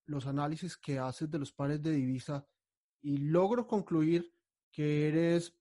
los 0.07 0.27
análisis 0.27 0.77
que 0.77 0.99
haces 0.99 1.31
de 1.31 1.39
los 1.39 1.53
pares 1.53 1.81
de 1.81 1.93
divisa 1.93 2.45
y 3.03 3.19
logro 3.19 3.69
concluir 3.69 4.35
que 4.71 5.09
eres 5.09 5.55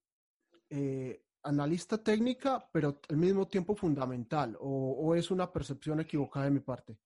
eh, 0.69 1.23
analista 1.43 1.97
técnica, 1.97 2.69
pero 2.71 2.99
al 3.09 3.17
mismo 3.17 3.47
tiempo 3.47 3.75
fundamental, 3.75 4.57
o, 4.59 5.15
es 5.15 5.31
una 5.31 5.51
percepción 5.51 5.99
equivocada 5.99 6.45
de 6.45 6.51
mi 6.51 6.59
parte? 6.59 6.97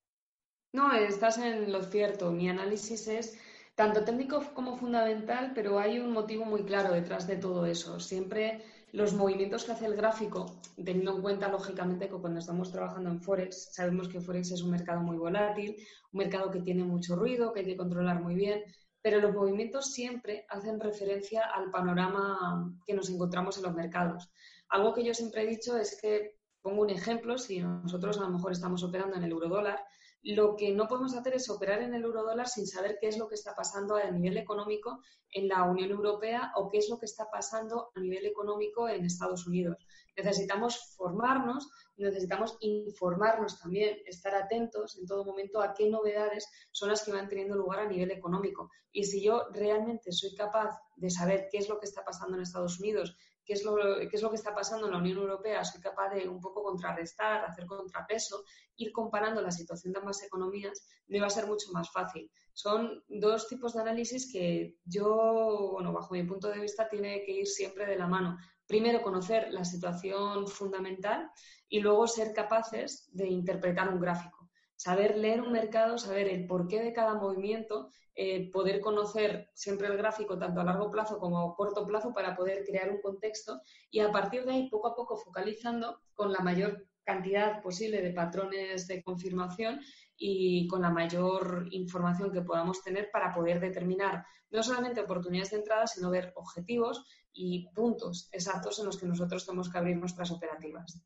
No, 0.73 0.91
estás 0.93 1.37
en 1.37 1.71
lo 1.71 1.83
cierto. 1.83 2.31
Mi 2.31 2.49
análisis 2.49 3.07
es 3.07 3.37
tanto 3.75 4.03
técnico 4.03 4.43
como 4.53 4.75
fundamental, 4.75 5.51
pero 5.53 5.79
hay 5.79 5.99
un 5.99 6.11
motivo 6.11 6.45
muy 6.45 6.63
claro 6.63 6.93
detrás 6.93 7.27
de 7.27 7.37
todo 7.37 7.65
eso. 7.65 7.99
Siempre 7.99 8.63
los 8.91 9.13
movimientos 9.13 9.63
que 9.63 9.71
hace 9.71 9.85
el 9.85 9.95
gráfico, 9.95 10.59
teniendo 10.75 11.15
en 11.15 11.21
cuenta, 11.21 11.47
lógicamente, 11.47 12.07
que 12.07 12.15
cuando 12.15 12.39
estamos 12.39 12.71
trabajando 12.71 13.09
en 13.09 13.21
Forex, 13.21 13.73
sabemos 13.73 14.07
que 14.07 14.21
Forex 14.21 14.51
es 14.51 14.61
un 14.61 14.71
mercado 14.71 15.01
muy 15.01 15.17
volátil, 15.17 15.75
un 16.11 16.17
mercado 16.17 16.51
que 16.51 16.59
tiene 16.59 16.83
mucho 16.83 17.15
ruido, 17.15 17.53
que 17.53 17.61
hay 17.61 17.65
que 17.65 17.77
controlar 17.77 18.21
muy 18.21 18.35
bien 18.35 18.63
pero 19.03 19.19
los 19.19 19.33
movimientos 19.33 19.91
siempre 19.91 20.45
hacen 20.49 20.79
referencia 20.79 21.43
al 21.53 21.69
panorama 21.69 22.73
que 22.87 22.93
nos 22.93 23.09
encontramos 23.09 23.57
en 23.57 23.63
los 23.63 23.73
mercados. 23.73 24.31
Algo 24.69 24.93
que 24.93 25.03
yo 25.03 25.13
siempre 25.13 25.43
he 25.43 25.47
dicho 25.47 25.77
es 25.77 25.99
que, 26.01 26.39
pongo 26.63 26.81
un 26.81 26.89
ejemplo, 26.89 27.37
si 27.37 27.59
nosotros 27.59 28.17
a 28.17 28.21
lo 28.21 28.29
mejor 28.29 28.53
estamos 28.53 28.83
operando 28.83 29.17
en 29.17 29.23
el 29.23 29.31
eurodólar, 29.31 29.85
lo 30.23 30.55
que 30.55 30.71
no 30.71 30.87
podemos 30.87 31.13
hacer 31.13 31.35
es 31.35 31.49
operar 31.49 31.81
en 31.81 31.93
el 31.93 32.03
eurodólar 32.03 32.47
sin 32.47 32.65
saber 32.65 32.97
qué 33.01 33.09
es 33.09 33.17
lo 33.17 33.27
que 33.27 33.35
está 33.35 33.53
pasando 33.53 33.97
a 33.97 34.09
nivel 34.09 34.37
económico 34.37 35.01
en 35.29 35.49
la 35.49 35.63
Unión 35.63 35.91
Europea 35.91 36.53
o 36.55 36.69
qué 36.69 36.77
es 36.77 36.89
lo 36.89 36.97
que 36.97 37.05
está 37.05 37.29
pasando 37.29 37.91
a 37.93 37.99
nivel 37.99 38.25
económico 38.25 38.87
en 38.87 39.03
Estados 39.03 39.45
Unidos. 39.45 39.85
Necesitamos 40.15 40.95
formarnos, 40.95 41.69
necesitamos 41.97 42.55
informarnos 42.61 43.59
también, 43.59 43.97
estar 44.05 44.33
atentos 44.33 44.97
en 44.97 45.05
todo 45.05 45.25
momento 45.25 45.61
a 45.61 45.73
qué 45.73 45.89
novedades 45.89 46.47
son 46.71 46.89
las 46.89 47.03
que 47.03 47.11
van 47.11 47.27
teniendo 47.27 47.57
lugar 47.57 47.79
a 47.79 47.89
nivel 47.89 48.11
económico. 48.11 48.69
Y 48.93 49.03
si 49.03 49.21
yo 49.21 49.49
realmente 49.51 50.13
soy 50.13 50.33
capaz 50.35 50.79
de 50.95 51.09
saber 51.09 51.49
qué 51.51 51.57
es 51.57 51.67
lo 51.67 51.79
que 51.79 51.85
está 51.85 52.05
pasando 52.05 52.37
en 52.37 52.43
Estados 52.43 52.79
Unidos, 52.79 53.17
qué 53.45 53.53
es, 53.53 53.63
lo, 53.63 53.75
qué 53.75 54.09
es 54.11 54.21
lo 54.21 54.29
que 54.29 54.35
está 54.35 54.53
pasando 54.53 54.85
en 54.85 54.93
la 54.93 54.99
Unión 54.99 55.17
Europea, 55.17 55.63
soy 55.63 55.81
capaz 55.81 56.09
de 56.13 56.27
un 56.27 56.39
poco 56.39 56.63
contrarrestar, 56.63 57.43
hacer 57.45 57.65
contrapeso, 57.65 58.43
ir 58.77 58.91
comparando 58.91 59.41
la 59.41 59.51
situación 59.51 59.93
de 59.93 59.99
ambas 59.99 60.23
economías, 60.23 60.87
me 61.07 61.19
va 61.19 61.27
a 61.27 61.31
ser 61.31 61.47
mucho 61.47 61.71
más 61.71 61.91
fácil. 61.91 62.31
Son 62.53 63.03
dos 63.07 63.47
tipos 63.47 63.73
de 63.73 63.81
análisis 63.81 64.31
que 64.31 64.77
yo, 64.85 65.71
bueno, 65.73 65.91
bajo 65.91 66.13
mi 66.13 66.23
punto 66.23 66.49
de 66.49 66.59
vista, 66.59 66.87
tiene 66.87 67.23
que 67.23 67.31
ir 67.31 67.47
siempre 67.47 67.85
de 67.85 67.97
la 67.97 68.07
mano. 68.07 68.37
Primero, 68.67 69.01
conocer 69.01 69.51
la 69.51 69.65
situación 69.65 70.47
fundamental 70.47 71.29
y 71.67 71.79
luego 71.79 72.07
ser 72.07 72.33
capaces 72.33 73.09
de 73.11 73.27
interpretar 73.27 73.89
un 73.89 73.99
gráfico. 73.99 74.42
Saber 74.83 75.17
leer 75.17 75.39
un 75.39 75.53
mercado, 75.53 75.97
saber 75.97 76.27
el 76.27 76.45
porqué 76.45 76.81
de 76.83 76.91
cada 76.91 77.13
movimiento 77.13 77.89
eh, 78.15 78.51
poder 78.51 78.81
conocer 78.81 79.49
siempre 79.53 79.87
el 79.87 79.95
gráfico 79.95 80.37
tanto 80.37 80.59
a 80.59 80.65
largo 80.65 80.91
plazo 80.91 81.19
como 81.19 81.39
a 81.39 81.55
corto 81.55 81.87
plazo 81.87 82.11
para 82.13 82.35
poder 82.35 82.65
crear 82.65 82.91
un 82.91 82.99
contexto 82.99 83.61
y 83.89 84.01
a 84.01 84.11
partir 84.11 84.43
de 84.43 84.51
ahí 84.51 84.69
poco 84.69 84.89
a 84.89 84.95
poco 84.97 85.15
focalizando 85.15 86.01
con 86.13 86.33
la 86.33 86.39
mayor 86.39 86.85
cantidad 87.05 87.61
posible 87.61 88.01
de 88.01 88.11
patrones 88.11 88.85
de 88.89 89.01
confirmación 89.01 89.79
y 90.17 90.67
con 90.67 90.81
la 90.81 90.89
mayor 90.89 91.65
información 91.71 92.33
que 92.33 92.41
podamos 92.41 92.83
tener 92.83 93.09
para 93.09 93.33
poder 93.33 93.61
determinar 93.61 94.25
no 94.51 94.63
solamente 94.63 94.99
oportunidades 94.99 95.51
de 95.51 95.59
entrada, 95.59 95.87
sino 95.87 96.11
ver 96.11 96.33
objetivos 96.35 97.05
y 97.31 97.69
puntos 97.73 98.27
exactos 98.33 98.79
en 98.79 98.87
los 98.87 98.97
que 98.97 99.07
nosotros 99.07 99.45
tenemos 99.45 99.71
que 99.71 99.77
abrir 99.77 99.95
nuestras 99.95 100.29
operativas. 100.29 101.01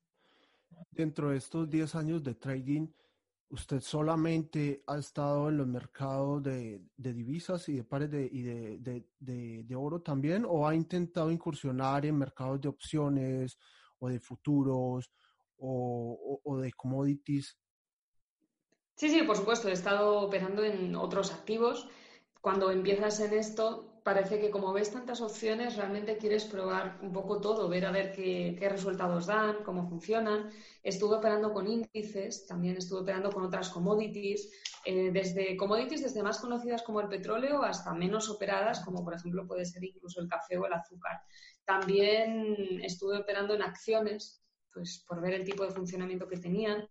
Dentro 0.90 1.30
de 1.30 1.38
estos 1.38 1.70
10 1.70 1.94
años 1.94 2.24
de 2.24 2.34
trading, 2.34 2.88
¿Usted 3.50 3.80
solamente 3.80 4.84
ha 4.88 4.98
estado 4.98 5.50
en 5.50 5.58
los 5.58 5.68
mercados 5.68 6.44
de, 6.44 6.82
divisas 6.98 7.70
y 7.70 7.78
de 7.78 7.84
pares 7.84 8.12
de, 8.12 8.26
y 8.26 8.42
de, 8.44 9.76
oro 9.76 10.02
también 10.02 10.46
o 10.48 10.68
ha 10.68 10.76
intentado 10.76 11.32
incursionar 11.32 12.06
en 12.06 12.18
mercados 12.18 12.60
de 12.60 12.68
opciones 12.68 13.58
o 14.00 14.10
de 14.10 14.20
futuros 14.20 15.10
o 15.58 16.60
de 16.62 16.74
commodities? 16.74 17.58
Sí, 18.98 19.10
sí, 19.10 19.22
por 19.22 19.38
supuesto. 19.38 19.70
He 19.70 19.74
estado 19.74 20.22
operando 20.22 20.64
en 20.64 20.96
otros 20.96 21.32
activos. 21.32 21.88
Cuando 22.42 22.72
empiezas 22.72 23.20
en 23.20 23.34
esto, 23.34 23.97
parece 24.08 24.40
que 24.40 24.50
como 24.50 24.72
ves 24.72 24.90
tantas 24.90 25.20
opciones, 25.20 25.76
realmente 25.76 26.16
quieres 26.16 26.46
probar 26.46 26.98
un 27.02 27.12
poco 27.12 27.42
todo, 27.42 27.68
ver 27.68 27.86
a 27.86 27.92
ver 27.92 28.14
qué, 28.14 28.58
resultados 28.70 29.26
dan, 29.26 29.66
cómo 29.66 29.86
funcionan. 29.90 30.50
Estuve 30.82 31.18
operando 31.18 31.52
con 31.52 31.68
índices, 31.68 32.48
también 32.48 32.78
estuve 32.78 33.02
operando 33.02 33.30
con 33.30 33.44
otras 33.44 33.68
commodities, 33.68 34.50
eh, 34.86 35.12
desde 35.12 35.58
commodities 35.58 36.04
desde 36.04 36.24
más 36.24 36.40
conocidas 36.40 36.84
como 36.84 37.02
el 37.02 37.10
petróleo 37.10 37.64
hasta 37.64 37.94
menos 37.94 38.30
operadas, 38.30 38.80
como 38.80 39.04
por 39.04 39.14
ejemplo 39.14 39.46
puede 39.46 39.66
ser 39.66 39.84
incluso 39.84 40.22
el 40.22 40.30
café 40.30 40.58
o 40.58 40.66
el 40.66 40.72
azúcar. 40.72 41.20
También 41.66 42.80
estuve 42.82 43.18
operando 43.18 43.56
en 43.56 43.62
acciones, 43.62 44.42
pues 44.74 45.04
por 45.06 45.20
ver 45.20 45.34
el 45.34 45.44
tipo 45.44 45.66
de 45.66 45.72
funcionamiento 45.72 46.30
que 46.30 46.38
tenían. 46.38 46.88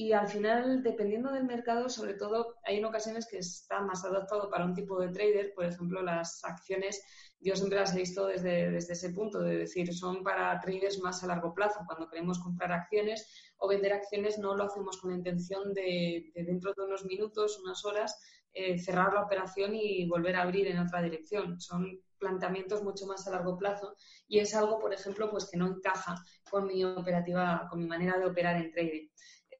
Y 0.00 0.12
al 0.12 0.28
final, 0.28 0.84
dependiendo 0.84 1.32
del 1.32 1.42
mercado, 1.42 1.88
sobre 1.88 2.14
todo, 2.14 2.54
hay 2.62 2.76
en 2.76 2.84
ocasiones 2.84 3.26
que 3.26 3.38
está 3.38 3.80
más 3.80 4.04
adaptado 4.04 4.48
para 4.48 4.64
un 4.64 4.72
tipo 4.72 4.96
de 5.00 5.08
trader. 5.08 5.52
Por 5.56 5.64
ejemplo, 5.64 6.00
las 6.02 6.44
acciones, 6.44 7.02
yo 7.40 7.56
siempre 7.56 7.80
las 7.80 7.92
he 7.96 7.98
visto 7.98 8.28
desde, 8.28 8.70
desde 8.70 8.92
ese 8.92 9.10
punto, 9.10 9.40
de 9.40 9.56
decir, 9.56 9.92
son 9.92 10.22
para 10.22 10.60
traders 10.60 11.00
más 11.00 11.24
a 11.24 11.26
largo 11.26 11.52
plazo. 11.52 11.80
Cuando 11.84 12.08
queremos 12.08 12.38
comprar 12.38 12.70
acciones 12.70 13.26
o 13.56 13.66
vender 13.66 13.92
acciones, 13.92 14.38
no 14.38 14.54
lo 14.54 14.66
hacemos 14.66 14.98
con 14.98 15.10
la 15.10 15.16
intención 15.16 15.74
de, 15.74 16.30
dentro 16.32 16.72
de 16.74 16.84
unos 16.84 17.04
minutos, 17.04 17.58
unas 17.58 17.84
horas, 17.84 18.20
eh, 18.54 18.78
cerrar 18.78 19.12
la 19.12 19.24
operación 19.24 19.74
y 19.74 20.06
volver 20.06 20.36
a 20.36 20.42
abrir 20.42 20.68
en 20.68 20.78
otra 20.78 21.02
dirección. 21.02 21.60
Son 21.60 22.00
planteamientos 22.20 22.84
mucho 22.84 23.04
más 23.06 23.26
a 23.26 23.32
largo 23.32 23.58
plazo 23.58 23.96
y 24.28 24.38
es 24.38 24.54
algo, 24.54 24.78
por 24.78 24.94
ejemplo, 24.94 25.28
pues 25.28 25.48
que 25.50 25.56
no 25.56 25.66
encaja 25.66 26.22
con 26.48 26.68
mi 26.68 26.84
operativa, 26.84 27.66
con 27.68 27.80
mi 27.80 27.86
manera 27.86 28.16
de 28.16 28.26
operar 28.26 28.56
en 28.56 28.70
trading. 28.70 29.08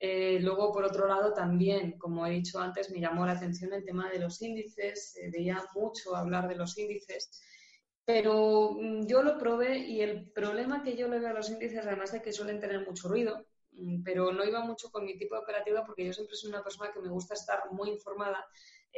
Eh, 0.01 0.39
luego, 0.41 0.73
por 0.73 0.85
otro 0.85 1.09
lado, 1.09 1.33
también, 1.35 1.99
como 1.99 2.27
he 2.27 2.31
dicho 2.31 2.61
antes, 2.61 2.91
me 2.91 3.01
llamó 3.01 3.27
la 3.27 3.33
atención 3.33 3.73
el 3.73 3.85
tema 3.85 4.09
de 4.11 4.21
los 4.21 4.41
índices, 4.41 5.19
veía 5.33 5.65
mucho 5.75 6.15
hablar 6.15 6.49
de 6.49 6.55
los 6.55 6.79
índices, 6.79 7.43
pero 8.09 8.77
mm, 8.81 9.07
yo 9.07 9.23
lo 9.23 9.37
probé 9.37 9.81
y 9.81 10.01
el 10.01 10.31
problema 10.31 10.83
que 10.83 10.97
yo 10.97 11.09
le 11.09 11.19
veo 11.19 11.29
a 11.29 11.35
los 11.35 11.51
índices, 11.51 11.85
además 11.87 12.11
de 12.11 12.23
que 12.23 12.33
suelen 12.33 12.59
tener 12.59 12.87
mucho 12.87 13.07
ruido, 13.07 13.45
mm, 13.73 14.03
pero 14.03 14.33
no 14.33 14.45
iba 14.45 14.65
mucho 14.65 14.91
con 14.91 15.05
mi 15.05 15.19
tipo 15.19 15.35
de 15.35 15.43
operativa 15.43 15.85
porque 15.85 16.07
yo 16.07 16.15
siempre 16.15 16.35
soy 16.35 16.49
una 16.49 16.63
persona 16.65 16.91
que 16.91 17.01
me 17.01 17.11
gusta 17.11 17.35
estar 17.35 17.71
muy 17.71 17.91
informada 17.91 18.47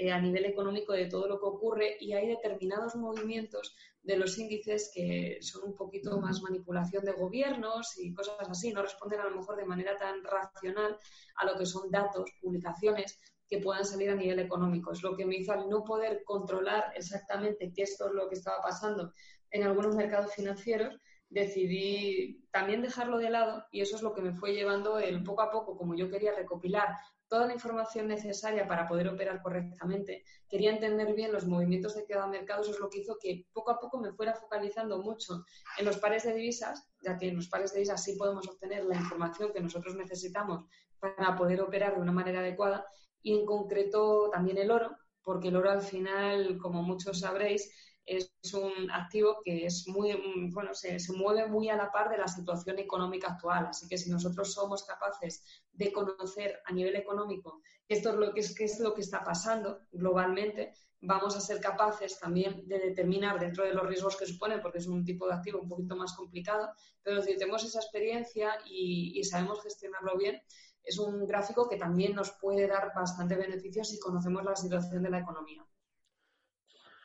eh, 0.00 0.10
a 0.10 0.18
nivel 0.18 0.46
económico 0.46 0.94
de 0.94 1.10
todo 1.10 1.28
lo 1.28 1.38
que 1.38 1.44
ocurre 1.44 1.96
y 2.00 2.14
hay 2.14 2.26
determinados 2.26 2.96
movimientos 2.96 3.76
de 4.02 4.16
los 4.16 4.38
índices 4.38 4.90
que 4.94 5.36
son 5.42 5.68
un 5.68 5.76
poquito 5.76 6.18
más 6.18 6.40
manipulación 6.40 7.04
de 7.04 7.12
gobiernos 7.12 7.98
y 7.98 8.14
cosas 8.14 8.48
así, 8.48 8.72
no 8.72 8.80
responden 8.80 9.20
a 9.20 9.28
lo 9.28 9.36
mejor 9.36 9.56
de 9.56 9.66
manera 9.66 9.98
tan 9.98 10.24
racional 10.24 10.96
a 11.36 11.44
lo 11.44 11.58
que 11.58 11.66
son 11.66 11.90
datos, 11.90 12.30
publicaciones 12.40 13.18
que 13.46 13.58
puedan 13.58 13.84
salir 13.84 14.08
a 14.08 14.14
nivel 14.14 14.38
económico. 14.38 14.90
Es 14.90 15.02
lo 15.02 15.14
que 15.14 15.26
me 15.26 15.36
hizo 15.36 15.52
al 15.52 15.68
no 15.68 15.84
poder 15.84 16.24
controlar 16.24 16.94
exactamente 16.96 17.70
qué 17.70 17.82
es 17.82 17.98
lo 18.10 18.26
que 18.30 18.36
estaba 18.36 18.62
pasando 18.62 19.12
en 19.50 19.64
algunos 19.64 19.94
mercados 19.94 20.32
financieros, 20.32 20.96
decidí 21.28 22.48
también 22.50 22.80
dejarlo 22.80 23.18
de 23.18 23.28
lado 23.28 23.66
y 23.70 23.82
eso 23.82 23.96
es 23.96 24.02
lo 24.02 24.14
que 24.14 24.22
me 24.22 24.32
fue 24.32 24.54
llevando 24.54 24.98
el 24.98 25.22
poco 25.22 25.42
a 25.42 25.50
poco, 25.50 25.76
como 25.76 25.94
yo 25.94 26.08
quería 26.08 26.34
recopilar 26.34 26.88
toda 27.30 27.46
la 27.46 27.54
información 27.54 28.08
necesaria 28.08 28.66
para 28.66 28.88
poder 28.88 29.08
operar 29.08 29.40
correctamente, 29.40 30.24
quería 30.48 30.72
entender 30.72 31.14
bien 31.14 31.32
los 31.32 31.46
movimientos 31.46 31.94
de 31.94 32.04
cada 32.04 32.26
mercado, 32.26 32.62
eso 32.62 32.72
es 32.72 32.80
lo 32.80 32.90
que 32.90 32.98
hizo 32.98 33.16
que 33.22 33.46
poco 33.52 33.70
a 33.70 33.78
poco 33.78 33.98
me 33.98 34.12
fuera 34.12 34.34
focalizando 34.34 34.98
mucho 34.98 35.44
en 35.78 35.84
los 35.84 35.98
pares 35.98 36.24
de 36.24 36.34
divisas, 36.34 36.90
ya 37.00 37.16
que 37.16 37.28
en 37.28 37.36
los 37.36 37.48
pares 37.48 37.70
de 37.70 37.78
divisas 37.78 38.02
sí 38.02 38.16
podemos 38.16 38.48
obtener 38.48 38.84
la 38.84 38.96
información 38.96 39.52
que 39.52 39.60
nosotros 39.60 39.94
necesitamos 39.94 40.64
para 40.98 41.36
poder 41.36 41.60
operar 41.60 41.94
de 41.94 42.02
una 42.02 42.12
manera 42.12 42.40
adecuada 42.40 42.84
y 43.22 43.38
en 43.38 43.46
concreto 43.46 44.28
también 44.32 44.58
el 44.58 44.72
oro, 44.72 44.96
porque 45.22 45.48
el 45.48 45.56
oro 45.56 45.70
al 45.70 45.82
final, 45.82 46.58
como 46.58 46.82
muchos 46.82 47.20
sabréis, 47.20 47.72
es 48.16 48.54
un 48.54 48.90
activo 48.90 49.40
que 49.44 49.66
es 49.66 49.86
muy, 49.86 50.50
bueno, 50.52 50.74
se, 50.74 50.98
mueve 51.12 51.46
muy 51.46 51.68
a 51.68 51.76
la 51.76 51.92
par 51.92 52.10
de 52.10 52.18
la 52.18 52.28
situación 52.28 52.78
económica 52.78 53.28
actual. 53.32 53.66
Así 53.66 53.86
que 53.88 53.98
si 53.98 54.10
nosotros 54.10 54.52
somos 54.52 54.84
capaces 54.84 55.44
de 55.72 55.92
conocer 55.92 56.60
a 56.66 56.72
nivel 56.72 56.96
económico 56.96 57.60
esto 57.90 58.10
es 58.10 58.16
lo 58.16 58.32
que, 58.32 58.40
es, 58.40 58.54
qué 58.54 58.64
es 58.64 58.78
lo 58.78 58.94
que 58.94 59.00
está 59.00 59.24
pasando 59.24 59.80
globalmente, 59.90 60.72
vamos 61.00 61.34
a 61.34 61.40
ser 61.40 61.60
capaces 61.60 62.20
también 62.20 62.68
de 62.68 62.78
determinar 62.78 63.40
dentro 63.40 63.64
de 63.64 63.74
los 63.74 63.84
riesgos 63.84 64.16
que 64.16 64.26
supone, 64.26 64.58
porque 64.58 64.78
es 64.78 64.86
un 64.86 65.04
tipo 65.04 65.26
de 65.26 65.34
activo 65.34 65.58
un 65.60 65.68
poquito 65.68 65.96
más 65.96 66.12
complicado, 66.12 66.70
pero 67.02 67.20
si 67.20 67.36
tenemos 67.36 67.64
esa 67.64 67.80
experiencia 67.80 68.52
y, 68.64 69.18
y 69.18 69.24
sabemos 69.24 69.60
gestionarlo 69.62 70.16
bien, 70.16 70.40
es 70.84 70.98
un 70.98 71.26
gráfico 71.26 71.68
que 71.68 71.76
también 71.76 72.14
nos 72.14 72.30
puede 72.30 72.68
dar 72.68 72.92
bastante 72.94 73.34
beneficios 73.34 73.88
si 73.88 73.98
conocemos 73.98 74.44
la 74.44 74.54
situación 74.54 75.02
de 75.02 75.10
la 75.10 75.18
economía. 75.18 75.66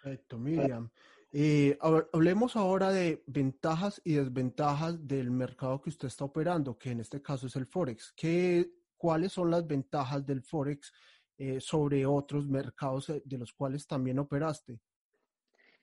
Perfecto, 0.05 0.37
Miriam. 0.37 0.87
Eh, 1.31 1.79
hablemos 1.81 2.55
ahora 2.55 2.91
de 2.91 3.23
ventajas 3.25 3.99
y 4.03 4.13
desventajas 4.13 5.07
del 5.07 5.31
mercado 5.31 5.81
que 5.81 5.89
usted 5.89 6.09
está 6.09 6.25
operando, 6.25 6.77
que 6.77 6.91
en 6.91 6.99
este 6.99 7.23
caso 7.23 7.47
es 7.47 7.55
el 7.55 7.65
Forex. 7.65 8.13
¿Qué, 8.15 8.69
¿Cuáles 8.95 9.33
son 9.33 9.49
las 9.49 9.65
ventajas 9.65 10.23
del 10.23 10.43
Forex 10.43 10.93
eh, 11.39 11.59
sobre 11.59 12.05
otros 12.05 12.47
mercados 12.47 13.09
eh, 13.09 13.23
de 13.25 13.39
los 13.39 13.51
cuales 13.51 13.87
también 13.87 14.19
operaste? 14.19 14.79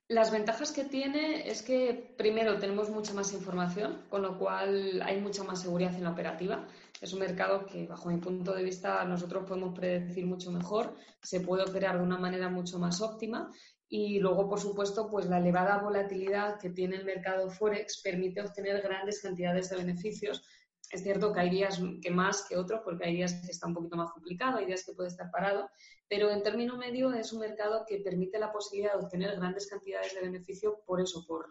Las 0.07 0.31
ventajas 0.31 0.73
que 0.73 0.85
tiene 0.85 1.49
es 1.49 1.63
que, 1.63 2.15
primero, 2.17 2.59
tenemos 2.59 2.91
mucha 2.91 3.15
más 3.15 3.33
información, 3.33 4.03
con 4.09 4.23
lo 4.23 4.39
cual 4.39 5.01
hay 5.03 5.21
mucha 5.21 5.43
más 5.43 5.63
seguridad 5.63 5.95
en 5.95 6.05
la 6.05 6.11
operativa. 6.11 6.67
Es 7.01 7.13
un 7.13 7.21
mercado 7.21 7.67
que, 7.67 7.87
bajo 7.87 8.11
mi 8.11 8.19
punto 8.19 8.53
de 8.53 8.63
vista, 8.63 9.05
nosotros 9.05 9.45
podemos 9.49 9.75
predecir 9.75 10.27
mucho 10.27 10.53
mejor, 10.53 10.95
se 11.23 11.41
puede 11.41 11.63
operar 11.63 11.97
de 11.97 12.05
una 12.05 12.19
manera 12.19 12.49
mucho 12.49 12.79
más 12.79 13.01
óptima 13.01 13.51
y 13.95 14.21
luego, 14.21 14.49
por 14.49 14.59
supuesto, 14.59 15.11
pues 15.11 15.27
la 15.27 15.37
elevada 15.37 15.77
volatilidad 15.77 16.59
que 16.59 16.71
tiene 16.71 16.97
el 16.97 17.05
mercado 17.05 17.51
Forex 17.51 18.01
permite 18.03 18.41
obtener 18.41 18.81
grandes 18.81 19.21
cantidades 19.21 19.69
de 19.69 19.77
beneficios. 19.77 20.43
Es 20.91 21.03
cierto 21.03 21.31
que 21.31 21.41
hay 21.41 21.51
días 21.51 21.79
que 22.01 22.11
más 22.11 22.47
que 22.49 22.57
otros, 22.57 22.81
porque 22.83 23.05
hay 23.05 23.17
días 23.17 23.35
que 23.35 23.51
está 23.51 23.67
un 23.67 23.75
poquito 23.75 23.99
más 23.99 24.11
complicado, 24.11 24.57
hay 24.57 24.65
días 24.65 24.83
que 24.87 24.95
puede 24.95 25.11
estar 25.11 25.31
parado, 25.31 25.69
pero 26.09 26.31
en 26.31 26.43
término 26.43 26.79
medio 26.79 27.13
es 27.13 27.35
un 27.35 27.41
mercado 27.41 27.85
que 27.87 27.99
permite 27.99 28.39
la 28.39 28.51
posibilidad 28.51 28.95
de 28.95 29.05
obtener 29.05 29.37
grandes 29.37 29.67
cantidades 29.67 30.15
de 30.15 30.23
beneficio 30.23 30.81
por 30.87 30.99
eso, 30.99 31.27
por, 31.27 31.51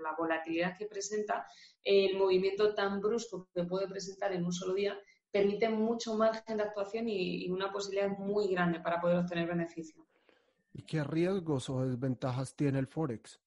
la 0.00 0.16
volatilidad 0.16 0.78
que 0.78 0.86
presenta, 0.86 1.46
el 1.84 2.16
movimiento 2.16 2.74
tan 2.74 3.02
brusco 3.02 3.50
que 3.54 3.64
puede 3.64 3.86
presentar 3.86 4.32
en 4.32 4.46
un 4.46 4.52
solo 4.54 4.72
día, 4.72 4.98
permite 5.30 5.68
mucho 5.68 6.14
margen 6.14 6.56
de 6.56 6.62
actuación 6.62 7.06
y 7.06 7.50
una 7.50 7.70
posibilidad 7.70 8.16
muy 8.16 8.48
grande 8.48 8.80
para 8.80 8.98
poder 8.98 9.18
obtener 9.18 9.46
beneficio. 9.46 10.06
¿Y 10.72 10.82
qué 10.82 11.04
riesgos 11.04 11.68
o 11.68 11.84
desventajas 11.84 12.56
tiene 12.56 12.78
el 12.78 12.86
Forex? 12.86 13.40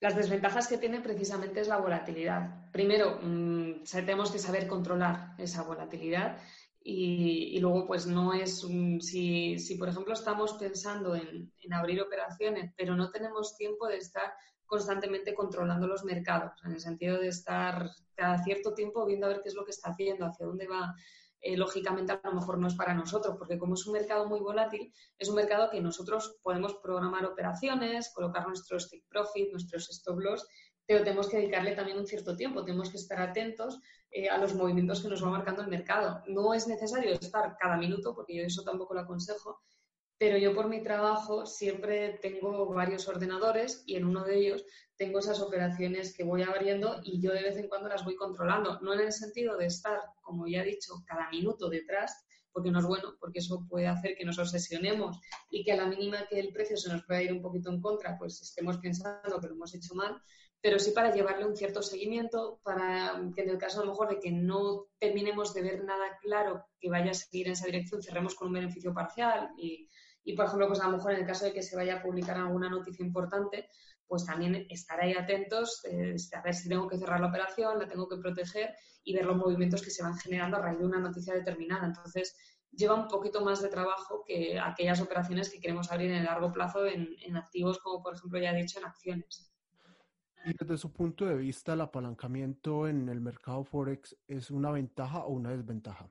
Las 0.00 0.16
desventajas 0.16 0.66
que 0.66 0.78
tiene 0.78 1.00
precisamente 1.00 1.60
es 1.60 1.68
la 1.68 1.76
volatilidad. 1.76 2.70
Primero, 2.72 3.18
mm, 3.22 3.82
tenemos 3.84 4.30
que 4.30 4.38
saber 4.38 4.66
controlar 4.66 5.34
esa 5.36 5.62
volatilidad 5.62 6.38
y, 6.82 7.58
luego, 7.60 7.86
pues 7.86 8.06
no 8.06 8.32
es, 8.32 8.60
si, 9.00 9.58
si, 9.58 9.74
por 9.74 9.90
ejemplo 9.90 10.14
estamos 10.14 10.54
pensando 10.54 11.14
en, 11.14 11.52
abrir 11.70 12.00
operaciones, 12.00 12.72
pero 12.76 12.96
no 12.96 13.10
tenemos 13.10 13.56
tiempo 13.56 13.86
de 13.86 13.98
estar 13.98 14.32
constantemente 14.64 15.34
controlando 15.34 15.86
los 15.86 16.04
mercados, 16.04 16.52
en 16.64 16.72
el 16.72 16.80
sentido 16.80 17.18
de 17.18 17.28
estar 17.28 17.90
cada 18.14 18.42
cierto 18.42 18.72
tiempo 18.72 19.04
viendo 19.04 19.26
a 19.26 19.30
ver 19.30 19.42
qué 19.42 19.50
es 19.50 19.54
lo 19.54 19.64
que 19.64 19.72
está 19.72 19.90
haciendo, 19.90 20.24
hacia 20.24 20.46
dónde 20.46 20.66
va. 20.66 20.94
Eh, 21.40 21.56
lógicamente 21.56 22.12
a 22.12 22.20
lo 22.24 22.34
mejor 22.34 22.58
no 22.58 22.68
es 22.68 22.74
para 22.74 22.94
nosotros, 22.94 23.36
porque 23.38 23.58
como 23.58 23.74
es 23.74 23.86
un 23.86 23.94
mercado 23.94 24.26
muy 24.26 24.40
volátil, 24.40 24.92
es 25.18 25.28
un 25.28 25.36
mercado 25.36 25.70
que 25.70 25.80
nosotros 25.80 26.38
podemos 26.42 26.74
programar 26.82 27.24
operaciones, 27.24 28.12
colocar 28.14 28.46
nuestros 28.46 28.90
take 28.90 29.06
profit, 29.08 29.50
nuestros 29.50 29.88
stop 29.90 30.18
loss, 30.18 30.46
pero 30.86 31.04
tenemos 31.04 31.28
que 31.28 31.38
dedicarle 31.38 31.76
también 31.76 31.98
un 31.98 32.06
cierto 32.06 32.36
tiempo, 32.36 32.64
tenemos 32.64 32.90
que 32.90 32.96
estar 32.96 33.20
atentos 33.20 33.78
eh, 34.10 34.28
a 34.28 34.38
los 34.38 34.54
movimientos 34.54 35.00
que 35.00 35.08
nos 35.08 35.24
va 35.24 35.30
marcando 35.30 35.62
el 35.62 35.68
mercado. 35.68 36.22
No 36.26 36.52
es 36.52 36.66
necesario 36.66 37.12
estar 37.12 37.56
cada 37.58 37.76
minuto, 37.76 38.14
porque 38.14 38.36
yo 38.36 38.42
eso 38.42 38.64
tampoco 38.64 38.94
lo 38.94 39.00
aconsejo, 39.00 39.62
pero 40.20 40.36
yo 40.36 40.54
por 40.54 40.68
mi 40.68 40.82
trabajo 40.82 41.46
siempre 41.46 42.18
tengo 42.20 42.66
varios 42.66 43.08
ordenadores 43.08 43.82
y 43.86 43.96
en 43.96 44.04
uno 44.04 44.22
de 44.22 44.38
ellos 44.38 44.66
tengo 44.94 45.18
esas 45.18 45.40
operaciones 45.40 46.14
que 46.14 46.24
voy 46.24 46.42
abriendo 46.42 47.00
y 47.02 47.22
yo 47.22 47.32
de 47.32 47.42
vez 47.42 47.56
en 47.56 47.68
cuando 47.68 47.88
las 47.88 48.04
voy 48.04 48.16
controlando, 48.16 48.78
no 48.82 48.92
en 48.92 49.00
el 49.00 49.12
sentido 49.12 49.56
de 49.56 49.64
estar, 49.64 49.98
como 50.20 50.46
ya 50.46 50.60
he 50.60 50.66
dicho, 50.66 51.02
cada 51.06 51.30
minuto 51.30 51.70
detrás, 51.70 52.22
porque 52.52 52.70
no 52.70 52.80
es 52.80 52.84
bueno, 52.84 53.14
porque 53.18 53.38
eso 53.38 53.64
puede 53.66 53.86
hacer 53.86 54.14
que 54.14 54.26
nos 54.26 54.38
obsesionemos 54.38 55.18
y 55.48 55.64
que 55.64 55.72
a 55.72 55.76
la 55.76 55.86
mínima 55.86 56.26
que 56.28 56.38
el 56.38 56.52
precio 56.52 56.76
se 56.76 56.92
nos 56.92 57.02
pueda 57.06 57.22
ir 57.22 57.32
un 57.32 57.40
poquito 57.40 57.70
en 57.70 57.80
contra, 57.80 58.18
pues 58.18 58.42
estemos 58.42 58.76
pensando 58.76 59.40
que 59.40 59.46
lo 59.46 59.54
hemos 59.54 59.74
hecho 59.74 59.94
mal, 59.94 60.20
pero 60.60 60.78
sí 60.78 60.90
para 60.90 61.14
llevarle 61.14 61.46
un 61.46 61.56
cierto 61.56 61.80
seguimiento, 61.80 62.60
para 62.62 63.18
que 63.34 63.40
en 63.40 63.48
el 63.48 63.56
caso 63.56 63.80
a 63.80 63.86
lo 63.86 63.92
mejor 63.92 64.10
de 64.10 64.20
que 64.20 64.32
no 64.32 64.84
terminemos 64.98 65.54
de 65.54 65.62
ver 65.62 65.82
nada 65.82 66.18
claro 66.20 66.66
que 66.78 66.90
vaya 66.90 67.12
a 67.12 67.14
seguir 67.14 67.46
en 67.46 67.54
esa 67.54 67.64
dirección, 67.64 68.02
cerremos 68.02 68.34
con 68.34 68.48
un 68.48 68.54
beneficio 68.54 68.92
parcial 68.92 69.48
y, 69.56 69.88
y, 70.24 70.34
por 70.34 70.46
ejemplo, 70.46 70.68
pues 70.68 70.80
a 70.80 70.88
lo 70.88 70.96
mejor 70.96 71.12
en 71.12 71.20
el 71.20 71.26
caso 71.26 71.44
de 71.44 71.52
que 71.52 71.62
se 71.62 71.76
vaya 71.76 71.96
a 71.96 72.02
publicar 72.02 72.36
alguna 72.36 72.68
noticia 72.68 73.04
importante, 73.04 73.68
pues 74.06 74.26
también 74.26 74.66
estar 74.68 75.00
ahí 75.00 75.14
atentos, 75.14 75.84
eh, 75.84 76.16
a 76.36 76.42
ver 76.42 76.54
si 76.54 76.68
tengo 76.68 76.88
que 76.88 76.98
cerrar 76.98 77.20
la 77.20 77.28
operación, 77.28 77.78
la 77.78 77.88
tengo 77.88 78.08
que 78.08 78.16
proteger 78.16 78.74
y 79.04 79.14
ver 79.14 79.24
los 79.24 79.36
movimientos 79.36 79.82
que 79.82 79.90
se 79.90 80.02
van 80.02 80.16
generando 80.16 80.56
a 80.56 80.60
raíz 80.60 80.78
de 80.78 80.84
una 80.84 80.98
noticia 80.98 81.32
determinada. 81.32 81.86
Entonces, 81.86 82.36
lleva 82.72 82.94
un 82.94 83.08
poquito 83.08 83.44
más 83.44 83.62
de 83.62 83.68
trabajo 83.68 84.24
que 84.26 84.58
aquellas 84.58 85.00
operaciones 85.00 85.48
que 85.48 85.60
queremos 85.60 85.90
abrir 85.90 86.10
en 86.10 86.18
el 86.18 86.24
largo 86.24 86.52
plazo 86.52 86.86
en, 86.86 87.08
en 87.22 87.36
activos 87.36 87.78
como, 87.78 88.02
por 88.02 88.14
ejemplo, 88.14 88.38
ya 88.40 88.50
he 88.50 88.56
dicho, 88.56 88.78
en 88.78 88.86
acciones. 88.86 89.50
Y 90.44 90.54
desde 90.58 90.78
su 90.78 90.92
punto 90.92 91.26
de 91.26 91.36
vista, 91.36 91.74
¿el 91.74 91.82
apalancamiento 91.82 92.88
en 92.88 93.08
el 93.08 93.20
mercado 93.20 93.62
Forex 93.62 94.16
es 94.26 94.50
una 94.50 94.70
ventaja 94.70 95.24
o 95.24 95.32
una 95.32 95.50
desventaja? 95.50 96.10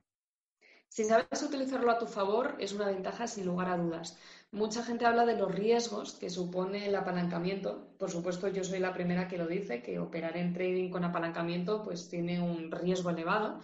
Si 0.90 1.04
sabes 1.04 1.40
utilizarlo 1.44 1.88
a 1.92 1.98
tu 1.98 2.06
favor, 2.06 2.56
es 2.58 2.72
una 2.72 2.86
ventaja 2.88 3.28
sin 3.28 3.46
lugar 3.46 3.68
a 3.68 3.76
dudas. 3.76 4.18
Mucha 4.50 4.82
gente 4.82 5.06
habla 5.06 5.24
de 5.24 5.36
los 5.36 5.54
riesgos 5.54 6.14
que 6.14 6.28
supone 6.30 6.88
el 6.88 6.96
apalancamiento. 6.96 7.94
Por 7.96 8.10
supuesto, 8.10 8.48
yo 8.48 8.64
soy 8.64 8.80
la 8.80 8.92
primera 8.92 9.28
que 9.28 9.38
lo 9.38 9.46
dice, 9.46 9.82
que 9.82 10.00
operar 10.00 10.36
en 10.36 10.52
trading 10.52 10.90
con 10.90 11.04
apalancamiento 11.04 11.84
pues 11.84 12.08
tiene 12.08 12.40
un 12.40 12.72
riesgo 12.72 13.10
elevado. 13.10 13.60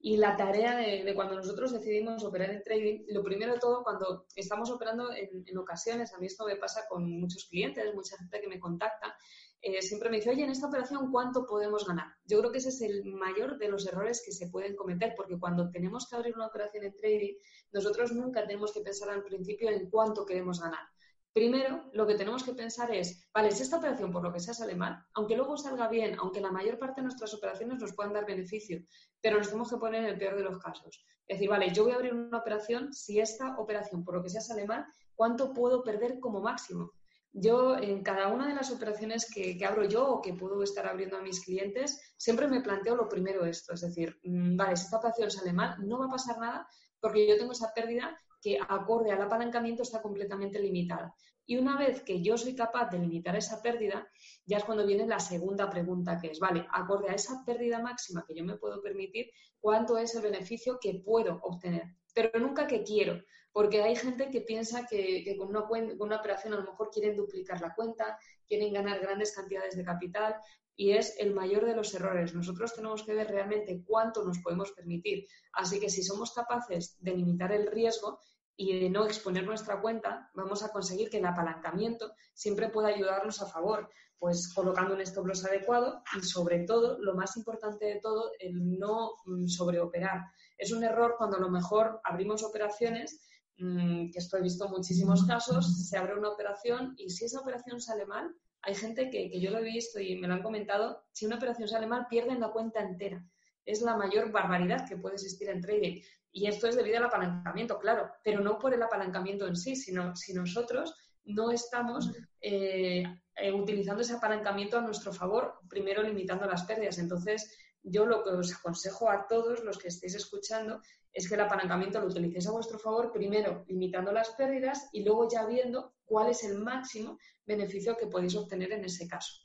Y 0.00 0.18
la 0.18 0.36
tarea 0.36 0.76
de, 0.76 1.12
cuando 1.16 1.34
nosotros 1.34 1.72
decidimos 1.72 2.22
operar 2.22 2.50
en 2.50 2.62
trading, 2.62 3.06
lo 3.08 3.24
primero 3.24 3.54
de 3.54 3.58
todo, 3.58 3.82
cuando 3.82 4.26
estamos 4.36 4.70
operando 4.70 5.12
en, 5.12 5.42
en 5.44 5.58
ocasiones, 5.58 6.14
a 6.14 6.18
mí 6.18 6.26
esto 6.26 6.46
me 6.46 6.54
pasa 6.54 6.86
con 6.88 7.10
muchos 7.20 7.46
clientes, 7.46 7.92
mucha 7.92 8.16
gente 8.16 8.40
que 8.40 8.46
me 8.46 8.60
contacta, 8.60 9.16
eh, 9.60 9.82
siempre 9.82 10.08
me 10.08 10.16
dice, 10.16 10.30
oye, 10.30 10.44
en 10.44 10.50
esta 10.50 10.68
operación, 10.68 11.10
¿cuánto 11.10 11.44
podemos 11.44 11.86
ganar? 11.86 12.06
Yo 12.24 12.38
creo 12.38 12.52
que 12.52 12.58
ese 12.58 12.68
es 12.68 12.80
el 12.80 13.04
mayor 13.04 13.58
de 13.58 13.68
los 13.68 13.86
errores 13.86 14.22
que 14.24 14.32
se 14.32 14.48
pueden 14.48 14.76
cometer, 14.76 15.14
porque 15.16 15.38
cuando 15.38 15.70
tenemos 15.70 16.08
que 16.08 16.16
abrir 16.16 16.34
una 16.36 16.46
operación 16.46 16.84
en 16.84 16.94
trading, 16.94 17.34
nosotros 17.72 18.12
nunca 18.12 18.46
tenemos 18.46 18.72
que 18.72 18.80
pensar 18.80 19.10
al 19.10 19.24
principio 19.24 19.68
en 19.68 19.90
cuánto 19.90 20.24
queremos 20.24 20.60
ganar. 20.60 20.86
Primero, 21.32 21.90
lo 21.92 22.06
que 22.06 22.14
tenemos 22.14 22.42
que 22.42 22.52
pensar 22.52 22.92
es, 22.94 23.28
vale, 23.32 23.50
si 23.50 23.62
esta 23.62 23.76
operación 23.76 24.10
por 24.10 24.22
lo 24.22 24.32
que 24.32 24.40
sea 24.40 24.54
sale 24.54 24.74
mal, 24.74 25.04
aunque 25.14 25.36
luego 25.36 25.56
salga 25.56 25.88
bien, 25.88 26.16
aunque 26.18 26.40
la 26.40 26.50
mayor 26.50 26.78
parte 26.78 27.00
de 27.00 27.04
nuestras 27.04 27.34
operaciones 27.34 27.78
nos 27.78 27.94
puedan 27.94 28.12
dar 28.12 28.26
beneficio, 28.26 28.80
pero 29.20 29.38
nos 29.38 29.48
tenemos 29.48 29.70
que 29.70 29.76
poner 29.76 30.04
en 30.04 30.10
el 30.10 30.18
peor 30.18 30.36
de 30.36 30.42
los 30.42 30.58
casos. 30.58 31.04
Es 31.26 31.36
decir, 31.36 31.48
vale, 31.48 31.72
yo 31.72 31.84
voy 31.84 31.92
a 31.92 31.96
abrir 31.96 32.14
una 32.14 32.38
operación, 32.38 32.92
si 32.92 33.20
esta 33.20 33.56
operación 33.58 34.04
por 34.04 34.16
lo 34.16 34.22
que 34.22 34.30
sea 34.30 34.40
sale 34.40 34.66
mal, 34.66 34.86
¿cuánto 35.14 35.52
puedo 35.52 35.84
perder 35.84 36.18
como 36.18 36.40
máximo? 36.40 36.92
Yo 37.32 37.76
en 37.76 38.02
cada 38.02 38.28
una 38.28 38.48
de 38.48 38.54
las 38.54 38.70
operaciones 38.70 39.30
que, 39.32 39.58
abro 39.64 39.84
yo 39.84 40.08
o 40.08 40.22
que 40.22 40.34
puedo 40.34 40.62
estar 40.62 40.86
abriendo 40.86 41.16
a 41.16 41.22
mis 41.22 41.44
clientes, 41.44 42.14
siempre 42.16 42.48
me 42.48 42.62
planteo 42.62 42.96
lo 42.96 43.08
primero 43.08 43.44
esto, 43.44 43.74
es 43.74 43.82
decir, 43.82 44.18
mm, 44.24 44.56
vale, 44.56 44.76
si 44.76 44.84
esta 44.84 44.96
operación 44.96 45.30
sale 45.30 45.52
mal, 45.52 45.76
no 45.86 45.98
va 45.98 46.06
a 46.06 46.10
pasar 46.10 46.38
nada 46.38 46.66
porque 47.00 47.28
yo 47.28 47.36
tengo 47.36 47.52
esa 47.52 47.72
pérdida 47.74 48.18
que 48.40 48.58
acorde 48.68 49.12
al 49.12 49.22
apalancamiento 49.22 49.82
está 49.82 50.00
completamente 50.00 50.58
limitada. 50.58 51.14
Y 51.46 51.56
una 51.56 51.78
vez 51.78 52.02
que 52.02 52.22
yo 52.22 52.36
soy 52.36 52.54
capaz 52.54 52.90
de 52.90 52.98
limitar 52.98 53.34
esa 53.34 53.62
pérdida, 53.62 54.06
ya 54.44 54.58
es 54.58 54.64
cuando 54.64 54.86
viene 54.86 55.06
la 55.06 55.18
segunda 55.18 55.70
pregunta, 55.70 56.18
que 56.20 56.30
es, 56.30 56.38
vale, 56.38 56.66
acorde 56.72 57.08
a 57.08 57.14
esa 57.14 57.42
pérdida 57.46 57.78
máxima 57.80 58.24
que 58.26 58.34
yo 58.34 58.44
me 58.44 58.58
puedo 58.58 58.82
permitir, 58.82 59.30
¿cuánto 59.58 59.96
es 59.96 60.14
el 60.14 60.22
beneficio 60.22 60.78
que 60.78 61.00
puedo 61.02 61.40
obtener? 61.42 61.84
Pero 62.14 62.38
nunca 62.38 62.66
que 62.66 62.82
quiero, 62.82 63.22
porque 63.58 63.82
hay 63.82 63.96
gente 63.96 64.30
que 64.30 64.42
piensa 64.42 64.86
que, 64.86 65.34
con, 65.36 65.48
una 65.48 65.66
con 65.66 65.96
una 65.98 66.18
operación 66.18 66.52
a 66.52 66.58
lo 66.58 66.62
mejor 66.62 66.90
quieren 66.92 67.16
duplicar 67.16 67.60
la 67.60 67.74
cuenta, 67.74 68.16
quieren 68.46 68.72
ganar 68.72 69.00
grandes 69.00 69.34
cantidades 69.34 69.76
de 69.76 69.82
capital 69.82 70.36
y 70.76 70.92
es 70.92 71.16
el 71.18 71.34
mayor 71.34 71.64
de 71.66 71.74
los 71.74 71.92
errores. 71.92 72.32
Nosotros 72.36 72.72
tenemos 72.72 73.02
que 73.02 73.14
ver 73.14 73.26
realmente 73.26 73.82
cuánto 73.84 74.24
nos 74.24 74.38
podemos 74.38 74.70
permitir. 74.70 75.26
Así 75.54 75.80
que 75.80 75.90
si 75.90 76.04
somos 76.04 76.32
capaces 76.32 76.98
de 77.00 77.16
limitar 77.16 77.50
el 77.50 77.66
riesgo 77.66 78.20
y 78.56 78.78
de 78.78 78.90
no 78.90 79.04
exponer 79.04 79.44
nuestra 79.44 79.80
cuenta, 79.80 80.30
vamos 80.34 80.62
a 80.62 80.70
conseguir 80.70 81.10
que 81.10 81.18
el 81.18 81.26
apalancamiento 81.26 82.12
siempre 82.34 82.68
pueda 82.68 82.90
ayudarnos 82.90 83.42
a 83.42 83.46
favor, 83.46 83.90
pues 84.20 84.52
colocando 84.54 84.94
un 84.94 85.00
stop 85.00 85.26
loss 85.26 85.44
adecuado 85.44 86.04
y 86.16 86.22
sobre 86.22 86.60
todo, 86.60 86.96
lo 87.00 87.16
más 87.16 87.36
importante 87.36 87.86
de 87.86 87.98
todo, 88.00 88.30
el 88.38 88.78
no 88.78 89.14
mm, 89.26 89.48
sobreoperar. 89.48 90.26
Es 90.56 90.70
un 90.70 90.84
error 90.84 91.16
cuando 91.18 91.38
a 91.38 91.40
lo 91.40 91.50
mejor 91.50 92.00
abrimos 92.04 92.44
operaciones 92.44 93.20
Mm, 93.58 94.12
que 94.12 94.20
esto 94.20 94.36
he 94.36 94.42
visto 94.42 94.68
muchísimos 94.68 95.24
casos, 95.24 95.88
se 95.88 95.98
abre 95.98 96.16
una 96.16 96.28
operación 96.28 96.94
y 96.96 97.10
si 97.10 97.24
esa 97.24 97.40
operación 97.40 97.80
sale 97.80 98.06
mal, 98.06 98.32
hay 98.62 98.74
gente 98.76 99.10
que, 99.10 99.30
que, 99.30 99.40
yo 99.40 99.50
lo 99.50 99.58
he 99.58 99.64
visto 99.64 99.98
y 99.98 100.16
me 100.16 100.28
lo 100.28 100.34
han 100.34 100.42
comentado, 100.42 101.04
si 101.12 101.26
una 101.26 101.36
operación 101.36 101.68
sale 101.68 101.86
mal, 101.86 102.06
pierden 102.08 102.40
la 102.40 102.50
cuenta 102.50 102.80
entera. 102.80 103.24
Es 103.64 103.82
la 103.82 103.96
mayor 103.96 104.30
barbaridad 104.30 104.88
que 104.88 104.96
puede 104.96 105.16
existir 105.16 105.48
en 105.48 105.60
trading. 105.60 106.00
Y 106.30 106.46
esto 106.46 106.68
es 106.68 106.76
debido 106.76 106.98
al 106.98 107.06
apalancamiento, 107.06 107.78
claro, 107.78 108.10
pero 108.22 108.40
no 108.40 108.58
por 108.58 108.74
el 108.74 108.82
apalancamiento 108.82 109.46
en 109.46 109.56
sí, 109.56 109.74
sino 109.74 110.14
si 110.14 110.34
nosotros 110.34 110.94
no 111.24 111.50
estamos 111.50 112.12
eh, 112.40 113.02
eh, 113.36 113.52
utilizando 113.52 114.02
ese 114.02 114.14
apalancamiento 114.14 114.78
a 114.78 114.82
nuestro 114.82 115.12
favor, 115.12 115.58
primero 115.68 116.02
limitando 116.02 116.46
las 116.46 116.64
pérdidas. 116.64 116.98
Entonces, 116.98 117.52
yo 117.90 118.06
lo 118.06 118.22
que 118.22 118.30
os 118.30 118.54
aconsejo 118.54 119.10
a 119.10 119.26
todos 119.26 119.64
los 119.64 119.78
que 119.78 119.88
estéis 119.88 120.14
escuchando 120.14 120.80
es 121.12 121.28
que 121.28 121.34
el 121.34 121.40
apalancamiento 121.40 122.00
lo 122.00 122.06
utilicéis 122.06 122.46
a 122.46 122.52
vuestro 122.52 122.78
favor, 122.78 123.12
primero 123.12 123.64
limitando 123.68 124.12
las 124.12 124.30
pérdidas 124.30 124.88
y 124.92 125.04
luego 125.04 125.28
ya 125.28 125.46
viendo 125.46 125.94
cuál 126.04 126.30
es 126.30 126.44
el 126.44 126.58
máximo 126.58 127.18
beneficio 127.46 127.96
que 127.96 128.06
podéis 128.06 128.36
obtener 128.36 128.72
en 128.72 128.84
ese 128.84 129.08
caso. 129.08 129.42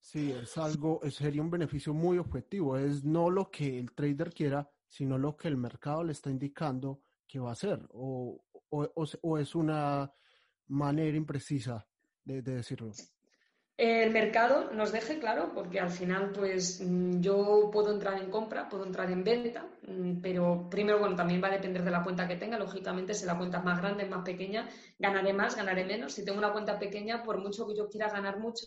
Sí, 0.00 0.32
es 0.32 0.58
algo, 0.58 1.00
sería 1.10 1.42
un 1.42 1.50
beneficio 1.50 1.94
muy 1.94 2.18
objetivo, 2.18 2.76
es 2.76 3.04
no 3.04 3.30
lo 3.30 3.50
que 3.50 3.78
el 3.78 3.92
trader 3.92 4.32
quiera, 4.32 4.68
sino 4.88 5.16
lo 5.16 5.36
que 5.36 5.48
el 5.48 5.56
mercado 5.56 6.02
le 6.02 6.12
está 6.12 6.28
indicando 6.28 7.02
que 7.26 7.38
va 7.38 7.50
a 7.50 7.52
hacer, 7.52 7.80
o, 7.92 8.42
es 9.38 9.54
una 9.54 10.12
manera 10.66 11.16
imprecisa 11.16 11.86
de 12.24 12.42
decirlo 12.42 12.92
el 13.76 14.10
mercado 14.10 14.70
nos 14.72 14.92
deje 14.92 15.18
claro, 15.18 15.52
porque 15.54 15.80
al 15.80 15.90
final, 15.90 16.30
pues 16.32 16.80
mm, 16.80 17.20
yo 17.20 17.70
puedo 17.72 17.90
entrar 17.92 18.22
en 18.22 18.30
compra, 18.30 18.68
puedo 18.68 18.84
entrar 18.84 19.10
en 19.10 19.24
venta, 19.24 19.66
mm, 19.86 20.20
pero 20.20 20.68
primero, 20.70 20.98
bueno, 20.98 21.16
también 21.16 21.42
va 21.42 21.48
a 21.48 21.52
depender 21.52 21.82
de 21.82 21.90
la 21.90 22.04
cuenta 22.04 22.28
que 22.28 22.36
tenga. 22.36 22.58
Lógicamente, 22.58 23.14
si 23.14 23.26
la 23.26 23.36
cuenta 23.38 23.58
es 23.58 23.64
más 23.64 23.80
grande, 23.80 24.04
es 24.04 24.10
más 24.10 24.24
pequeña, 24.24 24.68
ganaré 24.98 25.32
más, 25.32 25.56
ganaré 25.56 25.84
menos. 25.84 26.12
Si 26.12 26.24
tengo 26.24 26.38
una 26.38 26.52
cuenta 26.52 26.78
pequeña, 26.78 27.22
por 27.22 27.38
mucho 27.38 27.66
que 27.66 27.76
yo 27.76 27.88
quiera 27.88 28.08
ganar 28.10 28.38
mucho, 28.38 28.66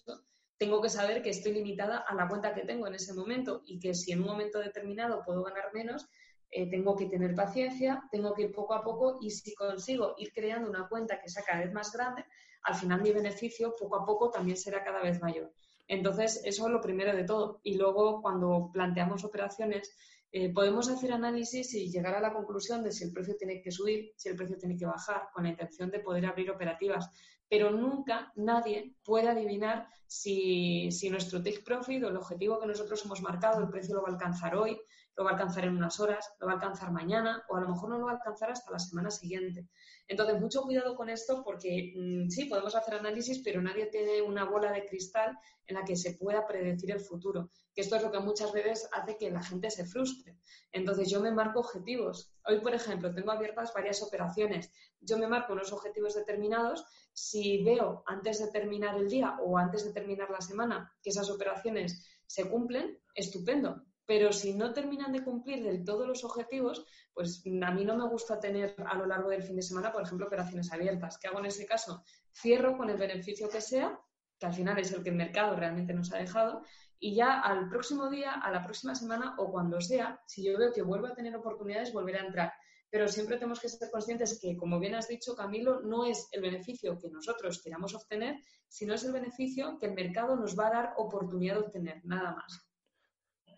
tengo 0.58 0.82
que 0.82 0.90
saber 0.90 1.22
que 1.22 1.30
estoy 1.30 1.54
limitada 1.54 1.98
a 1.98 2.16
la 2.16 2.28
cuenta 2.28 2.54
que 2.54 2.62
tengo 2.62 2.88
en 2.88 2.96
ese 2.96 3.14
momento 3.14 3.62
y 3.66 3.80
que 3.80 3.94
si 3.94 4.12
en 4.12 4.22
un 4.22 4.28
momento 4.28 4.60
determinado 4.60 5.22
puedo 5.24 5.44
ganar 5.44 5.74
menos, 5.74 6.08
eh, 6.50 6.70
tengo 6.70 6.96
que 6.96 7.08
tener 7.08 7.36
paciencia, 7.36 8.04
tengo 8.12 8.34
que 8.34 8.44
ir 8.44 8.52
poco 8.54 8.74
a 8.74 8.84
poco 8.84 9.18
y 9.22 9.30
si 9.30 9.54
consigo 9.54 10.16
ir 10.18 10.32
creando 10.32 10.70
una 10.70 10.88
cuenta 10.88 11.20
que 11.20 11.30
sea 11.30 11.44
cada 11.44 11.62
vez 11.62 11.74
más 11.74 11.92
grande, 11.92 12.26
al 12.66 12.76
final 12.76 13.02
mi 13.02 13.12
beneficio 13.12 13.76
poco 13.80 13.96
a 13.96 14.06
poco 14.06 14.32
también 14.32 14.58
será 14.58 14.84
cada 14.84 15.02
vez 15.02 15.22
mayor. 15.22 15.54
Entonces, 15.88 16.42
eso 16.44 16.66
es 16.66 16.72
lo 16.72 16.82
primero 16.82 17.16
de 17.16 17.24
todo. 17.24 17.60
Y 17.64 17.78
luego, 17.78 18.22
cuando 18.22 18.72
planteamos 18.74 19.24
operaciones, 19.24 19.96
eh, 20.32 20.52
podemos 20.52 20.90
hacer 20.90 21.12
análisis 21.12 21.74
y 21.76 21.92
llegar 21.92 22.16
a 22.16 22.20
la 22.20 22.34
conclusión 22.34 22.84
de 22.84 22.92
si 22.92 23.04
el 23.04 23.14
precio 23.14 23.36
tiene 23.38 23.62
que 23.62 23.72
subir, 23.72 24.12
si 24.16 24.30
el 24.30 24.36
precio 24.36 24.58
tiene 24.58 24.78
que 24.78 24.86
bajar, 24.86 25.30
con 25.34 25.44
la 25.44 25.52
intención 25.52 25.92
de 25.92 26.00
poder 26.00 26.26
abrir 26.26 26.50
operativas. 26.50 27.10
Pero 27.48 27.70
nunca 27.70 28.32
nadie 28.36 28.96
puede 29.04 29.30
adivinar 29.30 29.88
si, 30.08 30.92
si 30.92 31.10
nuestro 31.10 31.44
take 31.44 31.62
profit 31.62 32.04
o 32.04 32.10
el 32.10 32.18
objetivo 32.18 32.60
que 32.60 32.68
nosotros 32.68 33.06
hemos 33.06 33.22
marcado, 33.22 33.62
el 33.62 33.70
precio 33.70 33.96
lo 33.96 34.02
va 34.02 34.10
a 34.10 34.12
alcanzar 34.14 34.56
hoy, 34.56 34.80
lo 35.18 35.24
va 35.24 35.32
a 35.32 35.34
alcanzar 35.34 35.66
en 35.66 35.76
unas 35.76 36.00
horas, 36.00 36.34
lo 36.40 36.48
va 36.48 36.54
a 36.54 36.56
alcanzar 36.56 36.92
mañana 36.92 37.44
o 37.50 37.56
a 37.56 37.62
lo 37.62 37.70
mejor 37.70 37.90
no 37.90 37.98
lo 37.98 38.06
va 38.06 38.12
a 38.12 38.16
alcanzar 38.16 38.52
hasta 38.52 38.72
la 38.72 38.80
semana 38.80 39.10
siguiente. 39.10 39.68
Entonces, 40.08 40.40
mucho 40.40 40.62
cuidado 40.62 40.96
con 40.96 41.10
esto 41.10 41.42
porque 41.44 41.94
mm, 41.96 42.30
sí, 42.30 42.46
podemos 42.46 42.76
hacer 42.76 42.96
análisis, 42.96 43.42
pero 43.44 43.62
nadie 43.62 43.88
tiene 43.88 44.22
una 44.22 44.44
bola 44.44 44.72
de 44.72 44.86
cristal 44.86 45.38
en 45.68 45.76
la 45.76 45.84
que 45.84 45.96
se 45.96 46.14
pueda 46.14 46.46
predecir 46.46 46.92
el 46.92 47.00
futuro, 47.00 47.50
que 47.74 47.82
esto 47.82 47.96
es 47.96 48.04
lo 48.04 48.12
que 48.12 48.20
muchas 48.20 48.52
veces 48.54 48.88
hace 48.92 49.18
que 49.18 49.32
la 49.32 49.42
gente 49.42 49.72
se 49.72 49.86
frustre. 49.86 50.38
Entonces, 50.72 51.10
yo 51.10 51.22
me 51.22 51.32
marco 51.32 51.62
objetivos. 51.62 52.32
Hoy, 52.46 52.60
por 52.60 52.76
ejemplo, 52.76 53.14
tengo 53.14 53.32
abiertas 53.32 53.74
varias 53.74 54.04
operaciones. 54.04 54.72
Yo 55.00 55.18
me 55.18 55.28
marco 55.28 55.54
unos 55.54 55.72
objetivos 55.72 56.14
determinados. 56.14 56.86
Si 57.14 57.64
veo 57.64 58.04
antes 58.06 58.40
de 58.40 58.52
terminar 58.52 58.96
el 58.98 59.10
día 59.10 59.38
o 59.42 59.58
antes 59.58 59.86
de 59.86 59.94
terminar 59.94 60.30
la 60.30 60.42
semana 60.42 60.94
que 61.02 61.10
esas 61.10 61.30
operaciones 61.30 62.06
se 62.28 62.50
cumplen, 62.50 63.00
estupendo. 63.16 63.84
Pero 64.06 64.32
si 64.32 64.54
no 64.54 64.72
terminan 64.72 65.12
de 65.12 65.24
cumplir 65.24 65.64
del 65.64 65.84
todo 65.84 66.06
los 66.06 66.24
objetivos, 66.24 66.86
pues 67.14 67.44
a 67.46 67.72
mí 67.72 67.86
no 67.86 67.98
me 67.98 68.08
gusta 68.08 68.40
tener 68.40 68.76
a 68.86 68.96
lo 68.96 69.06
largo 69.06 69.30
del 69.30 69.44
fin 69.44 69.56
de 69.56 69.62
semana, 69.62 69.92
por 69.92 70.04
ejemplo, 70.04 70.28
operaciones 70.28 70.72
abiertas. 70.72 71.18
¿Qué 71.18 71.28
hago 71.28 71.40
en 71.40 71.48
ese 71.48 71.66
caso? 71.66 72.04
Cierro 72.32 72.78
con 72.78 72.90
el 72.90 72.98
beneficio 72.98 73.50
que 73.50 73.62
sea, 73.62 74.00
que 74.40 74.46
al 74.46 74.54
final 74.54 74.78
es 74.78 74.92
el 74.92 75.02
que 75.02 75.10
el 75.10 75.16
mercado 75.16 75.56
realmente 75.56 75.94
nos 75.94 76.14
ha 76.14 76.18
dejado, 76.18 76.62
y 77.00 77.16
ya 77.16 77.40
al 77.40 77.68
próximo 77.70 78.10
día, 78.10 78.34
a 78.34 78.52
la 78.52 78.64
próxima 78.64 78.96
semana 78.96 79.36
o 79.38 79.52
cuando 79.52 79.82
sea, 79.82 80.22
si 80.28 80.44
yo 80.44 80.58
veo 80.58 80.72
que 80.72 80.82
vuelvo 80.82 81.08
a 81.08 81.14
tener 81.14 81.36
oportunidades, 81.36 81.94
volver 81.94 82.18
a 82.18 82.26
entrar. 82.26 82.54
Pero 82.90 83.08
siempre 83.08 83.36
tenemos 83.36 83.60
que 83.60 83.68
ser 83.68 83.90
conscientes 83.92 84.40
que, 84.40 84.56
como 84.56 84.80
bien 84.80 84.96
has 84.96 85.08
dicho, 85.08 85.36
Camilo, 85.36 85.82
no 85.82 86.06
es 86.06 86.30
el 86.32 86.42
beneficio 86.42 86.98
que 86.98 87.10
nosotros 87.10 87.62
queramos 87.62 87.94
obtener, 87.94 88.40
sino 88.68 88.94
es 88.94 89.04
el 89.04 89.12
beneficio 89.12 89.78
que 89.80 89.88
el 89.88 89.94
mercado 89.94 90.36
nos 90.36 90.58
va 90.58 90.68
a 90.68 90.72
dar 90.72 90.94
oportunidad 90.98 91.56
de 91.56 91.62
obtener, 91.62 92.02
nada 92.06 92.36
más. 92.36 92.65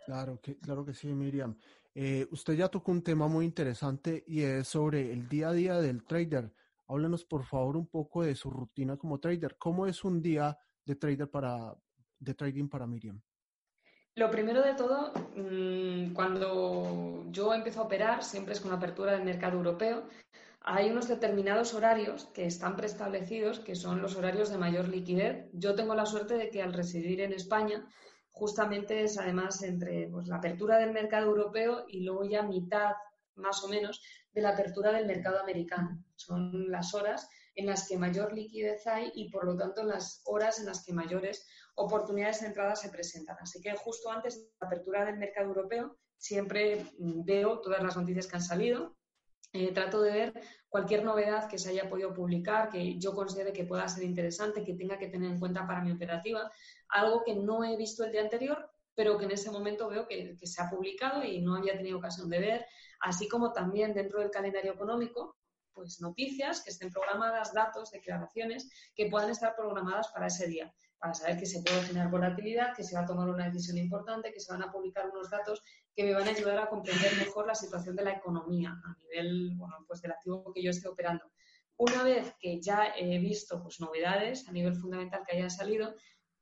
Claro 0.08 0.40
que, 0.40 0.58
claro 0.58 0.86
que 0.86 0.94
sí, 0.94 1.08
Miriam. 1.08 1.58
Eh, 1.94 2.26
usted 2.32 2.54
ya 2.54 2.70
tocó 2.70 2.94
un 2.94 3.04
tema 3.04 3.28
muy 3.28 3.44
interesante 3.44 4.24
y 4.26 4.42
es 4.42 4.66
sobre 4.66 5.12
el 5.12 5.28
día 5.28 5.50
a 5.50 5.52
día 5.52 5.82
del 5.82 6.06
trader. 6.06 6.50
Háblenos, 6.88 7.26
por 7.26 7.44
favor, 7.44 7.76
un 7.76 7.88
poco 7.88 8.24
de 8.24 8.34
su 8.34 8.50
rutina 8.50 8.96
como 8.96 9.20
trader. 9.20 9.58
¿Cómo 9.58 9.86
es 9.86 10.06
un 10.06 10.22
día 10.22 10.58
de 10.86 10.96
trader 10.96 11.30
para 11.30 11.76
de 12.20 12.34
trading 12.34 12.70
para 12.70 12.88
Miriam? 12.88 13.20
Lo 14.16 14.32
primero 14.32 14.62
de 14.62 14.76
todo, 14.76 15.12
mm, 15.36 16.14
cuando 16.14 17.26
yo 17.30 17.54
empiezo 17.54 17.82
a 17.82 17.84
operar, 17.84 18.24
siempre 18.24 18.54
es 18.54 18.62
con 18.62 18.72
apertura 18.72 19.12
del 19.12 19.26
mercado 19.26 19.58
europeo. 19.58 20.08
Hay 20.62 20.90
unos 20.90 21.10
determinados 21.10 21.74
horarios 21.74 22.28
que 22.28 22.46
están 22.46 22.78
preestablecidos, 22.78 23.60
que 23.60 23.76
son 23.76 24.02
los 24.02 24.16
horarios 24.16 24.50
de 24.52 24.58
mayor 24.58 24.88
liquidez. 24.88 25.50
Yo 25.52 25.76
tengo 25.76 25.96
la 25.96 26.06
suerte 26.06 26.36
de 26.36 26.50
que 26.50 26.62
al 26.62 26.72
residir 26.72 27.20
en 27.20 27.34
España, 27.34 27.86
justamente 28.38 29.04
es 29.04 29.18
además 29.18 29.64
entre 29.64 30.08
pues, 30.10 30.28
la 30.28 30.38
apertura 30.38 30.78
del 30.78 30.92
mercado 30.92 31.28
europeo 31.28 31.86
y 31.88 32.04
luego 32.04 32.24
ya 32.26 32.44
mitad 32.44 32.94
más 33.36 33.64
o 33.64 33.68
menos 33.68 34.02
de 34.32 34.42
la 34.42 34.50
apertura 34.50 34.92
del 34.92 35.08
mercado 35.08 35.40
americano. 35.40 36.04
Son 36.16 36.70
las 36.72 36.94
horas 36.94 37.28
en 37.56 37.66
las 37.66 37.88
que 37.88 37.98
mayor 37.98 38.34
liquidez 38.34 38.86
hay 38.86 39.12
y 39.16 39.32
por 39.32 39.46
lo 39.46 39.58
tanto 39.58 39.84
las 39.84 40.22
horas 40.26 40.60
en 40.60 40.68
las 40.68 40.86
que 40.86 40.94
mayores 40.94 41.48
oportunidades 41.76 42.42
de 42.42 42.48
entrada 42.48 42.76
se 42.76 42.90
presentan. 42.90 43.38
Así 43.40 43.60
que 43.62 43.76
justo 43.76 44.12
antes 44.12 44.38
de 44.38 44.50
la 44.62 44.68
apertura 44.68 45.06
del 45.06 45.18
mercado 45.18 45.48
europeo 45.48 45.98
siempre 46.18 46.86
mm, 47.00 47.24
veo 47.24 47.60
todas 47.60 47.82
las 47.82 47.98
noticias 47.98 48.28
que 48.28 48.36
han 48.36 48.44
salido, 48.44 48.96
eh, 49.54 49.72
trato 49.74 50.02
de 50.02 50.12
ver 50.12 50.42
cualquier 50.70 51.04
novedad 51.04 51.50
que 51.50 51.58
se 51.58 51.70
haya 51.70 51.90
podido 51.90 52.14
publicar, 52.14 52.70
que 52.70 52.98
yo 53.00 53.14
considere 53.14 53.54
que 53.54 53.64
pueda 53.64 53.88
ser 53.88 54.04
interesante, 54.04 54.64
que 54.64 54.74
tenga 54.74 54.98
que 54.98 55.08
tener 55.08 55.32
en 55.32 55.40
cuenta 55.40 55.66
para 55.66 55.82
mi 55.82 55.92
operativa, 55.92 56.52
algo 56.90 57.24
que 57.24 57.36
no 57.36 57.64
he 57.64 57.78
visto 57.78 58.04
el 58.04 58.12
día 58.12 58.22
anterior, 58.22 58.70
pero 58.94 59.18
que 59.18 59.26
en 59.26 59.32
ese 59.32 59.52
momento 59.52 59.88
veo 59.90 60.08
que, 60.08 60.36
se 60.42 60.62
ha 60.62 60.70
publicado 60.70 61.24
y 61.24 61.42
no 61.42 61.56
había 61.56 61.78
tenido 61.78 61.98
ocasión 61.98 62.30
de 62.30 62.40
ver, 62.40 62.66
así 63.00 63.28
como 63.28 63.54
también 63.54 63.94
dentro 63.94 64.20
del 64.20 64.32
calendario 64.32 64.74
económico, 64.74 65.38
pues 65.74 66.02
noticias 66.02 66.64
que 66.64 66.72
estén 66.72 66.92
programadas, 66.92 67.54
datos, 67.54 67.92
declaraciones 67.92 68.70
que 68.96 69.06
puedan 69.06 69.30
estar 69.30 69.56
programadas 69.56 70.08
para 70.08 70.28
ese 70.28 70.48
día, 70.48 70.74
para 71.00 71.14
saber 71.14 71.38
que 71.38 71.46
se 71.46 71.62
puede 71.62 71.82
generar 71.84 72.10
volatilidad, 72.10 72.76
que 72.76 72.84
se 72.84 72.96
va 72.96 73.02
a 73.02 73.06
tomar 73.06 73.30
una 73.30 73.46
decisión 73.46 73.78
importante, 73.78 74.32
que 74.32 74.40
se 74.40 74.52
van 74.52 74.64
a 74.64 74.72
publicar 74.72 75.10
unos 75.10 75.30
datos 75.30 75.62
que 75.96 76.04
me 76.04 76.14
van 76.14 76.28
a 76.28 76.32
ayudar 76.32 76.58
a 76.60 76.70
comprender 76.70 77.16
mejor 77.18 77.48
la 77.48 77.56
situación 77.56 77.96
de 77.96 78.04
la 78.04 78.14
economía 78.14 78.72
a 78.84 78.96
nivel, 79.00 79.54
bueno, 79.56 79.76
pues 79.88 80.02
del 80.02 80.12
activo 80.12 80.52
que 80.54 80.64
yo 80.64 80.72
esté 80.72 80.88
operando. 80.88 81.26
Una 81.78 82.04
vez 82.04 82.34
que 82.40 82.60
ya 82.60 82.94
he 82.96 83.20
visto 83.20 83.62
pues, 83.62 83.80
novedades 83.80 84.48
a 84.48 84.52
nivel 84.52 84.76
fundamental 84.76 85.22
que 85.28 85.38
hayan 85.38 85.52
salido, 85.52 85.94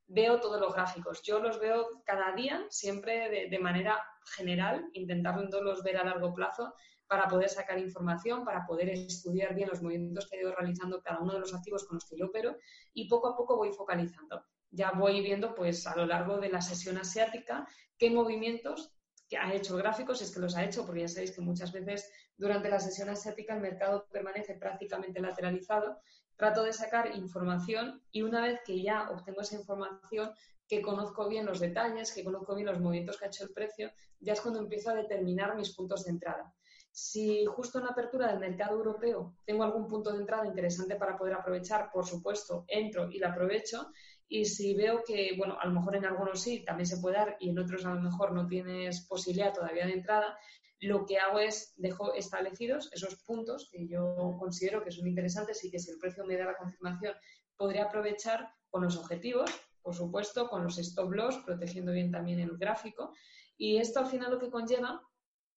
veo 0.07 0.39
todos 0.39 0.61
los 0.61 0.73
gráficos. 0.73 1.21
Yo 1.23 1.39
los 1.39 1.59
veo 1.59 2.01
cada 2.05 2.33
día, 2.33 2.65
siempre 2.69 3.49
de, 3.49 3.59
manera 3.59 4.01
general, 4.37 4.89
intentándolos 4.93 5.83
ver 5.83 5.97
a 5.97 6.05
largo 6.05 6.33
plazo 6.33 6.73
para 7.07 7.27
poder 7.27 7.49
sacar 7.49 7.77
información, 7.79 8.43
para 8.43 8.65
poder 8.65 8.89
estudiar 8.89 9.53
bien 9.53 9.69
los 9.69 9.81
movimientos 9.81 10.27
que 10.27 10.37
he 10.37 10.41
ido 10.41 10.53
realizando 10.55 11.01
cada 11.01 11.19
uno 11.19 11.33
de 11.33 11.39
los 11.39 11.53
activos 11.53 11.85
con 11.85 11.95
los 11.95 12.05
que 12.05 12.17
yo 12.17 12.27
opero 12.27 12.57
y 12.93 13.07
poco 13.07 13.29
a 13.29 13.35
poco 13.35 13.57
voy 13.57 13.71
focalizando. 13.73 14.43
Ya 14.71 14.91
voy 14.91 15.21
viendo, 15.21 15.55
pues, 15.55 15.85
a 15.87 15.95
lo 15.95 16.05
largo 16.05 16.37
de 16.37 16.49
la 16.49 16.61
sesión 16.61 16.97
asiática, 16.97 17.67
qué 17.97 18.09
movimientos 18.09 18.91
que 19.29 19.37
ha 19.37 19.53
hecho 19.53 19.77
gráficos, 19.77 20.21
es 20.21 20.33
que 20.33 20.39
los 20.39 20.55
ha 20.55 20.63
hecho, 20.63 20.85
porque 20.85 21.01
ya 21.01 21.07
sabéis 21.07 21.31
que 21.31 21.41
muchas 21.41 21.71
veces 21.71 22.11
durante 22.37 22.69
la 22.69 22.79
sesión 22.79 23.09
asiática 23.09 23.55
el 23.55 23.61
mercado 23.61 24.07
permanece 24.11 24.55
prácticamente 24.55 25.19
lateralizado 25.19 25.97
trato 26.35 26.63
de 26.63 26.73
sacar 26.73 27.15
información 27.15 28.01
y 28.11 28.21
una 28.21 28.41
vez 28.41 28.59
que 28.65 28.81
ya 28.81 29.09
obtengo 29.09 29.41
esa 29.41 29.55
información, 29.55 30.31
que 30.67 30.81
conozco 30.81 31.29
bien 31.29 31.45
los 31.45 31.59
detalles, 31.59 32.11
que 32.11 32.23
conozco 32.23 32.55
bien 32.55 32.67
los 32.67 32.79
movimientos 32.79 33.17
que 33.17 33.25
ha 33.25 33.27
hecho 33.27 33.43
el 33.43 33.53
precio, 33.53 33.91
ya 34.19 34.33
es 34.33 34.41
cuando 34.41 34.59
empiezo 34.59 34.89
a 34.89 34.95
determinar 34.95 35.55
mis 35.55 35.73
puntos 35.75 36.03
de 36.05 36.11
entrada. 36.11 36.53
Si 36.97 37.43
justo 37.43 37.79
en 37.79 37.83
la 37.83 37.91
apertura 37.91 38.29
del 38.29 38.39
mercado 38.39 38.77
europeo 38.77 39.35
tengo 39.43 39.65
algún 39.65 39.85
punto 39.85 40.13
de 40.13 40.19
entrada 40.19 40.47
interesante 40.47 40.95
para 40.95 41.17
poder 41.17 41.33
aprovechar, 41.33 41.89
por 41.91 42.05
supuesto, 42.07 42.63
entro 42.69 43.11
y 43.11 43.19
lo 43.19 43.27
aprovecho. 43.27 43.91
Y 44.29 44.45
si 44.45 44.75
veo 44.75 45.03
que, 45.05 45.33
bueno, 45.37 45.57
a 45.59 45.65
lo 45.65 45.73
mejor 45.73 45.97
en 45.97 46.05
algunos 46.05 46.41
sí, 46.41 46.63
también 46.63 46.87
se 46.87 46.99
puede 46.99 47.17
dar 47.17 47.35
y 47.41 47.49
en 47.49 47.59
otros 47.59 47.85
a 47.85 47.93
lo 47.93 47.99
mejor 47.99 48.31
no 48.31 48.47
tienes 48.47 49.05
posibilidad 49.07 49.53
todavía 49.53 49.85
de 49.85 49.91
entrada, 49.91 50.37
lo 50.79 51.05
que 51.05 51.19
hago 51.19 51.39
es 51.39 51.73
dejo 51.75 52.13
establecidos 52.13 52.89
esos 52.93 53.17
puntos 53.25 53.67
que 53.69 53.89
yo 53.89 54.37
considero 54.39 54.81
que 54.81 54.91
son 54.91 55.05
interesantes 55.05 55.65
y 55.65 55.71
que 55.71 55.79
si 55.79 55.91
el 55.91 55.97
precio 55.97 56.23
me 56.23 56.37
da 56.37 56.45
la 56.45 56.55
confirmación 56.55 57.13
podría 57.57 57.87
aprovechar 57.87 58.47
con 58.69 58.83
los 58.83 58.95
objetivos, 58.95 59.51
por 59.81 59.95
supuesto, 59.95 60.47
con 60.47 60.63
los 60.63 60.77
stop 60.77 61.11
loss, 61.11 61.39
protegiendo 61.45 61.91
bien 61.91 62.09
también 62.09 62.39
el 62.39 62.57
gráfico. 62.57 63.11
Y 63.57 63.79
esto 63.79 63.99
al 63.99 64.07
final 64.07 64.31
lo 64.31 64.39
que 64.39 64.49
conlleva 64.49 65.01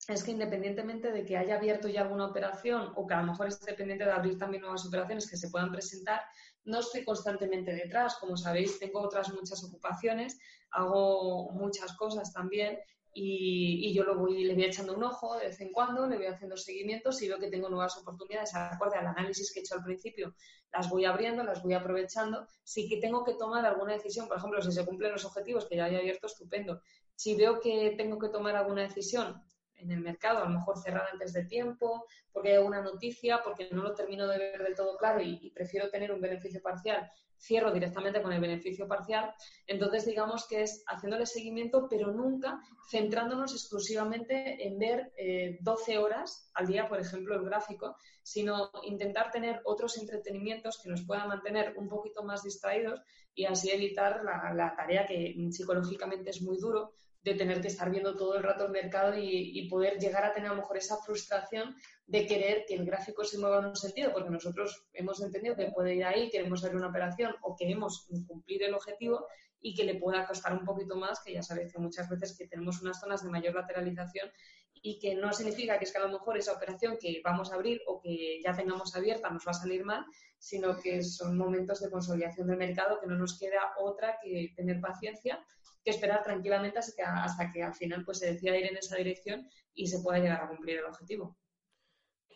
es 0.09 0.25
que 0.25 0.31
independientemente 0.31 1.13
de 1.13 1.25
que 1.25 1.37
haya 1.37 1.57
abierto 1.57 1.87
ya 1.87 2.01
alguna 2.01 2.27
operación 2.27 2.93
o 2.97 3.07
que 3.07 3.13
a 3.13 3.21
lo 3.21 3.27
mejor 3.27 3.49
esté 3.49 3.75
pendiente 3.75 4.07
de 4.07 4.13
abrir 4.13 4.39
también 4.39 4.63
nuevas 4.63 4.87
operaciones 4.87 5.29
que 5.29 5.37
se 5.37 5.51
puedan 5.51 5.71
presentar, 5.71 6.23
no 6.65 6.81
estoy 6.81 7.05
constantemente 7.05 7.73
detrás. 7.75 8.17
Como 8.17 8.37
sabéis, 8.37 8.79
tengo 8.79 9.01
otras 9.01 9.31
muchas 9.35 9.63
ocupaciones, 9.65 10.39
hago 10.71 11.51
muchas 11.53 11.95
cosas 11.95 12.33
también 12.33 12.79
y, 13.13 13.93
yo 13.93 14.05
lo 14.05 14.17
voy, 14.17 14.45
le 14.45 14.55
voy 14.55 14.65
echando 14.65 14.95
un 14.95 15.05
ojo 15.05 15.37
de 15.37 15.49
vez 15.49 15.61
en 15.61 15.73
cuando, 15.73 16.07
le 16.07 16.17
voy 16.17 16.27
haciendo 16.27 16.57
seguimientos 16.57 17.21
y 17.21 17.29
veo 17.29 17.39
que 17.39 17.51
tengo 17.51 17.69
nuevas 17.69 17.99
oportunidades, 17.99 18.55
acorde 18.55 18.97
al 18.97 19.09
análisis 19.09 19.53
que 19.53 19.61
he 19.61 19.63
hecho 19.63 19.75
al 19.75 19.85
principio, 19.85 20.35
las 20.73 20.89
voy 20.89 21.05
abriendo, 21.05 21.43
las 21.43 21.63
voy 21.63 21.75
aprovechando. 21.75 22.47
Si 22.65 22.89
que 22.89 22.99
tengo 22.99 23.25
que 23.25 23.35
tomar 23.35 23.67
alguna 23.67 23.93
decisión, 23.93 24.27
por 24.27 24.39
ejemplo, 24.39 24.63
si 24.63 24.73
se 24.73 24.87
cumplen 24.87 25.13
los 25.13 25.27
objetivos 25.27 25.67
que 25.67 25.77
ya 25.77 25.85
había 25.85 25.99
abierto, 25.99 26.29
estupendo. 26.29 26.81
Si 27.15 27.35
veo 27.35 27.61
que 27.61 27.95
tengo 27.99 28.19
que 28.19 28.29
tomar 28.29 28.57
alguna 28.57 28.83
decisión 28.83 29.43
en 29.79 29.91
el 29.91 30.01
mercado, 30.01 30.39
a 30.41 30.45
lo 30.45 30.51
mejor 30.51 30.79
cerrada 30.79 31.09
antes 31.13 31.33
de 31.33 31.45
tiempo, 31.45 32.07
porque 32.33 32.51
hay 32.51 32.57
alguna 32.57 32.83
noticia, 32.83 33.41
porque 33.43 33.69
no 33.71 33.83
lo 33.83 33.95
termino 33.95 34.27
de 34.27 34.39
ver 34.39 34.63
del 34.63 34.75
todo 34.75 34.97
claro 34.97 35.21
y 35.21 35.51
prefiero 35.55 35.91
tener 35.91 36.13
un 36.13 36.21
beneficio 36.21 36.61
parcial, 36.63 37.11
cierro 37.41 37.73
directamente 37.73 38.21
con 38.21 38.33
el 38.33 38.41
beneficio 38.41 38.87
parcial. 38.87 39.33
Entonces, 39.67 40.07
digamos 40.07 40.47
que 40.47 40.63
es 40.63 40.83
haciéndole 40.87 41.27
seguimiento, 41.27 41.87
pero 41.89 42.13
nunca 42.13 42.61
centrándonos 42.91 43.53
exclusivamente 43.53 44.67
en 44.67 44.79
ver 44.79 45.13
12 45.61 45.93
eh, 45.93 45.99
horas 45.99 46.51
al 46.55 46.67
día, 46.67 46.89
por 46.89 47.01
ejemplo, 47.01 47.35
el 47.37 47.45
gráfico, 47.45 47.97
sino 48.23 48.71
intentar 48.83 49.31
tener 49.31 49.61
otros 49.65 49.97
entretenimientos 49.99 50.81
que 50.83 50.91
nos 50.91 51.05
puedan 51.05 51.29
mantener 51.29 51.75
un 51.77 51.89
poquito 51.89 52.23
más 52.23 52.43
distraídos 52.43 53.01
y 53.35 53.45
así 53.45 53.71
evitar 53.71 54.23
la, 54.25 54.53
la 54.55 54.75
tarea 54.75 55.07
que 55.07 55.35
psicológicamente 55.51 56.31
es 56.31 56.43
muy 56.43 56.59
duro 56.59 56.93
de 57.29 57.35
tener 57.35 57.61
que 57.61 57.69
estar 57.69 57.91
viendo 57.91 58.17
todo 58.17 58.37
el 58.37 58.43
rato 58.43 58.65
el 58.67 58.73
mercado 58.73 59.15
y, 59.17 59.69
poder 59.69 59.99
llegar 59.99 60.25
a 60.25 60.33
tener 60.33 60.51
a 60.51 60.55
lo 60.55 60.61
mejor 60.63 60.79
esa 60.79 60.97
frustración 60.97 61.77
de 62.07 62.27
querer 62.27 62.65
que 62.67 62.75
el 62.75 62.87
gráfico 62.87 63.25
se 63.25 63.39
mueva 63.39 63.59
en 63.59 63.67
un 63.67 63.77
sentido, 63.77 64.13
porque 64.13 64.31
nosotros 64.31 64.87
hemos 64.93 65.21
entendido 65.21 65.55
que 65.57 65.71
puede 65.71 65.95
ir 65.95 66.05
ahí, 66.05 66.31
queremos 66.31 66.65
hacer 66.65 66.77
una 66.77 66.89
operación 66.89 67.35
o 67.43 67.55
queremos 67.57 68.09
cumplir 68.27 68.63
el 68.63 68.75
objetivo 68.75 69.27
y 69.61 69.75
que 69.75 69.85
le 69.85 69.97
pueda 69.97 70.27
costar 70.27 70.53
un 70.53 70.65
poquito 70.65 70.97
más, 70.97 71.21
que 71.23 71.33
ya 71.35 71.43
sabéis 71.43 71.73
que 71.73 71.79
muchas 71.79 72.09
veces 72.09 72.37
que 72.37 72.47
tenemos 72.47 72.81
unas 72.81 73.01
zonas 73.01 73.23
de 73.23 73.31
mayor 73.31 73.55
lateralización 73.55 74.31
y 74.73 74.99
que 74.99 75.15
no 75.15 75.33
significa 75.33 75.79
que 75.79 75.85
es 75.85 75.93
que 75.93 75.99
a 75.99 76.07
lo 76.07 76.13
mejor 76.13 76.39
esa 76.39 76.53
operación 76.53 76.97
que 77.01 77.21
vamos 77.25 77.51
a 77.51 77.57
abrir 77.57 77.81
o 77.87 78.01
que 78.01 78.41
ya 78.43 78.55
tengamos 78.55 78.95
abierta 78.95 79.29
nos 79.31 79.47
va 79.47 79.51
a 79.51 79.55
salir 79.55 79.85
mal, 79.85 80.05
sino 80.39 80.79
que 80.81 81.03
son 81.03 81.37
momentos 81.37 81.81
de 81.81 81.91
consolidación 81.91 82.47
del 82.47 82.57
mercado 82.57 83.01
que 83.01 83.07
no 83.07 83.17
nos 83.17 83.39
queda 83.39 83.75
otra 83.79 84.19
que 84.23 84.53
tener 84.57 84.81
paciencia 84.81 85.45
que 85.89 85.95
esperar 85.95 86.23
tranquilamente 86.23 86.79
hasta 86.79 86.95
que, 86.95 87.03
hasta 87.03 87.51
que 87.51 87.63
al 87.63 87.75
final 87.75 88.05
pues, 88.05 88.19
se 88.19 88.33
decida 88.33 88.59
ir 88.59 88.67
en 88.67 88.77
esa 88.77 88.97
dirección 88.97 89.49
y 89.73 89.87
se 89.87 90.01
pueda 90.01 90.19
llegar 90.19 90.43
a 90.43 90.49
cumplir 90.49 90.79
el 90.79 90.85
objetivo. 90.85 91.39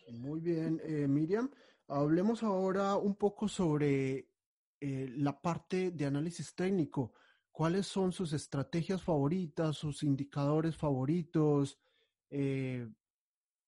Muy 0.09 0.39
bien, 0.39 0.81
eh, 0.83 1.07
Miriam. 1.07 1.51
Hablemos 1.87 2.41
ahora 2.41 2.95
un 2.95 3.15
poco 3.15 3.47
sobre 3.47 4.27
eh, 4.81 5.07
la 5.17 5.39
parte 5.39 5.91
de 5.91 6.05
análisis 6.05 6.55
técnico. 6.55 7.13
¿Cuáles 7.51 7.85
son 7.85 8.11
sus 8.11 8.33
estrategias 8.33 9.03
favoritas, 9.03 9.77
sus 9.77 10.01
indicadores 10.01 10.75
favoritos? 10.75 11.79
Eh, 12.31 12.89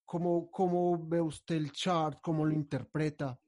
¿cómo, 0.03 0.49
¿Cómo 0.49 1.07
ve 1.07 1.21
usted 1.21 1.57
el 1.57 1.71
chart? 1.71 2.19
¿Cómo 2.23 2.43
lo 2.43 2.53
interpreta? 2.53 3.39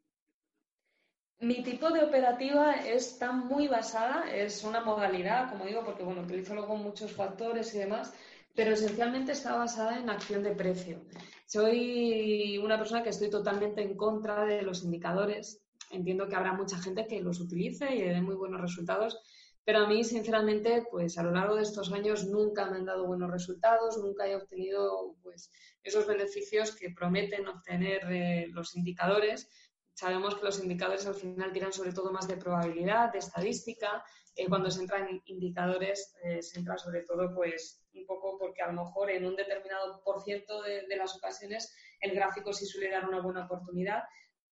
Mi 1.40 1.62
tipo 1.62 1.92
de 1.92 2.04
operativa 2.04 2.74
está 2.74 3.32
muy 3.32 3.68
basada, 3.68 4.24
es 4.34 4.64
una 4.64 4.82
modalidad, 4.82 5.52
como 5.52 5.66
digo, 5.66 5.86
porque 5.86 6.02
bueno, 6.02 6.22
utilizo 6.22 6.56
luego 6.56 6.76
muchos 6.78 7.12
factores 7.12 7.76
y 7.76 7.78
demás, 7.78 8.12
pero 8.56 8.72
esencialmente 8.72 9.34
está 9.34 9.56
basada 9.56 10.00
en 10.00 10.10
acción 10.10 10.42
de 10.42 10.56
precio. 10.56 11.06
Soy 11.46 12.58
una 12.58 12.80
persona 12.80 13.04
que 13.04 13.10
estoy 13.10 13.30
totalmente 13.30 13.84
en 13.84 13.96
contra 13.96 14.46
de 14.46 14.64
los 14.64 14.84
indicadores. 14.84 15.62
Entiendo 15.92 16.28
que 16.28 16.36
habrá 16.36 16.54
mucha 16.54 16.80
gente 16.80 17.06
que 17.06 17.22
los 17.22 17.40
utilice 17.40 17.96
y 17.96 18.02
dé 18.02 18.20
muy 18.20 18.36
buenos 18.36 18.60
resultados, 18.60 19.20
pero 19.64 19.80
a 19.80 19.88
mí, 19.88 20.04
sinceramente, 20.04 20.88
pues 20.90 21.20
a 21.20 21.24
lo 21.24 21.32
largo 21.32 21.56
de 21.56 21.64
estos 21.64 21.92
años 21.92 22.26
nunca 22.26 22.66
me 22.72 22.78
han 22.78 22.86
dado 22.86 23.06
buenos 23.06 23.30
resultados, 23.30 23.98
nunca 23.98 24.26
he 24.26 24.36
obtenido 24.36 25.16
pues, 25.22 25.52
esos 25.84 26.08
beneficios 26.08 26.76
que 26.76 26.90
prometen 26.90 27.48
obtener 27.48 28.02
eh, 28.10 28.48
los 28.50 28.76
indicadores 28.76 29.50
Sabemos 29.98 30.36
que 30.36 30.46
los 30.46 30.60
indicadores 30.60 31.08
al 31.08 31.16
final 31.16 31.52
tiran 31.52 31.74
sobre 31.74 31.92
todo 31.92 32.12
más 32.12 32.28
de 32.28 32.38
probabilidad, 32.38 33.12
de 33.12 33.18
estadística. 33.18 34.04
Eh, 34.36 34.46
cuando 34.48 34.70
se 34.70 34.82
entra 34.82 35.00
en 35.00 35.24
indicadores, 35.26 36.14
eh, 36.24 36.44
se 36.44 36.60
entra 36.60 36.78
sobre 36.78 37.02
todo 37.02 37.34
pues 37.34 37.84
un 37.96 38.06
poco 38.06 38.38
porque 38.38 38.62
a 38.62 38.72
lo 38.72 38.84
mejor 38.84 39.10
en 39.10 39.26
un 39.26 39.36
determinado 39.36 40.04
por 40.04 40.22
ciento 40.22 40.62
de, 40.62 40.86
las 40.96 41.16
ocasiones 41.16 41.76
el 42.00 42.14
gráfico 42.14 42.54
sí 42.54 42.68
suele 42.68 42.92
dar 42.92 43.10
una 43.10 43.22
buena 43.22 43.46
oportunidad. 43.46 44.04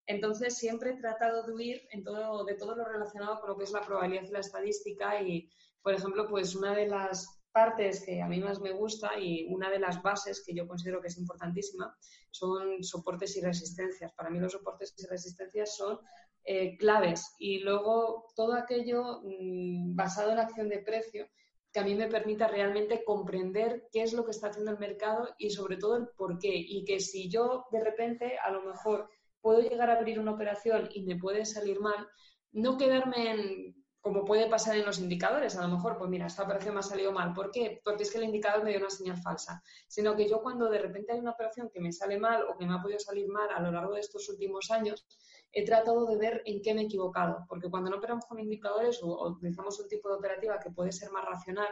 Entonces 0.06 0.58
siempre 0.58 0.90
he 0.90 0.96
tratado 0.96 1.44
de 1.44 1.52
huir 1.52 1.88
de 1.92 2.54
todo 2.56 2.74
lo 2.74 2.84
relacionado 2.84 3.38
con 3.38 3.50
lo 3.50 3.56
que 3.56 3.64
es 3.64 3.70
la 3.70 3.82
probabilidad 3.82 4.24
y 4.24 4.32
la 4.32 4.40
estadística 4.40 5.22
y, 5.22 5.48
por 5.80 5.94
ejemplo, 5.94 6.26
pues 6.28 6.56
una 6.56 6.74
de 6.74 6.88
las 6.88 7.35
partes 7.56 8.04
que 8.04 8.20
a 8.20 8.28
mí 8.28 8.38
más 8.38 8.60
me 8.60 8.72
gusta 8.72 9.18
y 9.18 9.46
una 9.48 9.70
de 9.70 9.78
las 9.78 10.02
bases 10.02 10.44
que 10.44 10.54
yo 10.54 10.68
considero 10.68 11.00
que 11.00 11.08
es 11.08 11.16
importantísima 11.16 11.96
son 12.30 12.84
soportes 12.84 13.34
y 13.38 13.40
resistencias. 13.40 14.12
Para 14.12 14.28
mí 14.28 14.38
los 14.38 14.52
soportes 14.52 14.94
y 14.98 15.06
resistencias 15.06 15.74
son 15.74 15.98
eh, 16.44 16.76
claves 16.76 17.34
y 17.38 17.60
luego 17.60 18.26
todo 18.36 18.52
aquello 18.52 19.22
mm, 19.22 19.96
basado 19.96 20.32
en 20.32 20.38
acción 20.38 20.68
de 20.68 20.80
precio 20.80 21.26
que 21.72 21.80
a 21.80 21.84
mí 21.84 21.94
me 21.94 22.08
permita 22.08 22.46
realmente 22.46 23.02
comprender 23.02 23.88
qué 23.90 24.02
es 24.02 24.12
lo 24.12 24.26
que 24.26 24.32
está 24.32 24.48
haciendo 24.48 24.72
el 24.72 24.78
mercado 24.78 25.34
y 25.38 25.48
sobre 25.48 25.78
todo 25.78 25.96
el 25.96 26.08
por 26.08 26.38
qué. 26.38 26.52
Y 26.54 26.84
que 26.84 27.00
si 27.00 27.30
yo 27.30 27.64
de 27.72 27.82
repente 27.82 28.36
a 28.36 28.50
lo 28.50 28.64
mejor 28.64 29.08
puedo 29.40 29.62
llegar 29.62 29.88
a 29.88 29.96
abrir 29.96 30.20
una 30.20 30.32
operación 30.32 30.90
y 30.92 31.04
me 31.04 31.16
puede 31.16 31.46
salir 31.46 31.80
mal, 31.80 32.06
no 32.52 32.76
quedarme 32.76 33.30
en 33.30 33.75
como 34.06 34.24
puede 34.24 34.48
pasar 34.48 34.76
en 34.76 34.86
los 34.86 35.00
indicadores. 35.00 35.56
A 35.56 35.62
lo 35.62 35.74
mejor, 35.74 35.98
pues 35.98 36.08
mira, 36.08 36.28
esta 36.28 36.44
operación 36.44 36.74
me 36.74 36.78
ha 36.78 36.84
salido 36.84 37.10
mal. 37.10 37.32
¿Por 37.32 37.50
qué? 37.50 37.80
Porque 37.84 38.04
es 38.04 38.12
que 38.12 38.18
el 38.18 38.24
indicador 38.24 38.62
me 38.62 38.70
dio 38.70 38.78
una 38.78 38.88
señal 38.88 39.16
falsa. 39.16 39.64
Sino 39.88 40.14
que 40.14 40.28
yo 40.28 40.40
cuando 40.42 40.70
de 40.70 40.78
repente 40.78 41.12
hay 41.12 41.18
una 41.18 41.32
operación 41.32 41.70
que 41.74 41.80
me 41.80 41.92
sale 41.92 42.16
mal 42.16 42.44
o 42.44 42.56
que 42.56 42.66
me 42.66 42.74
ha 42.74 42.80
podido 42.80 43.00
salir 43.00 43.26
mal 43.26 43.48
a 43.52 43.58
lo 43.58 43.72
largo 43.72 43.94
de 43.94 44.00
estos 44.02 44.28
últimos 44.28 44.70
años, 44.70 45.04
he 45.50 45.64
tratado 45.64 46.06
de 46.06 46.16
ver 46.18 46.40
en 46.46 46.62
qué 46.62 46.72
me 46.72 46.82
he 46.82 46.84
equivocado. 46.84 47.46
Porque 47.48 47.68
cuando 47.68 47.90
no 47.90 47.96
operamos 47.96 48.26
con 48.26 48.38
indicadores 48.38 49.02
o, 49.02 49.28
utilizamos 49.28 49.80
un 49.80 49.88
tipo 49.88 50.08
de 50.08 50.14
operativa 50.14 50.60
que 50.60 50.70
puede 50.70 50.92
ser 50.92 51.10
más 51.10 51.24
racional, 51.24 51.68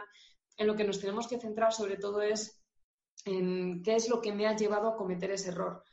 en 0.57 0.67
lo 0.67 0.75
que 0.75 0.83
nos 0.83 0.99
tenemos 0.99 1.29
que 1.29 1.39
centrar 1.39 1.71
sobre 1.71 1.95
todo 1.95 2.21
es 2.21 2.61
en 3.23 3.81
qué 3.81 3.95
es 3.95 4.09
lo 4.09 4.19
que 4.19 4.33
me 4.33 4.45
ha 4.45 4.57
llevado 4.57 4.89
a 4.89 4.97
cometer 4.97 5.31
ese 5.31 5.51
error 5.51 5.85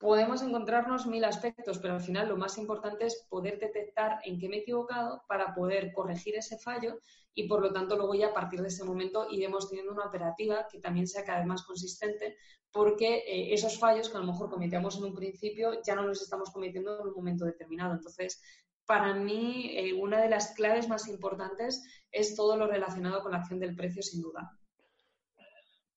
podemos 0.00 0.40
encontrarnos 0.42 1.06
mil 1.06 1.24
aspectos, 1.24 1.78
pero 1.78 1.94
al 1.94 2.00
final 2.00 2.30
lo 2.30 2.38
más 2.38 2.56
importante 2.56 3.04
es 3.04 3.26
poder 3.28 3.60
detectar 3.60 4.18
en 4.24 4.38
qué 4.38 4.48
me 4.48 4.56
he 4.56 4.60
equivocado 4.60 5.22
para 5.28 5.54
poder 5.54 5.92
corregir 5.92 6.36
ese 6.36 6.58
fallo 6.58 6.98
y 7.34 7.46
por 7.46 7.60
lo 7.60 7.70
tanto 7.70 7.96
luego 7.96 8.14
ya 8.14 8.28
a 8.28 8.34
partir 8.34 8.62
de 8.62 8.68
ese 8.68 8.82
momento 8.82 9.26
iremos 9.30 9.68
teniendo 9.68 9.92
una 9.92 10.06
operativa 10.06 10.66
que 10.72 10.80
también 10.80 11.06
sea 11.06 11.22
cada 11.22 11.40
vez 11.40 11.46
más 11.46 11.62
consistente 11.64 12.38
porque 12.72 13.18
eh, 13.26 13.52
esos 13.52 13.78
fallos 13.78 14.08
que 14.08 14.16
a 14.16 14.20
lo 14.20 14.26
mejor 14.26 14.48
cometíamos 14.48 14.96
en 14.96 15.04
un 15.04 15.14
principio 15.14 15.82
ya 15.84 15.94
no 15.94 16.02
los 16.02 16.22
estamos 16.22 16.50
cometiendo 16.50 16.98
en 16.98 17.08
un 17.08 17.14
momento 17.14 17.44
determinado. 17.44 17.92
Entonces, 17.92 18.40
para 18.86 19.12
mí, 19.12 19.70
eh, 19.76 19.92
una 19.92 20.22
de 20.22 20.30
las 20.30 20.54
claves 20.54 20.88
más 20.88 21.08
importantes 21.08 21.84
es 22.10 22.34
todo 22.34 22.56
lo 22.56 22.66
relacionado 22.66 23.22
con 23.22 23.32
la 23.32 23.38
acción 23.38 23.60
del 23.60 23.76
precio, 23.76 24.02
sin 24.02 24.22
duda. 24.22 24.56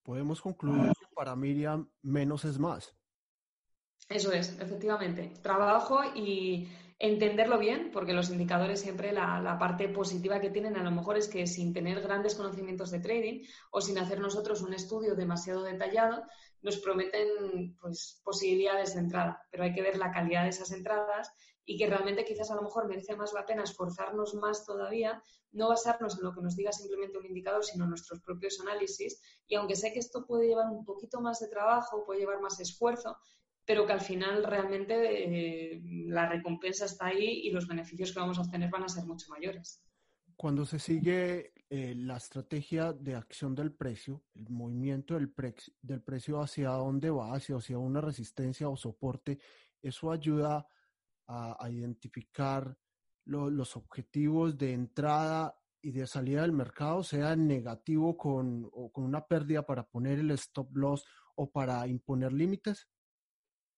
Podemos 0.04 0.42
concluir 0.42 0.92
para 1.16 1.36
Miriam, 1.38 1.90
menos 2.02 2.44
es 2.44 2.60
más. 2.60 2.94
Eso 4.14 4.32
es, 4.32 4.56
efectivamente. 4.60 5.34
Trabajo 5.42 6.04
y 6.14 6.68
entenderlo 7.00 7.58
bien, 7.58 7.90
porque 7.92 8.14
los 8.14 8.30
indicadores 8.30 8.80
siempre 8.80 9.12
la, 9.12 9.58
parte 9.60 9.90
positiva 9.90 10.40
que 10.40 10.52
tienen 10.52 10.78
a 10.78 10.84
lo 10.84 10.92
mejor 10.92 11.18
es 11.18 11.28
que 11.28 11.48
sin 11.48 11.74
tener 11.74 12.00
grandes 12.00 12.36
conocimientos 12.36 12.92
de 12.92 13.00
trading 13.00 13.42
o 13.72 13.82
sin 13.82 13.98
hacer 13.98 14.20
nosotros 14.20 14.62
un 14.62 14.76
estudio 14.76 15.16
demasiado 15.16 15.64
detallado, 15.64 16.24
nos 16.62 16.78
prometen 16.78 17.76
pues, 17.82 18.22
posibilidades 18.24 18.94
de 18.94 19.00
entrada, 19.02 19.42
pero 19.50 19.64
hay 19.64 19.74
que 19.74 19.82
ver 19.82 19.98
la 19.98 20.12
calidad 20.12 20.44
de 20.44 20.50
esas 20.50 20.72
entradas 20.72 21.34
y 21.66 21.76
que 21.76 21.88
realmente 21.88 22.24
quizás 22.24 22.52
a 22.52 22.56
lo 22.56 22.62
mejor 22.62 22.88
merece 22.88 23.16
más 23.16 23.34
la 23.34 23.48
pena 23.48 23.64
esforzarnos 23.64 24.36
más 24.36 24.64
todavía, 24.64 25.24
no 25.54 25.70
basarnos 25.70 26.18
en 26.18 26.24
lo 26.24 26.34
que 26.34 26.42
nos 26.42 26.56
diga 26.56 26.72
simplemente 26.72 27.18
un 27.18 27.26
indicador, 27.26 27.66
sino 27.66 27.88
nuestros 27.88 28.22
propios 28.22 28.60
análisis. 28.60 29.20
Y 29.48 29.56
aunque 29.56 29.76
sé 29.76 29.92
que 29.92 30.00
esto 30.00 30.26
puede 30.26 30.48
llevar 30.48 30.70
un 30.70 30.86
poquito 30.86 31.20
más 31.20 31.40
de 31.40 31.48
trabajo, 31.48 32.06
puede 32.06 32.22
llevar 32.22 32.42
más 32.42 32.60
esfuerzo, 32.60 33.18
pero 33.66 33.86
que 33.86 33.94
al 33.94 34.02
final 34.02 34.44
realmente 34.44 35.76
eh, 35.76 35.82
la 36.08 36.28
recompensa 36.28 36.86
está 36.86 37.08
ahí 37.08 37.42
y 37.44 37.52
los 37.52 37.68
beneficios 37.68 38.12
que 38.12 38.20
vamos 38.20 38.38
a 38.38 38.42
obtener 38.42 38.70
van 38.70 38.84
a 38.84 38.90
ser 38.90 39.06
mucho 39.06 39.30
mayores. 39.30 39.82
Cuando 40.36 40.66
se 40.66 40.80
sigue 40.80 41.54
eh, 41.70 41.94
la 41.96 42.18
estrategia 42.18 42.92
de 42.92 43.16
acción 43.16 43.56
del 43.56 43.72
precio, 43.72 44.24
el 44.36 44.50
movimiento 44.50 45.14
del, 45.14 45.34
del 45.82 46.02
precio 46.02 46.42
hacia 46.42 46.70
dónde 46.72 47.10
va, 47.10 47.34
hacia, 47.34 47.56
hacia 47.56 47.78
una 47.78 48.02
resistencia 48.02 48.68
o 48.68 48.76
soporte, 48.76 49.40
eso 49.82 50.12
ayuda 50.12 50.68
a, 51.28 51.70
identificar 51.70 52.78
los 53.26 53.78
objetivos 53.78 54.58
de 54.58 54.74
entrada 54.74 55.58
y 55.82 55.92
de 55.92 56.06
salida 56.06 56.42
del 56.42 56.52
mercado, 56.52 57.04
sea 57.04 57.36
negativo 57.36 58.18
con, 58.18 58.70
o 58.72 58.92
con 58.92 59.06
una 59.06 59.26
pérdida 59.26 59.66
para 59.66 59.84
poner 59.84 60.20
el 60.20 60.32
stop 60.32 60.76
loss 60.76 61.06
o 61.36 61.50
para 61.50 61.88
imponer 61.88 62.34
límites? 62.34 62.88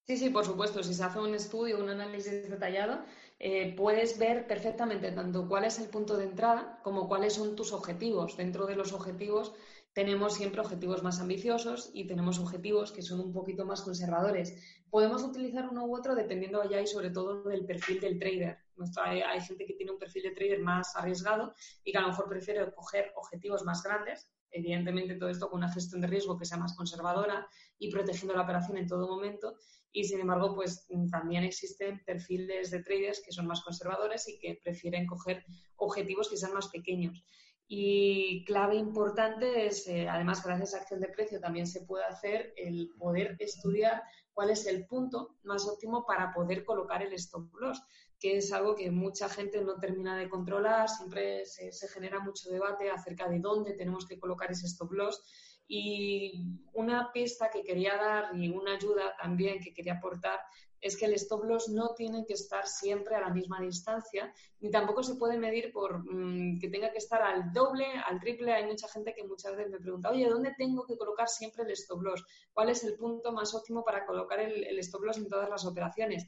Sí, 0.07 0.17
sí, 0.17 0.29
por 0.29 0.45
supuesto. 0.45 0.83
Si 0.83 0.93
se 0.93 1.03
hace 1.03 1.19
un 1.19 1.33
estudio, 1.33 1.79
un 1.79 1.89
análisis 1.89 2.47
detallado, 2.49 3.03
eh, 3.39 3.73
puedes 3.75 4.17
ver 4.19 4.45
perfectamente 4.47 5.11
tanto 5.11 5.47
cuál 5.47 5.63
es 5.65 5.79
el 5.79 5.89
punto 5.89 6.15
de 6.17 6.25
entrada 6.25 6.79
como 6.83 7.07
cuáles 7.07 7.33
son 7.33 7.55
tus 7.55 7.73
objetivos. 7.73 8.37
Dentro 8.37 8.67
de 8.67 8.75
los 8.75 8.93
objetivos 8.93 9.53
tenemos 9.93 10.35
siempre 10.35 10.61
objetivos 10.61 11.01
más 11.01 11.19
ambiciosos 11.21 11.89
y 11.93 12.05
tenemos 12.05 12.37
objetivos 12.39 12.91
que 12.91 13.01
son 13.01 13.19
un 13.19 13.33
poquito 13.33 13.65
más 13.65 13.81
conservadores. 13.81 14.55
Podemos 14.91 15.23
utilizar 15.23 15.67
uno 15.69 15.85
u 15.85 15.95
otro 15.97 16.13
dependiendo 16.13 16.61
allá 16.61 16.81
y 16.81 16.87
sobre 16.87 17.09
todo 17.09 17.43
del 17.43 17.65
perfil 17.65 17.99
del 17.99 18.19
trader. 18.19 18.59
Hay, 19.03 19.21
hay 19.21 19.41
gente 19.41 19.65
que 19.65 19.73
tiene 19.73 19.91
un 19.93 19.99
perfil 19.99 20.23
de 20.23 20.31
trader 20.31 20.59
más 20.61 20.95
arriesgado 20.95 21.53
y 21.83 21.91
que 21.91 21.97
a 21.97 22.01
lo 22.01 22.09
mejor 22.09 22.29
prefiere 22.29 22.71
coger 22.73 23.11
objetivos 23.15 23.63
más 23.63 23.81
grandes, 23.81 24.29
evidentemente 24.51 25.15
todo 25.15 25.29
esto 25.29 25.49
con 25.49 25.59
una 25.59 25.71
gestión 25.71 26.01
de 26.01 26.07
riesgo 26.07 26.37
que 26.37 26.45
sea 26.45 26.57
más 26.57 26.75
conservadora 26.75 27.47
y 27.77 27.91
protegiendo 27.91 28.35
la 28.35 28.43
operación 28.43 28.77
en 28.77 28.87
todo 28.87 29.07
momento 29.07 29.57
y 29.95 30.03
sin 30.03 30.19
embargo, 30.19 30.53
pues 30.53 30.85
también 31.09 31.45
existen 31.45 32.03
perfiles 32.05 32.69
de 32.69 32.83
traders 32.83 33.21
que 33.25 33.31
son 33.31 33.47
más 33.47 33.61
conservadores 33.61 34.27
y 34.27 34.37
que 34.39 34.59
prefieren 34.61 35.07
coger 35.07 35.45
objetivos 35.77 36.29
que 36.29 36.35
sean 36.35 36.53
más 36.53 36.67
pequeños. 36.67 37.23
Y 37.65 38.43
clave 38.43 38.75
importante 38.75 39.65
es, 39.65 39.87
eh, 39.87 40.09
además, 40.09 40.43
gracias 40.43 40.73
a 40.73 40.79
acción 40.79 40.99
de 40.99 41.07
precio 41.07 41.39
también 41.39 41.65
se 41.65 41.85
puede 41.85 42.03
hacer 42.03 42.53
el 42.57 42.89
poder 42.99 43.37
estudiar 43.39 44.03
cuál 44.35 44.49
es 44.49 44.67
el 44.67 44.85
punto 44.85 45.37
más 45.43 45.65
óptimo 45.65 46.05
para 46.05 46.33
poder 46.33 46.65
colocar 46.65 47.01
el 47.01 47.13
stop 47.13 47.51
loss, 47.55 47.81
que 48.19 48.37
es 48.37 48.51
algo 48.51 48.75
que 48.75 48.91
mucha 48.91 49.29
gente 49.29 49.61
no 49.61 49.79
termina 49.79 50.17
de 50.17 50.29
controlar, 50.29 50.89
siempre 50.89 51.45
se, 51.45 51.71
genera 51.87 52.19
mucho 52.19 52.49
debate 52.49 52.91
acerca 52.91 53.29
de 53.29 53.39
dónde 53.39 53.73
tenemos 53.73 54.05
que 54.05 54.19
colocar 54.19 54.51
ese 54.51 54.67
stop 54.67 54.91
loss. 54.91 55.23
Y 55.67 56.59
una 56.73 57.11
pista 57.11 57.49
que 57.49 57.63
quería 57.63 57.95
dar 57.95 58.35
y 58.35 58.49
una 58.49 58.75
ayuda 58.75 59.15
también 59.19 59.59
que 59.59 59.73
quería 59.73 59.95
aportar 59.95 60.39
es 60.85 60.95
que 60.97 61.05
el 61.05 61.13
stop 61.15 61.45
loss 61.45 61.67
no 61.67 61.95
tiene 61.95 62.27
que 62.27 62.33
estar 62.33 62.67
siempre 62.67 63.15
a 63.15 63.21
la 63.21 63.31
misma 63.31 63.59
distancia, 63.59 64.31
ni 64.59 64.69
tampoco 64.69 65.01
se 65.01 65.15
puede 65.15 65.35
medir 65.35 65.71
por 65.73 66.03
mm, 66.05 66.59
que 66.59 66.69
tenga 66.69 66.91
que 66.91 66.99
estar 66.99 67.23
al 67.23 67.51
doble, 67.51 67.87
al 68.07 68.19
triple. 68.19 68.53
Hay 68.53 68.67
mucha 68.67 68.87
gente 68.87 69.11
que 69.11 69.23
muchas 69.23 69.55
veces 69.55 69.71
me 69.71 69.79
pregunta, 69.79 70.11
oye, 70.11 70.29
¿dónde 70.29 70.53
tengo 70.55 70.85
que 70.85 70.95
colocar 70.95 71.27
siempre 71.27 71.63
el 71.63 71.71
stop 71.71 72.03
loss? 72.03 72.23
¿Cuál 72.53 72.69
es 72.69 72.83
el 72.83 72.95
punto 72.97 73.31
más 73.31 73.55
óptimo 73.55 73.83
para 73.83 74.05
colocar 74.05 74.39
el, 74.39 74.63
el 74.63 74.77
stop 74.77 75.05
loss 75.05 75.17
en 75.17 75.27
todas 75.27 75.49
las 75.49 75.65
operaciones? 75.65 76.27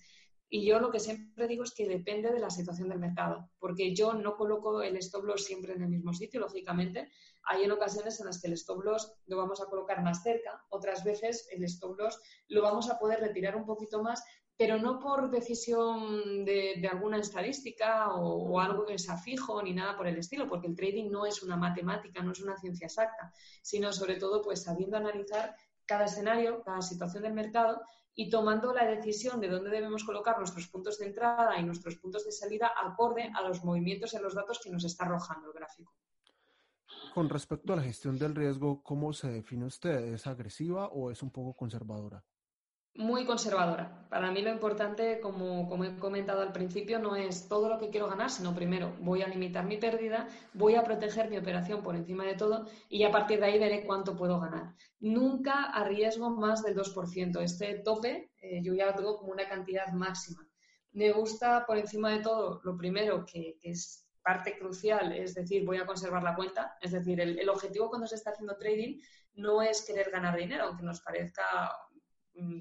Y 0.50 0.66
yo 0.66 0.80
lo 0.80 0.92
que 0.92 1.00
siempre 1.00 1.48
digo 1.48 1.64
es 1.64 1.74
que 1.74 1.88
depende 1.88 2.32
de 2.32 2.40
la 2.40 2.50
situación 2.50 2.88
del 2.88 3.00
mercado, 3.00 3.50
porque 3.60 3.94
yo 3.94 4.14
no 4.14 4.38
coloco 4.38 4.82
el 4.82 4.96
stop 4.98 5.26
loss 5.26 5.44
siempre 5.44 5.74
en 5.74 5.84
el 5.84 5.90
mismo 5.90 6.14
sitio, 6.14 6.40
lógicamente. 6.40 7.12
Hay 7.44 7.64
en 7.64 7.72
ocasiones 7.72 8.20
en 8.20 8.28
las 8.28 8.42
que 8.42 8.48
el 8.48 8.54
stop 8.54 8.82
loss 8.82 9.12
lo 9.26 9.38
vamos 9.38 9.62
a 9.62 9.66
colocar 9.66 10.02
más 10.02 10.24
cerca, 10.24 10.66
otras 10.70 11.04
veces 11.04 11.50
el 11.52 11.64
stop 11.66 12.00
loss 12.00 12.20
lo 12.48 12.62
vamos 12.62 12.90
a 12.90 12.98
poder 12.98 13.20
retirar 13.20 13.58
un 13.58 13.66
poquito 13.66 14.02
más, 14.02 14.24
pero 14.58 14.80
no 14.80 15.00
por 15.00 15.30
decisión 15.30 16.44
de, 16.44 16.90
alguna 16.92 17.20
estadística 17.20 18.12
o, 18.16 18.60
algo 18.60 18.86
que 18.86 18.98
sea 18.98 19.16
fijo 19.16 19.62
ni 19.62 19.74
nada 19.74 19.96
por 19.96 20.08
el 20.08 20.18
estilo, 20.18 20.48
porque 20.48 20.68
el 20.68 20.76
trading 20.76 21.12
no 21.12 21.28
es 21.28 21.44
una 21.44 21.56
matemática, 21.56 22.24
no 22.24 22.32
es 22.32 22.42
una 22.42 22.58
ciencia 22.58 22.88
exacta, 22.88 23.32
sino 23.62 23.94
sobre 23.94 24.16
todo 24.16 24.42
pues 24.42 24.64
sabiendo 24.64 24.98
analizar 24.98 25.56
cada 25.86 26.06
escenario, 26.06 26.64
cada 26.64 26.82
situación 26.82 27.24
del 27.24 27.34
mercado 27.34 27.82
y 28.16 28.32
tomando 28.32 28.74
la 28.74 28.86
decisión 28.86 29.40
de 29.40 29.48
dónde 29.48 29.70
debemos 29.70 30.04
colocar 30.04 30.40
nuestros 30.40 30.68
puntos 30.68 30.98
de 30.98 31.06
entrada 31.06 31.60
y 31.60 31.64
nuestros 31.64 31.98
puntos 31.98 32.26
de 32.26 32.32
salida 32.32 32.72
acorde 32.76 33.32
a 33.36 33.48
los 33.48 33.64
movimientos 33.64 34.16
en 34.16 34.24
los 34.24 34.34
datos 34.34 34.60
que 34.60 34.72
nos 34.72 34.84
está 34.84 35.06
arrojando 35.06 35.50
el 35.50 35.54
gráfico. 35.54 35.94
Con 37.14 37.30
respecto 37.30 37.74
a 37.74 37.76
la 37.76 37.84
gestión 37.84 38.18
del 38.18 38.34
riesgo, 38.34 38.82
¿cómo 38.82 39.14
se 39.14 39.30
define 39.30 39.66
usted? 39.66 40.14
¿Es 40.14 40.26
agresiva 40.26 40.88
o 40.88 41.12
es 41.12 41.22
un 41.22 41.30
poco 41.30 41.54
conservadora? 41.54 42.24
Muy 42.98 43.26
conservadora. 43.26 44.08
Para 44.10 44.32
mí 44.32 44.42
lo 44.42 44.50
importante, 44.50 45.20
como, 45.20 45.70
como, 45.70 45.84
he 45.84 45.96
comentado 45.98 46.42
al 46.42 46.52
principio, 46.52 46.98
no 46.98 47.16
es 47.16 47.48
todo 47.48 47.70
lo 47.70 47.78
que 47.78 47.90
quiero 47.90 48.08
ganar, 48.08 48.32
sino 48.32 48.56
primero 48.56 48.96
voy 49.02 49.22
a 49.22 49.28
limitar 49.28 49.66
mi 49.66 49.78
pérdida, 49.78 50.28
voy 50.54 50.76
a 50.76 50.84
proteger 50.84 51.30
mi 51.30 51.38
operación 51.38 51.84
por 51.84 51.96
encima 51.96 52.26
de 52.26 52.36
todo 52.36 52.66
y 52.90 53.04
a 53.04 53.12
partir 53.12 53.40
de 53.40 53.46
ahí 53.46 53.60
veré 53.60 53.86
cuánto 53.86 54.16
puedo 54.16 54.40
ganar. 54.40 54.74
Nunca 55.00 55.66
arriesgo 55.66 56.32
más 56.32 56.64
del 56.64 56.76
2%. 56.76 57.42
Este 57.42 57.76
tope 57.80 58.32
eh, 58.42 58.62
yo 58.64 58.74
ya 58.74 58.88
lo 58.88 58.96
tengo 58.96 59.18
como 59.18 59.32
una 59.32 59.48
cantidad 59.48 59.92
máxima. 59.94 60.48
Me 60.94 61.12
gusta 61.12 61.66
por 61.68 61.78
encima 61.78 62.12
de 62.12 62.22
todo, 62.22 62.62
lo 62.64 62.76
primero, 62.76 63.26
que, 63.26 63.60
es 63.62 64.06
parte 64.24 64.58
crucial, 64.58 65.14
es 65.14 65.36
decir, 65.36 65.66
voy 65.66 65.78
a 65.78 65.86
conservar 65.86 66.24
la 66.24 66.36
cuenta. 66.36 66.78
Es 66.82 66.92
decir, 66.92 67.22
el 67.22 67.48
objetivo 67.48 67.90
cuando 67.90 68.08
se 68.08 68.16
está 68.16 68.32
haciendo 68.32 68.58
trading 68.58 69.00
no 69.38 69.62
es 69.62 69.86
querer 69.86 70.10
ganar 70.10 70.36
dinero, 70.36 70.66
aunque 70.66 70.84
nos 70.84 71.02
parezca 71.02 71.44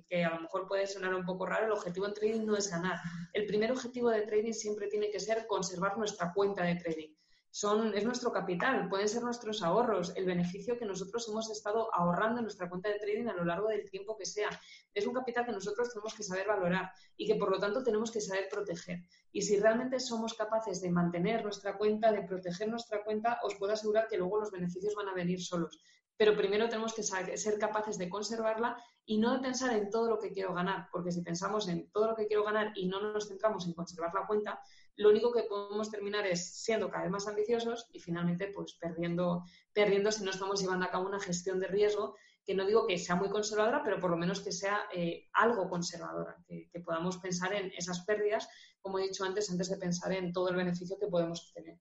que 0.09 0.24
a 0.24 0.35
lo 0.35 0.41
mejor 0.43 0.66
puede 0.66 0.87
sonar 0.87 1.14
un 1.14 1.24
poco 1.24 1.47
raro, 1.47 1.66
el 1.66 1.72
objetivo 1.72 2.07
en 2.07 2.14
trading 2.14 2.45
no 2.45 2.57
es 2.57 2.70
ganar. 2.70 2.99
El 3.33 3.47
primer 3.47 3.72
objetivo 3.72 4.11
de 4.11 4.22
trading 4.22 4.53
siempre 4.53 4.89
tiene 4.89 5.11
que 5.11 5.20
ser 5.20 5.47
conservar 5.47 5.99
nuestra 5.99 6.33
cuenta 6.33 6.64
de 6.64 6.77
trading. 6.77 7.14
Son, 7.51 7.95
es 7.95 8.05
nuestro 8.05 8.31
capital, 8.33 8.87
pueden 8.91 9.09
ser 9.09 9.22
nuestros 9.22 9.62
ahorros, 9.62 10.12
el 10.14 10.27
beneficio 10.27 10.77
que 10.77 10.85
nosotros 10.85 11.27
hemos 11.29 11.51
estado 11.51 11.89
ahorrando 11.95 12.41
en 12.41 12.45
nuestra 12.45 12.68
cuenta 12.68 12.91
de 12.91 12.99
trading 12.99 13.29
a 13.29 13.35
lo 13.35 13.47
largo 13.47 13.68
del 13.68 13.89
tiempo 13.89 14.14
que 14.14 14.27
sea. 14.27 14.51
Es 14.93 15.07
un 15.07 15.14
capital 15.14 15.47
que 15.47 15.53
nosotros 15.53 15.89
tenemos 15.89 16.14
que 16.14 16.22
saber 16.22 16.47
valorar 16.47 16.91
y 17.16 17.27
que 17.27 17.37
por 17.37 17.51
lo 17.51 17.59
tanto 17.59 17.83
tenemos 17.83 18.11
que 18.11 18.20
saber 18.20 18.49
proteger. 18.51 18.99
Y 19.33 19.41
si 19.41 19.59
realmente 19.59 20.01
somos 20.01 20.35
capaces 20.35 20.83
de 20.83 20.91
mantener 20.91 21.43
nuestra 21.45 21.79
cuenta, 21.79 22.12
de 22.12 22.22
proteger 22.22 22.68
nuestra 22.68 23.03
cuenta, 23.03 23.41
os 23.43 23.55
puedo 23.55 23.72
asegurar 23.72 24.07
que 24.07 24.18
luego 24.18 24.39
los 24.39 24.51
beneficios 24.51 24.95
van 24.95 25.09
a 25.09 25.14
venir 25.14 25.41
solos 25.41 25.81
pero 26.17 26.37
primero 26.37 26.69
tenemos 26.69 26.95
que 26.95 27.03
ser 27.03 27.59
capaces 27.59 27.99
de 27.99 28.09
conservarla 28.09 28.83
y 29.05 29.19
no 29.19 29.35
de 29.35 29.41
pensar 29.41 29.77
en 29.77 29.91
todo 29.91 30.09
lo 30.09 30.19
que 30.19 30.33
quiero 30.33 30.55
ganar, 30.55 30.89
porque 30.91 31.12
si 31.12 31.23
pensamos 31.23 31.69
en 31.69 31.91
todo 31.91 32.09
lo 32.09 32.17
que 32.17 32.27
quiero 32.27 32.45
ganar 32.45 32.73
y 32.75 32.87
no 32.89 33.01
nos 33.01 33.29
centramos 33.29 33.67
en 33.67 33.75
conservar 33.75 34.12
la 34.14 34.27
cuenta, 34.27 34.61
lo 34.97 35.11
único 35.11 35.33
que 35.33 35.43
podemos 35.43 35.91
terminar 35.91 36.27
es 36.27 36.62
siendo 36.62 36.91
cada 36.91 37.05
vez 37.05 37.12
más 37.12 37.29
ambiciosos 37.29 37.89
y 37.93 38.01
finalmente 38.01 38.49
pues 38.49 38.75
perdiendo, 38.75 39.45
perdiendo 39.73 40.11
si 40.11 40.25
no 40.25 40.31
estamos 40.31 40.61
llevando 40.61 40.87
a 40.87 40.91
cabo 40.91 41.07
una 41.07 41.21
gestión 41.21 41.61
de 41.61 41.69
riesgo 41.69 42.17
que 42.45 42.55
no 42.55 42.64
digo 42.64 42.87
que 42.87 42.97
sea 42.97 43.17
muy 43.17 43.29
conservadora, 43.29 43.83
pero 43.83 44.01
por 44.01 44.11
lo 44.11 44.17
menos 44.17 44.41
que 44.41 44.53
sea 44.53 44.85
eh, 44.95 45.29
algo 45.33 45.69
conservadora, 45.69 46.37
que, 46.47 46.69
que 46.73 46.81
podamos 46.81 47.19
pensar 47.19 47.53
en 47.53 47.73
esas 47.77 48.05
pérdidas, 48.05 48.49
como 48.81 48.99
he 49.01 49.03
dicho 49.03 49.25
antes, 49.25 49.51
antes 49.51 49.69
de 49.69 49.77
pensar 49.77 50.12
en 50.12 50.33
todo 50.33 50.49
el 50.49 50.57
beneficio 50.57 50.97
que 50.99 51.09
podemos 51.09 51.49
obtener. 51.49 51.77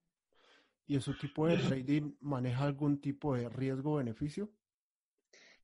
¿Y 0.88 0.98
ese 0.98 1.14
tipo 1.14 1.48
de 1.48 1.58
trading 1.58 2.14
maneja 2.22 2.64
algún 2.64 3.02
tipo 3.02 3.36
de 3.36 3.50
riesgo-beneficio? 3.50 4.50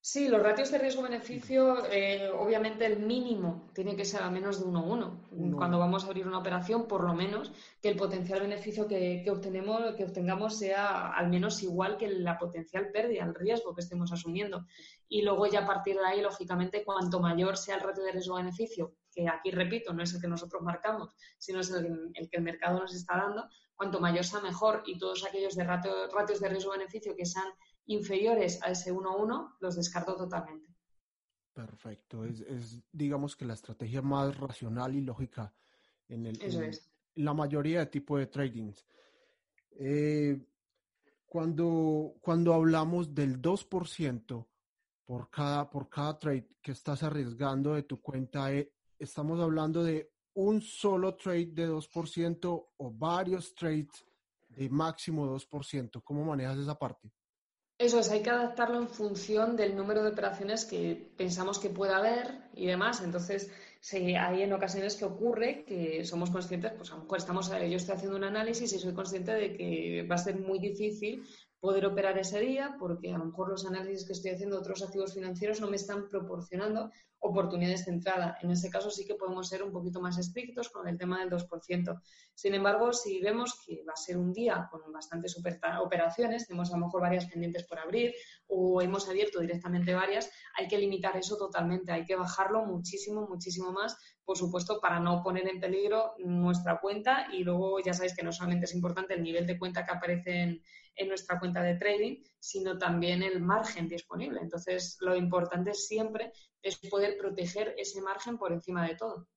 Sí, 0.03 0.27
los 0.29 0.41
ratios 0.41 0.71
de 0.71 0.79
riesgo-beneficio, 0.79 1.85
eh, 1.91 2.31
obviamente 2.31 2.87
el 2.87 3.01
mínimo 3.01 3.69
tiene 3.75 3.95
que 3.95 4.03
ser 4.03 4.23
a 4.23 4.31
menos 4.31 4.59
de 4.59 4.65
1,1. 4.65 5.55
Cuando 5.55 5.77
vamos 5.77 6.03
a 6.03 6.07
abrir 6.07 6.25
una 6.27 6.39
operación, 6.39 6.87
por 6.87 7.03
lo 7.03 7.13
menos 7.13 7.51
que 7.83 7.89
el 7.89 7.97
potencial 7.97 8.41
beneficio 8.41 8.87
que, 8.87 9.23
obtenemos, 9.29 9.93
que 9.95 10.05
obtengamos 10.05 10.57
sea 10.57 11.13
al 11.13 11.29
menos 11.29 11.61
igual 11.61 11.97
que 11.97 12.07
la 12.07 12.39
potencial 12.39 12.89
pérdida, 12.91 13.23
el 13.23 13.35
riesgo 13.35 13.75
que 13.75 13.81
estemos 13.81 14.11
asumiendo. 14.11 14.65
Y 15.07 15.21
luego 15.21 15.45
ya 15.45 15.59
a 15.59 15.67
partir 15.67 15.97
de 15.97 16.05
ahí, 16.07 16.21
lógicamente, 16.21 16.83
cuanto 16.83 17.19
mayor 17.19 17.55
sea 17.55 17.75
el 17.75 17.81
ratio 17.81 18.03
de 18.03 18.13
riesgo-beneficio, 18.13 18.95
que 19.13 19.27
aquí 19.27 19.51
repito, 19.51 19.93
no 19.93 20.03
es 20.03 20.13
el 20.13 20.21
que 20.21 20.27
nosotros 20.27 20.61
marcamos, 20.61 21.13
sino 21.37 21.59
es 21.59 21.71
el, 21.71 22.13
que 22.13 22.37
el 22.37 22.43
mercado 22.43 22.79
nos 22.79 22.93
está 22.93 23.17
dando, 23.17 23.47
cuanto 23.75 23.99
mayor 23.99 24.23
sea 24.23 24.41
mejor 24.41 24.83
y 24.85 24.97
todos 24.97 25.25
aquellos 25.25 25.55
de 25.55 25.63
ratios 25.63 26.39
de 26.39 26.49
riesgo-beneficio 26.49 27.15
que 27.15 27.25
sean 27.25 27.47
inferiores 27.85 28.61
a 28.63 28.71
ese 28.71 28.93
1-1 28.93 29.55
los 29.59 29.75
descarto 29.75 30.15
totalmente. 30.15 30.69
Perfecto, 31.53 32.23
es, 32.23 32.81
digamos 32.91 33.35
que 33.35 33.45
la 33.45 33.53
estrategia 33.53 34.01
más 34.01 34.37
racional 34.37 34.95
y 34.95 35.01
lógica 35.01 35.53
en, 36.07 36.25
el, 36.25 36.39
la 37.15 37.33
mayoría 37.33 37.79
de 37.79 37.85
tipos 37.87 38.19
de 38.19 38.27
tradings. 38.27 38.85
Eh, 39.71 40.39
cuando, 41.25 42.15
cuando 42.21 42.53
hablamos 42.53 43.13
del 43.13 43.41
2% 43.41 44.47
por 45.05 45.29
cada, 45.29 45.69
por 45.69 45.89
cada 45.89 46.17
trade 46.17 46.47
que 46.61 46.71
estás 46.71 47.03
arriesgando 47.03 47.73
de 47.73 47.83
tu 47.83 48.01
cuenta, 48.01 48.53
eh, 48.53 48.71
estamos 49.01 49.39
hablando 49.39 49.83
de 49.83 50.11
un 50.35 50.61
solo 50.61 51.15
trade 51.15 51.47
de 51.47 51.69
2% 51.69 52.67
o 52.77 52.91
varios 52.91 53.53
trades 53.55 54.05
de 54.49 54.69
máximo 54.69 55.25
2%. 55.27 56.01
¿Cómo 56.03 56.23
manejas 56.23 56.57
esa 56.57 56.77
parte? 56.77 57.11
Eso 57.77 57.99
es, 57.99 58.11
hay 58.11 58.21
que 58.21 58.29
adaptarlo 58.29 58.77
en 58.77 58.87
función 58.87 59.55
del 59.55 59.75
número 59.75 60.03
de 60.03 60.11
operaciones 60.11 60.65
que 60.65 61.11
pensamos 61.17 61.57
que 61.57 61.71
pueda 61.71 61.97
haber 61.97 62.49
y 62.53 62.67
demás. 62.67 63.01
Entonces, 63.01 63.51
hay 63.91 64.43
en 64.43 64.53
ocasiones 64.53 64.95
que 64.95 65.05
ocurre 65.05 65.65
que 65.65 66.05
somos 66.05 66.29
conscientes, 66.29 66.73
pues 66.77 66.91
a 66.91 66.95
lo 66.95 67.03
mejor 67.03 67.17
estamos, 67.17 67.49
yo 67.49 67.77
estoy 67.77 67.95
haciendo 67.95 68.17
un 68.17 68.23
análisis 68.23 68.71
y 68.71 68.77
soy 68.77 68.93
consciente 68.93 69.31
de 69.31 69.57
que 69.57 70.07
va 70.09 70.13
a 70.13 70.19
ser 70.19 70.39
muy 70.39 70.59
difícil 70.59 71.27
poder 71.61 71.85
operar 71.85 72.17
ese 72.17 72.39
día 72.39 72.75
porque 72.79 73.13
a 73.13 73.17
lo 73.19 73.25
mejor 73.25 73.49
los 73.49 73.65
análisis 73.67 74.05
que 74.05 74.13
estoy 74.13 74.31
haciendo 74.31 74.55
de 74.55 74.61
otros 74.61 74.81
activos 74.81 75.13
financieros 75.13 75.61
no 75.61 75.69
me 75.69 75.75
están 75.75 76.09
proporcionando 76.09 76.89
oportunidades 77.19 77.85
de 77.85 77.91
entrada. 77.91 78.35
En 78.41 78.49
ese 78.49 78.71
caso 78.71 78.89
sí 78.89 79.05
que 79.05 79.13
podemos 79.13 79.47
ser 79.47 79.61
un 79.61 79.71
poquito 79.71 80.01
más 80.01 80.17
estrictos 80.17 80.69
con 80.69 80.87
el 80.87 80.97
tema 80.97 81.19
del 81.19 81.29
2%. 81.29 82.01
Sin 82.33 82.55
embargo, 82.55 82.91
si 82.93 83.21
vemos 83.21 83.61
que 83.63 83.83
va 83.87 83.93
a 83.93 83.95
ser 83.95 84.17
un 84.17 84.33
día 84.33 84.67
con 84.71 84.91
bastantes 84.91 85.37
operaciones, 85.37 86.47
tenemos 86.47 86.73
a 86.73 86.77
lo 86.77 86.85
mejor 86.85 87.01
varias 87.01 87.27
pendientes 87.27 87.63
por 87.67 87.77
abrir 87.77 88.15
o 88.47 88.81
hemos 88.81 89.07
abierto 89.07 89.39
directamente 89.39 89.93
varias, 89.93 90.31
hay 90.57 90.67
que 90.67 90.79
limitar 90.79 91.15
eso 91.15 91.37
totalmente, 91.37 91.91
hay 91.91 92.05
que 92.05 92.15
bajarlo 92.15 92.65
muchísimo, 92.65 93.27
muchísimo 93.27 93.71
más, 93.71 93.95
por 94.25 94.35
supuesto, 94.35 94.79
para 94.81 94.99
no 94.99 95.21
poner 95.21 95.47
en 95.47 95.59
peligro 95.59 96.15
nuestra 96.17 96.79
cuenta 96.79 97.27
y 97.31 97.43
luego 97.43 97.79
ya 97.79 97.93
sabéis 97.93 98.15
que 98.15 98.23
no 98.23 98.31
solamente 98.31 98.65
es 98.65 98.73
importante 98.73 99.13
el 99.13 99.21
nivel 99.21 99.45
de 99.45 99.59
cuenta 99.59 99.85
que 99.85 99.91
aparece 99.91 100.41
en, 100.41 100.63
en 100.95 101.07
nuestra 101.07 101.39
cuenta 101.39 101.61
de 101.61 101.75
trading, 101.75 102.23
sino 102.39 102.77
también 102.77 103.23
el 103.23 103.41
margen 103.41 103.87
disponible. 103.87 104.39
Entonces, 104.41 104.97
lo 105.01 105.15
importante 105.15 105.73
siempre 105.73 106.31
es 106.61 106.77
poder 106.89 107.17
proteger 107.17 107.75
ese 107.77 108.01
margen 108.01 108.37
por 108.37 108.51
encima 108.51 108.87
de 108.87 108.95
todo. 108.95 109.27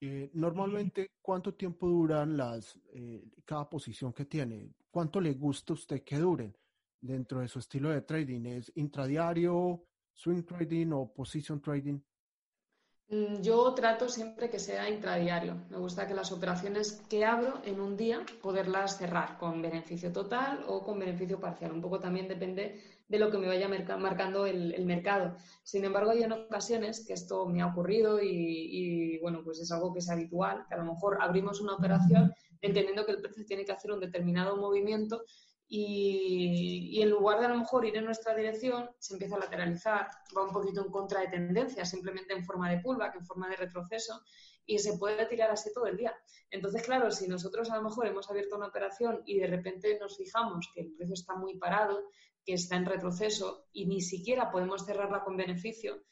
Eh, 0.00 0.30
normalmente, 0.34 1.10
¿cuánto 1.20 1.54
tiempo 1.54 1.88
duran 1.88 2.36
las, 2.36 2.78
eh, 2.92 3.24
cada 3.44 3.68
posición 3.68 4.12
que 4.12 4.26
tiene? 4.26 4.72
¿Cuánto 4.90 5.20
le 5.20 5.34
gusta 5.34 5.72
a 5.72 5.74
usted 5.74 6.04
que 6.04 6.18
duren 6.18 6.56
dentro 7.00 7.40
de 7.40 7.48
su 7.48 7.58
estilo 7.58 7.90
de 7.90 8.02
trading? 8.02 8.46
¿Es 8.46 8.72
intradiario, 8.76 9.84
swing 10.12 10.44
trading 10.44 10.92
o 10.92 11.12
position 11.12 11.60
trading? 11.60 12.00
Mm, 13.10 13.40
yo 13.40 13.72
trato 13.74 14.08
siempre 14.08 14.50
que 14.50 14.58
sea 14.58 14.88
intradiario. 14.90 15.54
Me 15.70 15.78
gusta 15.78 16.06
que 16.06 16.14
las 16.14 16.30
operaciones 16.30 17.02
que 17.08 17.24
abro 17.24 17.60
en 17.64 17.80
un 17.80 17.96
día 17.96 18.24
poderlas 18.42 18.98
cerrar 18.98 19.38
con 19.38 19.62
beneficio 19.62 20.12
total 20.12 20.62
o 20.68 20.84
con 20.84 20.98
beneficio 20.98 21.40
parcial. 21.40 21.72
Un 21.72 21.80
poco 21.80 22.00
también 22.00 22.28
depende 22.28 22.82
de 23.08 23.18
lo 23.18 23.30
que 23.30 23.38
me 23.38 23.46
vaya 23.46 23.68
marcando 23.96 24.44
el, 24.44 24.84
mercado. 24.84 25.36
Sin 25.62 25.84
embargo, 25.84 26.10
hay 26.10 26.22
en 26.22 26.32
ocasiones 26.32 27.04
que 27.06 27.14
esto 27.14 27.46
me 27.46 27.62
ha 27.62 27.68
ocurrido 27.68 28.22
y, 28.22 28.28
y, 28.28 29.18
bueno, 29.20 29.42
pues 29.42 29.60
es 29.60 29.72
algo 29.72 29.92
que 29.94 30.00
es 30.00 30.10
habitual, 30.10 30.66
que 30.68 30.74
a 30.74 30.78
lo 30.78 30.92
mejor 30.92 31.16
abrimos 31.22 31.62
una 31.62 31.74
operación 31.74 32.34
entendiendo 32.60 33.06
que 33.06 33.12
el 33.12 33.22
precio 33.22 33.46
tiene 33.46 33.64
que 33.64 33.72
hacer 33.72 33.92
un 33.92 34.00
determinado 34.00 34.56
movimiento 34.58 35.22
y, 35.70 37.00
en 37.02 37.10
lugar 37.10 37.40
de 37.40 37.46
a 37.46 37.48
lo 37.50 37.58
mejor 37.58 37.84
ir 37.84 37.96
en 37.96 38.06
nuestra 38.06 38.34
dirección, 38.34 38.90
se 38.98 39.12
empieza 39.12 39.36
a 39.36 39.40
lateralizar, 39.40 40.08
va 40.36 40.44
un 40.44 40.52
poquito 40.52 40.82
en 40.82 40.90
contra 40.90 41.20
de 41.20 41.28
tendencia, 41.28 41.84
simplemente 41.84 42.32
en 42.32 42.44
forma 42.44 42.70
de 42.70 42.78
pullback, 42.78 43.16
en 43.16 43.26
forma 43.26 43.48
de 43.48 43.56
retroceso, 43.56 44.22
y 44.64 44.78
se 44.78 44.96
puede 44.96 45.26
tirar 45.26 45.50
así 45.50 45.70
todo 45.72 45.86
el 45.86 45.96
día. 45.96 46.14
Entonces, 46.50 46.82
claro, 46.82 47.10
si 47.10 47.28
nosotros 47.28 47.70
a 47.70 47.76
lo 47.76 47.82
mejor 47.82 48.06
hemos 48.06 48.30
abierto 48.30 48.56
una 48.56 48.68
operación 48.68 49.22
y 49.26 49.38
de 49.38 49.46
repente 49.46 49.98
nos 50.00 50.16
fijamos 50.16 50.70
que 50.74 50.80
el 50.80 50.92
precio 50.92 51.14
está 51.14 51.34
muy 51.34 51.58
parado, 51.58 52.02
que 52.44 52.54
está 52.54 52.76
en 52.76 52.86
retroceso 52.86 53.66
y 53.72 53.86
ni 53.86 54.00
siquiera 54.00 54.50
podemos 54.50 54.86
cerrarla 54.86 55.22
con 55.22 55.36
beneficio, 55.36 56.02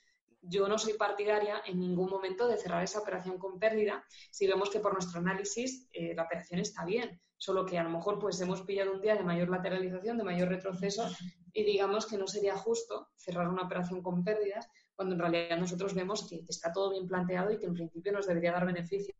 yo 0.43 0.69
no 0.69 0.79
soy 0.79 0.95
partidaria 0.95 1.63
en 1.67 1.81
ningún 1.81 2.11
momento 2.11 2.47
de 2.47 2.57
cerrar 2.57 2.83
esa 2.83 3.01
operación 3.01 3.39
con 3.39 3.59
pérdida 3.59 4.05
si 4.31 4.47
vemos 4.47 4.71
que 4.71 4.81
por 4.81 4.93
nuestro 4.93 5.21
análisis 5.21 5.89
eh, 5.93 6.15
la 6.15 6.25
operación 6.25 6.61
está 6.61 6.85
bien, 6.85 7.21
solo 7.37 7.67
que 7.67 7.79
a 7.79 7.83
lo 7.83 7.91
mejor 7.91 8.19
pues 8.19 8.41
hemos 8.41 8.63
pillado 8.63 8.93
un 8.93 9.01
día 9.01 9.15
de 9.15 9.23
mayor 9.23 9.49
lateralización, 9.49 10.19
de 10.19 10.25
mayor 10.25 10.49
retroceso 10.49 11.09
y 11.53 11.65
digamos 11.65 12.07
que 12.07 12.19
no 12.19 12.27
sería 12.27 12.57
justo 12.57 13.09
cerrar 13.17 13.49
una 13.49 13.63
operación 13.63 14.03
con 14.03 14.23
pérdidas 14.23 14.69
cuando 14.95 15.15
en 15.15 15.21
realidad 15.21 15.59
nosotros 15.59 15.95
vemos 15.95 16.29
que 16.29 16.45
está 16.49 16.73
todo 16.73 16.91
bien 16.91 17.07
planteado 17.07 17.53
y 17.53 17.59
que 17.59 17.67
en 17.67 17.75
principio 17.75 18.13
nos 18.13 18.27
debería 18.27 18.53
dar 18.53 18.67
beneficio. 18.67 19.15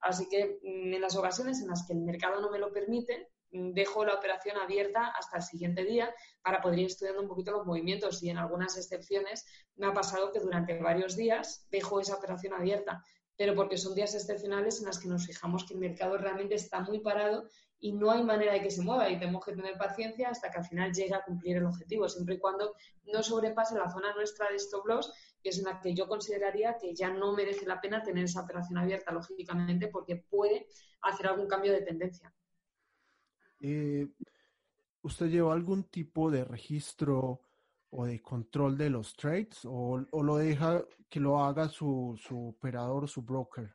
Así 0.00 0.28
que 0.28 0.58
mm, 0.62 0.94
en 0.94 1.00
las 1.00 1.16
ocasiones 1.16 1.60
en 1.60 1.68
las 1.68 1.86
que 1.86 1.92
el 1.92 2.00
mercado 2.00 2.40
no 2.40 2.50
me 2.50 2.58
lo 2.58 2.72
permite, 2.72 3.28
dejo 3.50 4.04
la 4.04 4.14
operación 4.14 4.56
abierta 4.58 5.06
hasta 5.06 5.38
el 5.38 5.42
siguiente 5.42 5.84
día 5.84 6.14
para 6.42 6.60
poder 6.60 6.80
ir 6.80 6.86
estudiando 6.86 7.22
un 7.22 7.28
poquito 7.28 7.52
los 7.52 7.66
movimientos 7.66 8.22
y 8.22 8.30
en 8.30 8.38
algunas 8.38 8.76
excepciones 8.76 9.44
me 9.76 9.86
ha 9.86 9.92
pasado 9.92 10.32
que 10.32 10.40
durante 10.40 10.78
varios 10.78 11.16
días 11.16 11.66
dejo 11.70 12.00
esa 12.00 12.16
operación 12.16 12.54
abierta, 12.54 13.02
pero 13.36 13.54
porque 13.54 13.78
son 13.78 13.94
días 13.94 14.14
excepcionales 14.14 14.80
en 14.80 14.86
los 14.86 14.98
que 14.98 15.08
nos 15.08 15.26
fijamos 15.26 15.64
que 15.64 15.74
el 15.74 15.80
mercado 15.80 16.18
realmente 16.18 16.56
está 16.56 16.80
muy 16.80 17.00
parado 17.00 17.48
y 17.80 17.92
no 17.92 18.10
hay 18.10 18.22
manera 18.22 18.52
de 18.52 18.62
que 18.62 18.70
se 18.70 18.82
mueva 18.82 19.08
y 19.08 19.18
tenemos 19.18 19.44
que 19.44 19.52
tener 19.52 19.78
paciencia 19.78 20.30
hasta 20.30 20.50
que 20.50 20.58
al 20.58 20.64
final 20.64 20.92
llegue 20.92 21.14
a 21.14 21.22
cumplir 21.22 21.58
el 21.58 21.66
objetivo, 21.66 22.08
siempre 22.08 22.34
y 22.34 22.38
cuando 22.38 22.74
no 23.04 23.22
sobrepase 23.22 23.76
la 23.76 23.90
zona 23.90 24.12
nuestra 24.14 24.50
de 24.50 24.56
stop 24.56 24.86
loss, 24.86 25.12
que 25.40 25.50
es 25.50 25.58
en 25.58 25.66
la 25.66 25.80
que 25.80 25.94
yo 25.94 26.08
consideraría 26.08 26.76
que 26.76 26.94
ya 26.94 27.10
no 27.10 27.32
merece 27.32 27.66
la 27.66 27.80
pena 27.80 28.02
tener 28.02 28.24
esa 28.24 28.42
operación 28.42 28.78
abierta, 28.78 29.12
lógicamente, 29.12 29.88
porque 29.88 30.16
puede 30.16 30.66
hacer 31.02 31.28
algún 31.28 31.46
cambio 31.46 31.72
de 31.72 31.82
tendencia. 31.82 32.34
Eh, 33.60 34.08
¿Usted 35.02 35.28
lleva 35.28 35.52
algún 35.52 35.84
tipo 35.84 36.30
de 36.30 36.44
registro 36.44 37.40
o 37.90 38.04
de 38.04 38.20
control 38.20 38.76
de 38.76 38.90
los 38.90 39.16
trades 39.16 39.60
o, 39.64 39.98
lo 39.98 40.36
deja 40.36 40.82
que 41.08 41.20
lo 41.20 41.42
haga 41.42 41.68
su, 41.68 42.18
su 42.20 42.48
operador, 42.48 43.08
su 43.08 43.22
broker? 43.22 43.74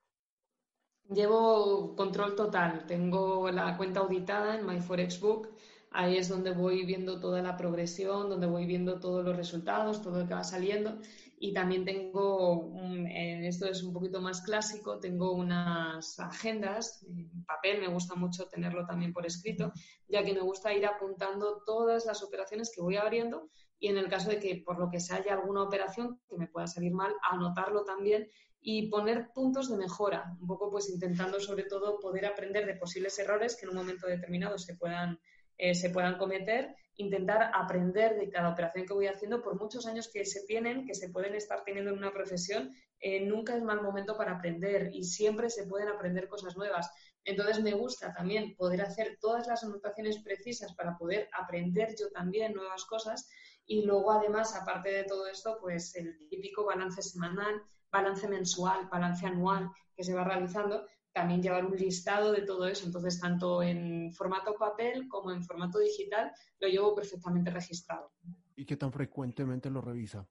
Llevo 1.10 1.96
control 1.96 2.36
total. 2.36 2.86
Tengo 2.88 3.50
la 3.52 3.76
cuenta 3.78 4.02
auditada 4.02 4.56
en 4.58 4.66
MyForexBook. 4.66 5.50
Ahí 5.92 6.18
es 6.18 6.28
donde 6.28 6.52
voy 6.52 6.86
viendo 6.86 7.20
toda 7.20 7.42
la 7.42 7.56
progresión, 7.56 8.30
donde 8.30 8.48
voy 8.48 8.66
viendo 8.66 9.00
todos 9.00 9.24
los 9.24 9.36
resultados, 9.36 10.02
todo 10.02 10.20
lo 10.20 10.28
que 10.28 10.34
va 10.34 10.44
saliendo. 10.44 10.98
Y 11.38 11.54
también 11.54 11.84
tengo, 11.84 12.74
esto 13.10 13.66
es 13.66 13.84
un 13.84 13.92
poquito 13.92 14.22
más 14.22 14.42
clásico, 14.42 15.00
tengo 15.00 15.34
unas 15.34 16.18
agendas 16.20 17.06
en 17.06 17.44
papel, 17.46 17.82
me 17.82 17.90
gusta 17.90 18.16
mucho 18.16 18.48
tenerlo 18.48 18.86
también 18.86 19.12
por 19.12 19.26
escrito, 19.26 19.74
ya 20.08 20.24
que 20.24 20.34
me 20.34 20.40
gusta 20.40 20.74
ir 20.74 20.86
apuntando 20.86 21.62
todas 21.66 22.06
las 22.06 22.24
operaciones 22.24 22.72
que 22.74 22.82
voy 22.82 22.96
abriendo 22.96 23.50
y 23.78 23.90
en 23.90 23.98
el 23.98 24.08
caso 24.08 24.30
de 24.30 24.40
que 24.40 24.64
por 24.66 24.80
lo 24.80 24.90
que 24.90 25.02
sea 25.02 25.18
haya 25.18 25.34
alguna 25.34 25.64
operación 25.64 26.18
que 26.30 26.38
me 26.38 26.48
pueda 26.48 26.68
salir 26.68 26.94
mal, 26.94 27.14
anotarlo 27.30 27.84
también 27.84 28.30
y 28.62 28.90
poner 28.90 29.32
puntos 29.34 29.70
de 29.70 29.76
mejora, 29.76 30.38
un 30.40 30.48
poco 30.48 30.72
pues 30.72 30.90
intentando 30.90 31.42
sobre 31.42 31.64
todo 31.64 32.00
poder 32.00 32.26
aprender 32.26 32.66
de 32.66 32.76
posibles 32.76 33.20
errores 33.20 33.58
que 33.58 33.66
en 33.66 33.72
un 33.72 33.76
momento 33.76 34.08
determinado 34.08 34.58
se 34.58 34.76
puedan, 34.76 35.20
eh, 35.58 35.76
se 35.76 35.90
puedan 35.90 36.18
cometer, 36.18 36.76
intentar 36.96 37.52
aprender 37.54 38.16
de 38.16 38.30
cada 38.30 38.50
operación 38.50 38.86
que 38.86 38.94
voy 38.94 39.08
haciendo 39.08 39.42
por 39.42 39.60
muchos 39.60 39.86
años 39.88 40.10
que 40.12 40.26
se 40.26 40.46
tienen, 40.46 40.86
que 40.86 40.94
se 40.94 41.10
pueden 41.10 41.36
estar 41.36 41.64
teniendo 41.64 41.92
en 41.92 41.98
una 41.98 42.14
profesión, 42.14 42.72
eh, 43.00 43.26
nunca 43.26 43.56
es 43.56 43.64
mal 43.64 43.82
momento 43.82 44.16
para 44.16 44.34
aprender 44.34 44.90
y 44.94 45.04
siempre 45.04 45.50
se 45.50 45.68
pueden 45.68 45.90
aprender 45.90 46.28
cosas 46.28 46.56
nuevas. 46.56 46.90
Entonces 47.26 47.62
me 47.62 47.74
gusta 47.74 48.14
también 48.14 48.56
poder 48.56 48.82
hacer 48.82 49.18
todas 49.20 49.48
las 49.48 49.64
anotaciones 49.64 50.22
precisas 50.24 50.74
para 50.76 50.98
poder 50.98 51.30
aprender 51.38 51.96
yo 52.00 52.10
también 52.12 52.54
nuevas 52.54 52.86
cosas 52.86 53.30
y 53.66 53.86
luego 53.86 54.12
además, 54.12 54.56
aparte 54.56 54.90
de 54.90 55.04
todo 55.04 55.28
esto, 55.28 55.58
pues 55.62 55.96
el 55.96 56.18
típico 56.30 56.66
balance 56.66 57.02
semanal, 57.02 57.62
balance 57.92 58.28
mensual, 58.28 58.90
balance 58.92 59.26
anual 59.26 59.70
que 59.96 60.04
se 60.04 60.14
va 60.14 60.24
realizando, 60.24 60.86
también 61.14 61.42
llevar 61.42 61.66
un 61.66 61.76
listado 61.76 62.32
de 62.32 62.42
todo 62.42 62.68
eso. 62.68 62.86
Entonces, 62.86 63.20
tanto 63.20 63.62
en 63.62 64.12
formato 64.14 64.56
papel 64.56 65.08
como 65.08 65.32
en 65.32 65.44
formato 65.44 65.80
digital, 65.80 66.32
lo 66.60 66.68
llevo 66.68 66.96
perfectamente 66.96 67.52
registrado. 67.52 68.12
¿Y 68.56 68.66
qué 68.66 68.76
tan 68.76 68.92
frecuentemente 68.92 69.70
lo 69.70 69.82
revisa? 69.82 70.28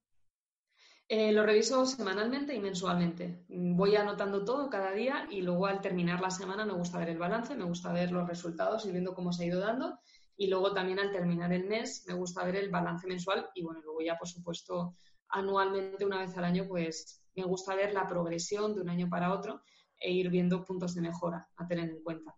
Eh, 1.08 1.32
lo 1.32 1.44
reviso 1.44 1.84
semanalmente 1.84 2.54
y 2.54 2.60
mensualmente. 2.60 3.44
Voy 3.48 3.96
anotando 3.96 4.44
todo 4.44 4.70
cada 4.70 4.92
día 4.92 5.26
y 5.30 5.42
luego 5.42 5.66
al 5.66 5.80
terminar 5.80 6.20
la 6.20 6.30
semana 6.30 6.64
me 6.64 6.72
gusta 6.72 6.98
ver 6.98 7.10
el 7.10 7.18
balance, 7.18 7.54
me 7.54 7.64
gusta 7.64 7.92
ver 7.92 8.12
los 8.12 8.26
resultados 8.26 8.86
y 8.86 8.92
viendo 8.92 9.14
cómo 9.14 9.32
se 9.32 9.44
ha 9.44 9.46
ido 9.46 9.60
dando. 9.60 9.98
Y 10.36 10.46
luego 10.46 10.72
también 10.72 10.98
al 10.98 11.12
terminar 11.12 11.52
el 11.52 11.66
mes 11.66 12.04
me 12.08 12.14
gusta 12.14 12.44
ver 12.44 12.56
el 12.56 12.70
balance 12.70 13.06
mensual 13.06 13.48
y 13.54 13.62
bueno, 13.62 13.80
luego 13.82 14.00
ya 14.00 14.16
por 14.16 14.28
supuesto 14.28 14.96
anualmente 15.28 16.04
una 16.06 16.20
vez 16.20 16.36
al 16.38 16.44
año 16.44 16.66
pues 16.66 17.22
me 17.34 17.44
gusta 17.44 17.74
ver 17.74 17.92
la 17.92 18.06
progresión 18.06 18.74
de 18.74 18.80
un 18.80 18.88
año 18.88 19.08
para 19.08 19.32
otro 19.32 19.62
e 20.02 20.12
ir 20.12 20.30
viendo 20.30 20.64
puntos 20.64 20.94
de 20.94 21.02
mejora 21.02 21.48
a 21.56 21.66
tener 21.66 21.90
en 21.90 22.02
cuenta. 22.02 22.36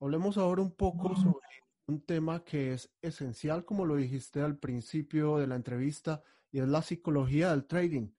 Hablemos 0.00 0.38
ahora 0.38 0.62
un 0.62 0.72
poco 0.72 1.16
sobre 1.16 1.46
un 1.86 2.00
tema 2.02 2.44
que 2.44 2.74
es 2.74 2.90
esencial, 3.02 3.64
como 3.64 3.84
lo 3.84 3.96
dijiste 3.96 4.40
al 4.40 4.58
principio 4.58 5.38
de 5.38 5.46
la 5.46 5.56
entrevista, 5.56 6.22
y 6.52 6.60
es 6.60 6.68
la 6.68 6.82
psicología 6.82 7.50
del 7.50 7.66
trading. 7.66 8.10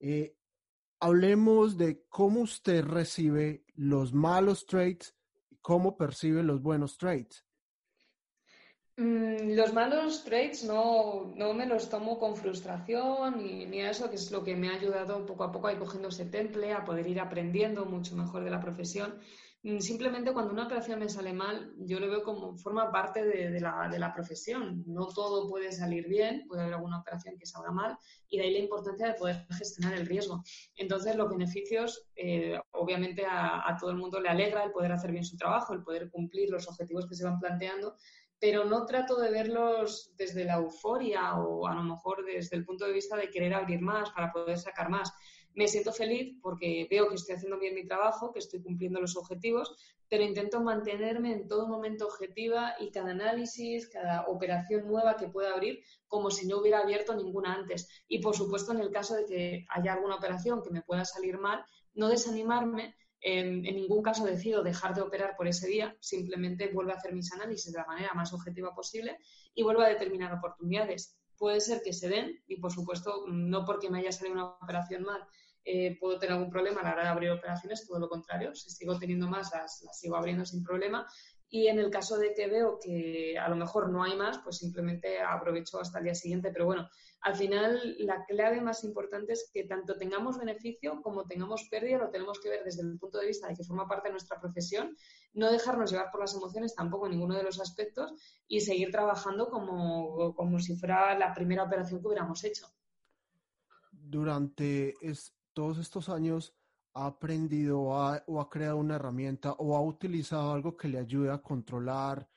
Eh, 0.00 0.36
hablemos 1.00 1.76
de 1.76 2.04
cómo 2.08 2.40
usted 2.40 2.84
recibe 2.84 3.64
los 3.74 4.12
malos 4.12 4.66
trades 4.66 5.16
y 5.50 5.56
cómo 5.56 5.96
percibe 5.96 6.42
los 6.42 6.60
buenos 6.60 6.98
trades. 6.98 7.44
Mm, 8.98 9.54
los 9.54 9.72
malos 9.72 10.24
trades 10.24 10.64
no, 10.64 11.32
no, 11.36 11.54
me 11.54 11.66
los 11.66 11.88
tomo 11.88 12.18
con 12.18 12.34
frustración 12.34 13.38
ni, 13.38 13.64
ni, 13.64 13.80
a 13.80 13.90
eso, 13.90 14.10
que 14.10 14.16
es 14.16 14.32
lo 14.32 14.42
que 14.42 14.56
me 14.56 14.70
ha 14.70 14.74
ayudado 14.74 15.24
poco 15.24 15.44
a 15.44 15.52
poco 15.52 15.68
a 15.68 15.72
ir 15.72 15.78
cogiendo 15.78 16.08
ese 16.08 16.24
temple, 16.24 16.72
a 16.72 16.84
poder 16.84 17.06
ir 17.06 17.20
aprendiendo 17.20 17.84
mucho 17.84 18.16
mejor 18.16 18.42
de 18.42 18.50
la 18.50 18.60
profesión. 18.60 19.20
Mm, 19.62 19.78
simplemente 19.78 20.32
cuando 20.32 20.52
una 20.52 20.66
operación 20.66 20.98
me 20.98 21.08
sale 21.08 21.32
mal, 21.32 21.72
yo 21.78 22.00
lo 22.00 22.08
veo 22.08 22.24
como 22.24 22.56
forma 22.56 22.90
parte 22.90 23.24
de, 23.24 23.60
la, 23.60 23.88
de, 23.88 24.00
la, 24.00 24.12
profesión. 24.12 24.82
No 24.86 25.06
todo 25.06 25.48
puede 25.48 25.70
salir 25.70 26.08
bien, 26.08 26.44
puede 26.48 26.62
haber 26.62 26.74
alguna 26.74 26.98
operación 26.98 27.36
que 27.38 27.46
salga 27.46 27.70
mal 27.70 27.96
y 28.28 28.38
de 28.38 28.44
ahí 28.44 28.52
la 28.52 28.58
importancia 28.58 29.06
de 29.06 29.14
poder 29.14 29.46
gestionar 29.50 29.94
el 29.94 30.06
riesgo. 30.06 30.42
Entonces, 30.74 31.14
los 31.14 31.30
beneficios, 31.30 32.08
eh, 32.16 32.58
obviamente 32.72 33.24
a, 33.26 33.62
a 33.68 33.76
todo 33.76 33.90
el 33.90 33.96
mundo 33.96 34.20
le 34.20 34.28
alegra 34.28 34.64
el 34.64 34.72
poder 34.72 34.90
hacer 34.90 35.12
bien 35.12 35.24
su 35.24 35.36
trabajo, 35.36 35.72
el 35.72 35.84
poder 35.84 36.10
cumplir 36.10 36.50
los 36.50 36.68
objetivos 36.68 37.06
que 37.06 37.14
se 37.14 37.24
van 37.24 37.38
planteando 37.38 37.94
pero 38.40 38.64
no 38.64 38.86
trato 38.86 39.20
de 39.20 39.30
verlos 39.30 40.12
desde 40.16 40.44
la 40.44 40.56
euforia 40.56 41.34
o 41.34 41.66
a 41.66 41.74
lo 41.74 41.82
mejor 41.82 42.24
desde 42.24 42.56
el 42.56 42.64
punto 42.64 42.84
de 42.84 42.92
vista 42.92 43.16
de 43.16 43.30
querer 43.30 43.54
abrir 43.54 43.80
más 43.80 44.10
para 44.10 44.32
poder 44.32 44.58
sacar 44.58 44.88
más. 44.88 45.12
Me 45.54 45.66
siento 45.66 45.92
feliz 45.92 46.36
porque 46.40 46.86
veo 46.88 47.08
que 47.08 47.16
estoy 47.16 47.34
haciendo 47.34 47.58
bien 47.58 47.74
mi 47.74 47.84
trabajo, 47.84 48.32
que 48.32 48.38
estoy 48.38 48.62
cumpliendo 48.62 49.00
los 49.00 49.16
objetivos, 49.16 49.74
pero 50.08 50.22
intento 50.22 50.62
mantenerme 50.62 51.32
en 51.32 51.48
todo 51.48 51.66
momento 51.66 52.06
objetiva 52.06 52.74
y 52.78 52.90
cada 52.90 53.10
análisis, 53.10 53.88
cada 53.88 54.26
operación 54.28 54.86
nueva 54.86 55.16
que 55.16 55.28
pueda 55.28 55.52
abrir, 55.52 55.80
como 56.06 56.30
si 56.30 56.46
no 56.46 56.58
hubiera 56.58 56.78
abierto 56.78 57.14
ninguna 57.16 57.54
antes. 57.54 57.88
Y 58.06 58.20
por 58.20 58.36
supuesto, 58.36 58.72
en 58.72 58.80
el 58.80 58.90
caso 58.90 59.16
de 59.16 59.26
que 59.26 59.66
haya 59.70 59.94
alguna 59.94 60.16
operación 60.16 60.62
que 60.62 60.70
me 60.70 60.82
pueda 60.82 61.04
salir 61.04 61.38
mal, 61.38 61.64
no 61.94 62.08
desanimarme, 62.08 62.94
en, 63.20 63.62
ningún 63.62 64.02
caso 64.02 64.24
decido 64.24 64.62
dejar 64.62 64.94
de 64.94 65.02
operar 65.02 65.36
por 65.36 65.48
ese 65.48 65.66
día, 65.66 65.96
simplemente 66.00 66.68
vuelvo 66.72 66.92
a 66.92 66.94
hacer 66.94 67.14
mis 67.14 67.32
análisis 67.32 67.72
de 67.72 67.78
la 67.78 67.86
manera 67.86 68.14
más 68.14 68.32
objetiva 68.32 68.74
posible 68.74 69.18
y 69.54 69.62
vuelvo 69.62 69.82
a 69.82 69.88
determinar 69.88 70.32
oportunidades. 70.32 71.18
Puede 71.36 71.60
ser 71.60 71.82
que 71.82 71.92
se 71.92 72.08
den 72.08 72.42
y, 72.46 72.60
por 72.60 72.72
supuesto, 72.72 73.24
no 73.28 73.64
porque 73.64 73.90
me 73.90 73.98
haya 73.98 74.12
salido 74.12 74.34
una 74.34 74.46
operación 74.46 75.02
mal 75.02 75.26
eh, 75.70 75.98
puedo 76.00 76.18
tener 76.18 76.32
algún 76.34 76.50
problema 76.50 76.80
a 76.80 76.84
la 76.84 76.92
hora 76.94 77.02
de 77.02 77.08
abrir 77.10 77.30
operaciones, 77.30 77.86
todo 77.86 77.98
lo 77.98 78.08
contrario, 78.08 78.54
si 78.54 78.70
sigo 78.70 78.98
teniendo 78.98 79.26
más 79.26 79.50
las, 79.52 79.82
las 79.84 80.00
sigo 80.00 80.16
abriendo 80.16 80.46
sin 80.46 80.64
problema 80.64 81.06
y 81.50 81.68
en 81.68 81.78
el 81.78 81.90
caso 81.90 82.18
de 82.18 82.34
que 82.34 82.46
veo 82.46 82.78
que 82.78 83.38
a 83.38 83.48
lo 83.48 83.56
mejor 83.56 83.88
no 83.90 84.02
hay 84.02 84.16
más, 84.16 84.38
pues 84.38 84.58
simplemente 84.58 85.20
aprovecho 85.20 85.80
hasta 85.80 85.98
el 85.98 86.04
día 86.04 86.14
siguiente. 86.14 86.50
Pero 86.52 86.66
bueno, 86.66 86.88
al 87.22 87.36
final 87.36 87.96
la 88.00 88.24
clave 88.26 88.60
más 88.60 88.84
importante 88.84 89.32
es 89.32 89.50
que 89.52 89.64
tanto 89.64 89.96
tengamos 89.96 90.38
beneficio 90.38 91.00
como 91.02 91.24
tengamos 91.24 91.66
pérdida, 91.70 91.98
lo 91.98 92.10
tenemos 92.10 92.38
que 92.40 92.50
ver 92.50 92.64
desde 92.64 92.82
el 92.82 92.98
punto 92.98 93.18
de 93.18 93.28
vista 93.28 93.48
de 93.48 93.54
que 93.54 93.64
forma 93.64 93.88
parte 93.88 94.08
de 94.08 94.12
nuestra 94.12 94.38
profesión, 94.38 94.94
no 95.32 95.50
dejarnos 95.50 95.90
llevar 95.90 96.10
por 96.10 96.20
las 96.20 96.34
emociones 96.34 96.74
tampoco 96.74 97.06
en 97.06 97.12
ninguno 97.12 97.36
de 97.36 97.44
los 97.44 97.60
aspectos 97.60 98.12
y 98.46 98.60
seguir 98.60 98.90
trabajando 98.90 99.48
como, 99.48 100.34
como 100.34 100.58
si 100.60 100.76
fuera 100.76 101.18
la 101.18 101.32
primera 101.32 101.62
operación 101.62 102.00
que 102.00 102.08
hubiéramos 102.08 102.44
hecho. 102.44 102.66
Durante 103.90 104.94
todos 105.54 105.78
estos 105.78 106.08
años, 106.10 106.57
ha 106.98 107.06
aprendido 107.06 107.80
o 107.80 108.40
ha 108.40 108.50
creado 108.50 108.76
una 108.78 108.96
herramienta 108.96 109.52
o 109.52 109.76
ha 109.76 109.80
utilizado 109.80 110.52
algo 110.52 110.76
que 110.76 110.88
le 110.88 110.98
ayude 110.98 111.30
a 111.30 111.38
controlar 111.38 112.28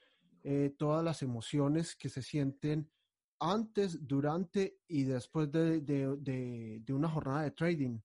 eh, 0.43 0.75
todas 0.77 1.03
las 1.03 1.21
emociones 1.23 1.95
que 1.95 2.09
se 2.09 2.21
sienten 2.21 2.89
antes, 3.39 4.07
durante 4.07 4.77
y 4.87 5.03
después 5.03 5.51
de, 5.51 5.81
de, 5.81 6.93
una 6.93 7.09
jornada 7.09 7.41
de 7.41 7.51
trading? 7.51 7.99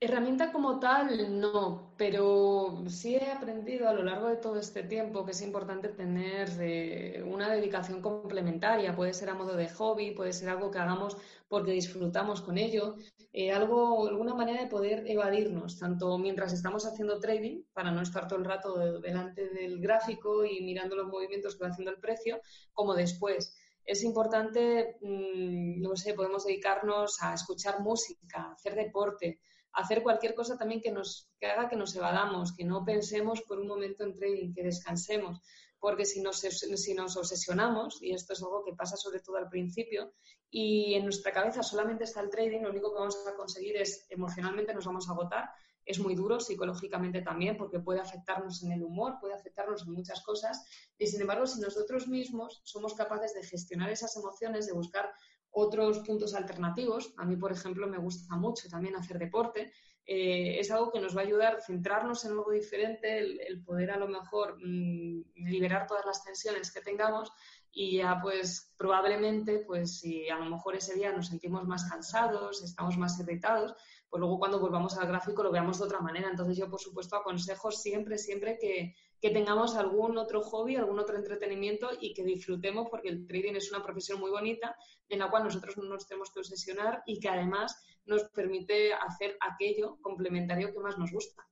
Herramienta 0.00 0.52
como 0.52 0.78
tal, 0.78 1.40
no, 1.40 1.92
pero 1.96 2.84
sí 2.86 3.16
he 3.16 3.32
aprendido 3.32 3.88
a 3.88 3.92
lo 3.92 4.04
largo 4.04 4.28
de 4.28 4.36
todo 4.36 4.60
este 4.60 4.84
tiempo 4.84 5.24
que 5.24 5.32
es 5.32 5.42
importante 5.42 5.88
tener 5.88 6.48
eh, 6.60 7.20
una 7.26 7.50
dedicación 7.50 8.00
complementaria. 8.00 8.94
Puede 8.94 9.12
ser 9.12 9.28
a 9.30 9.34
modo 9.34 9.56
de 9.56 9.68
hobby, 9.70 10.12
puede 10.12 10.32
ser 10.32 10.50
algo 10.50 10.70
que 10.70 10.78
hagamos 10.78 11.16
porque 11.48 11.72
disfrutamos 11.72 12.42
con 12.42 12.58
ello, 12.58 12.94
eh, 13.32 13.50
algo, 13.50 14.06
alguna 14.06 14.34
manera 14.34 14.62
de 14.62 14.68
poder 14.68 15.02
evadirnos, 15.10 15.80
tanto 15.80 16.16
mientras 16.16 16.52
estamos 16.52 16.86
haciendo 16.86 17.18
trading, 17.18 17.64
para 17.72 17.90
no 17.90 18.00
estar 18.00 18.28
todo 18.28 18.38
el 18.38 18.44
rato 18.44 19.00
delante 19.00 19.48
del 19.48 19.80
gráfico 19.80 20.44
y 20.44 20.60
mirando 20.60 20.94
los 20.94 21.08
movimientos 21.08 21.56
que 21.56 21.64
va 21.64 21.70
haciendo 21.70 21.90
el 21.90 21.98
precio, 21.98 22.40
como 22.72 22.94
después 22.94 23.52
es 23.84 24.04
importante, 24.04 24.96
mm, 25.00 25.80
no 25.80 25.96
sé, 25.96 26.14
podemos 26.14 26.44
dedicarnos 26.44 27.20
a 27.20 27.34
escuchar 27.34 27.80
música, 27.80 28.42
a 28.42 28.52
hacer 28.52 28.76
deporte, 28.76 29.40
hacer 29.78 30.02
cualquier 30.02 30.34
cosa 30.34 30.58
también 30.58 30.80
que, 30.80 30.90
nos, 30.90 31.30
haga 31.40 31.68
que 31.68 31.76
nos 31.76 31.94
evadamos, 31.94 32.52
que 32.52 32.64
no 32.64 32.84
pensemos 32.84 33.42
por 33.42 33.60
un 33.60 33.68
momento 33.68 34.02
en 34.02 34.12
trading, 34.12 34.52
que 34.52 34.64
descansemos, 34.64 35.40
porque 35.78 36.04
si 36.04 36.20
nos, 36.20 36.40
si 36.40 36.94
nos 36.94 37.16
obsesionamos, 37.16 38.02
y 38.02 38.12
esto 38.12 38.32
es 38.32 38.42
algo 38.42 38.64
que 38.64 38.74
pasa 38.74 38.96
sobre 38.96 39.20
todo 39.20 39.36
al 39.36 39.48
principio, 39.48 40.14
y 40.50 40.94
en 40.94 41.04
nuestra 41.04 41.32
cabeza 41.32 41.62
solamente 41.62 42.04
está 42.04 42.20
el 42.20 42.28
trading, 42.28 42.62
lo 42.62 42.70
único 42.70 42.92
que 42.92 42.98
vamos 42.98 43.24
a 43.24 43.36
conseguir 43.36 43.76
es 43.76 44.04
emocionalmente 44.10 44.74
nos 44.74 44.84
vamos 44.84 45.08
a 45.08 45.12
agotar, 45.12 45.48
es 45.84 46.00
muy 46.00 46.16
duro 46.16 46.40
psicológicamente 46.40 47.22
también 47.22 47.56
porque 47.56 47.78
puede 47.78 48.00
afectarnos 48.00 48.62
en 48.62 48.72
el 48.72 48.82
humor, 48.82 49.14
puede 49.20 49.32
afectarnos 49.32 49.86
en 49.86 49.92
muchas 49.92 50.20
cosas. 50.22 50.62
Y 50.98 51.06
sin 51.06 51.22
embargo 51.22 51.46
si 51.46 51.60
nosotros 51.60 52.08
mismos 52.08 52.60
somos 52.64 52.92
capaces 52.92 53.32
de 53.32 53.42
gestionar 53.42 53.88
esas 53.88 54.14
emociones, 54.16 54.66
de 54.66 54.74
buscar 54.74 55.10
otros 55.50 56.00
puntos 56.00 56.34
alternativos. 56.34 57.14
A 57.16 57.24
mí, 57.24 57.36
por 57.36 57.52
ejemplo, 57.52 57.86
me 57.86 57.98
gusta 57.98 58.36
mucho 58.36 58.68
también 58.68 58.96
hacer 58.96 59.18
deporte. 59.18 59.72
Eh, 60.10 60.58
es 60.58 60.70
algo 60.70 60.90
que 60.90 61.00
nos 61.00 61.14
va 61.14 61.20
a 61.20 61.24
ayudar 61.24 61.56
a 61.56 61.60
centrarnos 61.60 62.24
en 62.24 62.32
algo 62.32 62.50
diferente, 62.50 63.18
el, 63.18 63.62
poder 63.62 63.90
a 63.90 63.98
lo 63.98 64.08
mejor 64.08 64.56
mm, 64.56 65.22
liberar 65.34 65.86
todas 65.86 66.06
las 66.06 66.24
tensiones 66.24 66.72
que 66.72 66.80
tengamos 66.80 67.30
y 67.70 67.98
ya 67.98 68.18
pues 68.22 68.74
probablemente 68.78 69.58
pues 69.66 69.98
si 69.98 70.26
a 70.30 70.38
lo 70.38 70.46
mejor 70.46 70.76
ese 70.76 70.94
día 70.94 71.12
nos 71.12 71.26
sentimos 71.26 71.64
más 71.66 71.84
cansados, 71.90 72.62
estamos 72.64 72.96
más 72.96 73.20
irritados, 73.20 73.74
pues 74.08 74.18
luego 74.18 74.38
cuando 74.38 74.58
volvamos 74.58 74.96
al 74.96 75.08
gráfico 75.08 75.42
lo 75.42 75.52
veamos 75.52 75.78
de 75.78 75.84
otra 75.84 76.00
manera. 76.00 76.30
Entonces 76.30 76.56
yo 76.56 76.70
por 76.70 76.80
supuesto 76.80 77.16
aconsejo 77.16 77.70
siempre, 77.70 78.16
siempre 78.16 78.58
que, 78.58 78.94
que 79.20 79.30
tengamos 79.30 79.76
algún 79.76 80.16
otro 80.16 80.42
hobby, 80.42 80.76
algún 80.76 80.98
otro 80.98 81.16
entretenimiento 81.16 81.90
y 82.00 82.14
que 82.14 82.24
disfrutemos 82.24 82.88
porque 82.90 83.08
el 83.08 83.26
trading 83.26 83.54
es 83.54 83.70
una 83.72 83.82
profesión 83.82 84.20
muy 84.20 84.30
bonita 84.30 84.76
en 85.08 85.18
la 85.18 85.30
cual 85.30 85.44
nosotros 85.44 85.76
no 85.76 85.84
nos 85.84 86.06
tenemos 86.06 86.30
que 86.32 86.40
obsesionar 86.40 87.02
y 87.06 87.18
que 87.18 87.28
además 87.28 87.82
nos 88.04 88.24
permite 88.30 88.92
hacer 88.94 89.36
aquello 89.40 89.98
complementario 90.00 90.72
que 90.72 90.80
más 90.80 90.98
nos 90.98 91.10
gusta. 91.10 91.46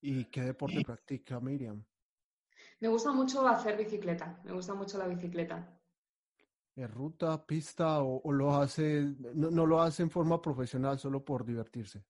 ¿Y 0.00 0.24
qué 0.26 0.42
deporte 0.42 0.82
practica 0.82 1.40
Miriam? 1.40 1.84
Me 2.80 2.88
gusta 2.88 3.12
mucho 3.12 3.46
hacer 3.46 3.76
bicicleta, 3.76 4.40
me 4.44 4.52
gusta 4.52 4.74
mucho 4.74 4.96
la 4.96 5.06
bicicleta. 5.06 5.78
¿Es 6.74 6.90
ruta, 6.90 7.44
pista 7.44 8.02
o, 8.02 8.32
lo 8.32 8.54
hace, 8.54 9.02
no, 9.34 9.66
lo 9.66 9.82
hace 9.82 10.02
en 10.02 10.10
forma 10.10 10.40
profesional 10.40 10.98
solo 10.98 11.22
por 11.22 11.44
divertirse? 11.44 12.02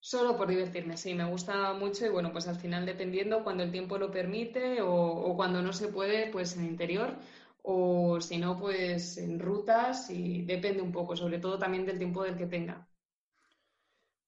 Solo 0.00 0.36
por 0.36 0.48
divertirme, 0.48 0.96
sí, 0.96 1.12
me 1.12 1.28
gusta 1.28 1.72
mucho 1.74 2.06
y 2.06 2.08
bueno, 2.08 2.30
pues 2.30 2.46
al 2.46 2.56
final 2.56 2.86
dependiendo 2.86 3.42
cuando 3.42 3.64
el 3.64 3.72
tiempo 3.72 3.98
lo 3.98 4.10
permite 4.10 4.80
o, 4.80 5.34
cuando 5.36 5.60
no 5.60 5.72
se 5.72 5.88
puede, 5.88 6.30
pues 6.30 6.56
en 6.56 6.64
interior 6.64 7.16
o 7.62 8.20
si 8.20 8.38
no, 8.38 8.58
pues 8.58 9.18
en 9.18 9.40
rutas 9.40 10.08
y 10.10 10.42
depende 10.42 10.82
un 10.82 10.92
poco, 10.92 11.16
sobre 11.16 11.38
todo 11.38 11.58
también 11.58 11.84
del 11.84 11.98
tiempo 11.98 12.22
del 12.22 12.36
que 12.36 12.46
tenga. 12.46 12.88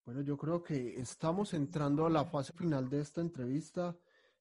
Bueno, 0.05 0.23
yo 0.23 0.37
creo 0.37 0.63
que 0.63 0.99
estamos 1.01 1.55
entrando 1.55 2.05
a 2.05 2.11
la 2.11 2.25
fase 2.25 2.53
final 2.53 2.91
de 2.91 3.01
esta 3.01 3.21
entrevista. 3.21 3.97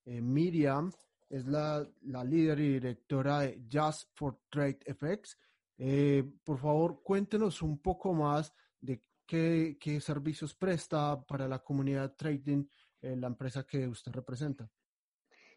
Eh, 0.05 0.19
Miriam 0.19 0.91
es 1.29 1.45
la, 1.45 1.87
líder 2.01 2.59
y 2.59 2.73
directora 2.73 3.41
de 3.41 3.61
Just 3.71 4.09
for 4.15 4.39
Trade 4.49 4.79
FX. 4.85 5.37
Eh, 5.77 6.23
por 6.43 6.57
favor, 6.57 7.03
cuéntenos 7.03 7.61
un 7.61 7.77
poco 7.77 8.13
más 8.13 8.51
de 8.81 9.03
qué, 9.29 10.01
servicios 10.01 10.55
presta 10.55 11.21
para 11.25 11.47
la 11.47 11.59
comunidad 11.59 12.15
trading 12.15 12.65
eh, 13.01 13.15
la 13.15 13.27
empresa 13.27 13.65
que 13.65 13.87
usted 13.87 14.11
representa. 14.11 14.69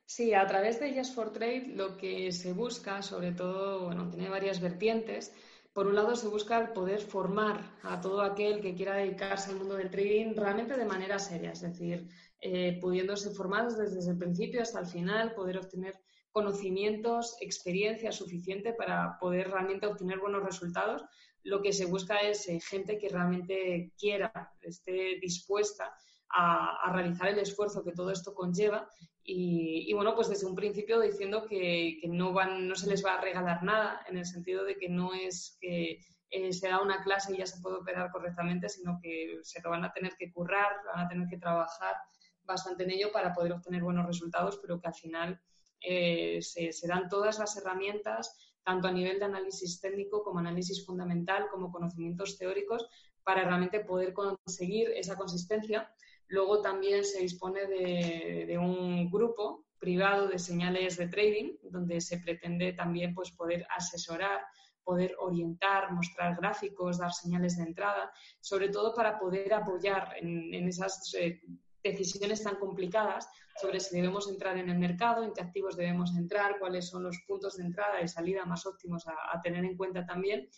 Sí, 0.05 0.35
a 0.35 0.47
través 0.47 0.79
de 0.79 0.95
Just 0.95 1.15
for 1.15 1.33
Trade 1.33 1.69
lo 1.75 1.97
que 1.97 2.33
se 2.33 2.53
busca, 2.53 3.03
sobre 3.03 3.33
todo, 3.33 3.87
bueno, 3.87 4.11
tiene 4.11 4.29
varias 4.29 4.61
vertientes. 4.61 5.33
Por 5.73 5.87
un 5.87 5.95
lado, 5.95 6.15
se 6.17 6.29
busca 6.29 6.59
el 6.59 6.73
poder 6.73 7.01
formar 7.01 7.79
a 7.83 7.99
todo 8.01 8.21
aquel 8.21 8.61
que 8.61 8.75
quiera 8.75 8.97
dedicarse 8.97 9.51
al 9.51 9.57
mundo 9.57 9.77
del 9.77 9.91
trading 9.91 10.35
realmente 10.37 10.77
de 10.77 10.85
manera 10.85 11.19
seria, 11.19 11.53
es 11.53 11.63
decir, 11.63 12.09
eh, 12.41 12.79
pudiéndose 12.79 13.31
formar 13.31 13.73
desde 13.73 14.11
el 14.11 14.19
principio 14.19 14.61
hasta 14.61 14.81
el 14.81 14.87
final, 14.87 15.33
poder 15.35 15.57
obtener 15.57 15.99
conocimientos, 16.31 17.37
experiencia 17.41 18.13
suficiente 18.13 18.75
para 18.75 19.19
poder 19.19 19.51
realmente 19.51 19.87
obtener 19.87 20.19
buenos 20.19 20.43
resultados 20.43 21.05
lo 21.45 21.61
que 21.63 21.73
se 21.73 21.87
busca 21.87 22.19
es 22.19 22.49
eh, 22.49 22.61
gente 22.61 22.99
que 22.99 23.09
realmente 23.09 23.93
quiera, 23.99 24.53
esté 24.61 25.19
dispuesta 25.21 25.95
a, 26.29 26.91
realizar 26.93 27.29
el 27.29 27.39
esfuerzo 27.39 27.85
que 27.85 27.93
todo 27.93 28.11
esto 28.11 28.35
conlleva 28.35 28.89
y, 29.25 29.93
bueno, 29.95 30.17
pues 30.17 30.29
desde 30.29 30.47
un 30.47 30.57
principio 30.57 31.01
diciendo 31.01 31.47
que, 31.47 32.01
no, 32.09 32.33
van, 32.33 32.67
no 32.67 32.75
se 32.75 32.89
les 32.89 33.05
va 33.05 33.15
a 33.15 33.21
regalar 33.21 33.63
nada, 33.63 34.05
en 34.09 34.17
el 34.17 34.27
sentido 34.27 34.65
de 34.65 34.77
que 34.77 34.89
no 34.89 35.15
es 35.15 35.57
que 35.61 36.01
eh, 36.31 36.53
se 36.53 36.69
da 36.69 36.81
una 36.81 37.05
clase 37.05 37.33
y 37.33 37.39
ya 37.39 37.47
se 37.47 37.61
puede 37.61 37.77
operar 37.77 38.11
correctamente, 38.11 38.69
sino 38.69 38.99
que 39.01 39.39
se 39.43 39.61
lo 39.63 39.71
van 39.71 39.85
a 39.85 39.93
tener 39.93 40.17
que 40.19 40.33
currar, 40.33 40.73
van 40.93 41.07
a 41.07 41.09
tener 41.09 41.29
que 41.29 41.39
trabajar 41.39 41.95
bastante 42.43 42.83
en 42.83 42.91
ello 42.91 43.13
para 43.13 43.33
poder 43.33 43.53
obtener 43.53 43.83
buenos 43.83 44.07
resultados, 44.07 44.59
pero 44.61 44.81
que 44.81 44.89
al 44.89 44.95
final 44.95 45.41
eh, 45.81 46.41
se, 46.43 46.73
se, 46.73 46.89
dan 46.89 47.09
todas 47.09 47.39
las 47.39 47.57
herramientas 47.57 48.52
tanto 48.65 48.89
a 48.89 48.93
nivel 48.93 49.19
de 49.19 49.25
análisis 49.25 49.81
técnico 49.81 50.23
como 50.23 50.39
análisis 50.39 50.85
fundamental, 50.85 51.49
como 51.51 51.73
conocimientos 51.73 52.39
teóricos, 52.39 52.89
para 53.25 53.45
realmente 53.45 53.81
poder 53.81 54.13
conseguir 54.13 54.91
esa 54.91 55.17
consistencia. 55.17 55.89
Luego 56.29 56.61
también 56.61 57.05
se 57.05 57.21
dispone 57.21 57.67
de, 57.67 58.59
un 58.59 59.11
grupo 59.11 59.67
privado 59.79 60.29
de 60.29 60.39
señales 60.39 60.97
de 60.97 61.09
trading, 61.09 61.57
donde 61.71 62.01
se 62.01 62.19
pretende 62.19 62.73
también 62.73 63.15
pues, 63.15 63.33
poder 63.33 63.67
asesorar, 63.77 64.41
poder 64.83 65.15
orientar, 65.19 65.93
mostrar 65.93 66.37
gráficos, 66.37 66.99
dar 66.99 67.13
señales 67.13 67.57
de 67.57 67.65
entrada, 67.65 68.11
sobre 68.41 68.69
todo 68.69 68.95
para 68.95 69.19
poder 69.19 69.53
apoyar 69.55 70.15
en, 70.19 70.69
esas 70.69 71.15
eh, 71.15 71.41
decisiones 71.83 72.43
tan 72.43 72.57
complicadas 72.57 73.29
sobre 73.61 73.81
si 73.81 73.97
debemos 73.97 74.29
entrar 74.29 74.57
en 74.57 74.71
el 74.71 74.79
mercado, 74.79 75.25
en 75.25 75.33
qué 75.33 75.43
activos 75.43 75.77
debemos 75.77 76.15
entrar, 76.17 76.59
cuáles 76.59 76.89
son 76.89 77.03
los 77.03 77.19
puntos 77.27 77.57
de 77.57 77.65
entrada 77.65 78.01
y 78.01 78.09
salida 78.09 78.45
más 78.45 78.67
óptimos 78.67 79.07
a, 79.07 79.41
tener 79.41 79.65
en 79.65 79.77
cuenta 79.77 80.07
también. 80.07 80.49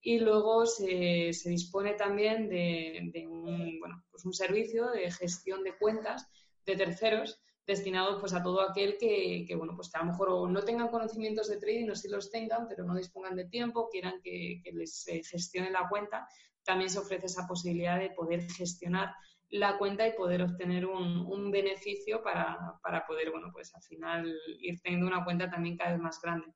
Y 0.00 0.18
luego 0.20 0.66
se, 0.66 1.32
dispone 1.44 1.94
también 1.94 2.48
de, 2.48 3.26
un, 3.28 3.80
bueno, 3.80 4.04
pues 4.10 4.24
un 4.24 4.32
servicio 4.32 4.88
de 4.88 5.10
gestión 5.10 5.64
de 5.64 5.76
cuentas 5.76 6.28
de 6.64 6.76
terceros 6.76 7.40
destinado 7.66 8.20
pues 8.20 8.32
a 8.32 8.44
todo 8.44 8.60
aquel 8.60 8.96
que, 8.96 9.52
bueno 9.56 9.74
pues 9.74 9.92
a 9.94 9.98
lo 9.98 10.12
mejor 10.12 10.48
no 10.48 10.62
tengan 10.62 10.86
conocimientos 10.86 11.48
de 11.48 11.58
trading 11.58 11.90
o 11.90 11.96
sí 11.96 12.08
los 12.08 12.30
tengan 12.30 12.68
pero 12.68 12.84
no 12.84 12.94
dispongan 12.94 13.34
de 13.34 13.46
tiempo 13.46 13.88
quieran 13.90 14.20
que, 14.22 14.60
que 14.62 14.70
les 14.70 15.04
gestione 15.28 15.72
la 15.72 15.88
cuenta 15.88 16.28
también 16.62 16.90
se 16.90 17.00
ofrece 17.00 17.26
esa 17.26 17.46
posibilidad 17.46 17.98
de 17.98 18.10
poder 18.10 18.48
gestionar 18.52 19.12
la 19.50 19.78
cuenta 19.78 20.06
y 20.06 20.12
poder 20.12 20.42
obtener 20.42 20.86
un, 20.86 21.50
beneficio 21.50 22.22
para, 22.22 22.78
poder, 23.06 23.30
bueno, 23.30 23.50
pues 23.52 23.74
al 23.74 23.82
final 23.82 24.34
ir 24.60 24.80
teniendo 24.80 25.06
una 25.06 25.24
cuenta 25.24 25.50
también 25.50 25.76
cada 25.76 25.92
vez 25.92 26.00
más 26.00 26.18
grande. 26.20 26.54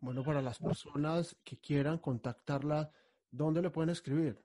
Bueno, 0.00 0.22
para 0.24 0.40
las 0.42 0.58
personas 0.58 1.36
que 1.44 1.60
quieran 1.60 1.98
contactarla, 1.98 2.90
¿dónde 3.30 3.62
le 3.62 3.70
pueden 3.70 3.90
escribir? 3.90 4.44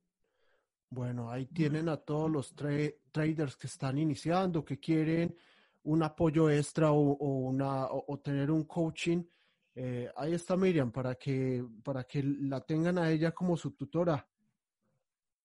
Bueno, 0.89 1.29
ahí 1.29 1.47
tienen 1.47 1.89
a 1.89 1.97
todos 1.97 2.31
los 2.31 2.55
traders 2.55 3.57
que 3.57 3.67
están 3.67 3.97
iniciando, 3.97 4.63
que 4.63 4.79
quieren 4.79 5.37
un 5.83 6.01
apoyo 6.01 6.49
extra 6.49 6.91
o, 6.91 7.01
una, 7.01 7.87
o 7.91 8.19
tener 8.19 8.49
un 8.49 8.63
coaching 8.63 9.23
eh, 9.81 10.11
ahí 10.17 10.33
está 10.33 10.57
Miriam 10.57 10.91
para 10.91 11.15
que, 11.15 11.63
para 11.85 12.03
que 12.03 12.21
la 12.21 12.59
tengan 12.59 12.97
a 12.97 13.09
ella 13.09 13.31
como 13.31 13.55
su 13.55 13.71
tutora. 13.71 14.27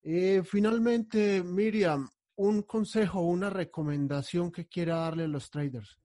Eh, 0.03 0.43
finalmente, 0.45 1.41
Miriam, 1.45 2.11
un 2.35 2.63
consejo, 2.63 3.21
una 3.21 3.49
recomendación 3.49 4.51
que 4.51 4.67
quiera 4.67 4.97
darle 4.97 5.23
a 5.23 5.29
los 5.29 5.49
traders. 5.53 6.01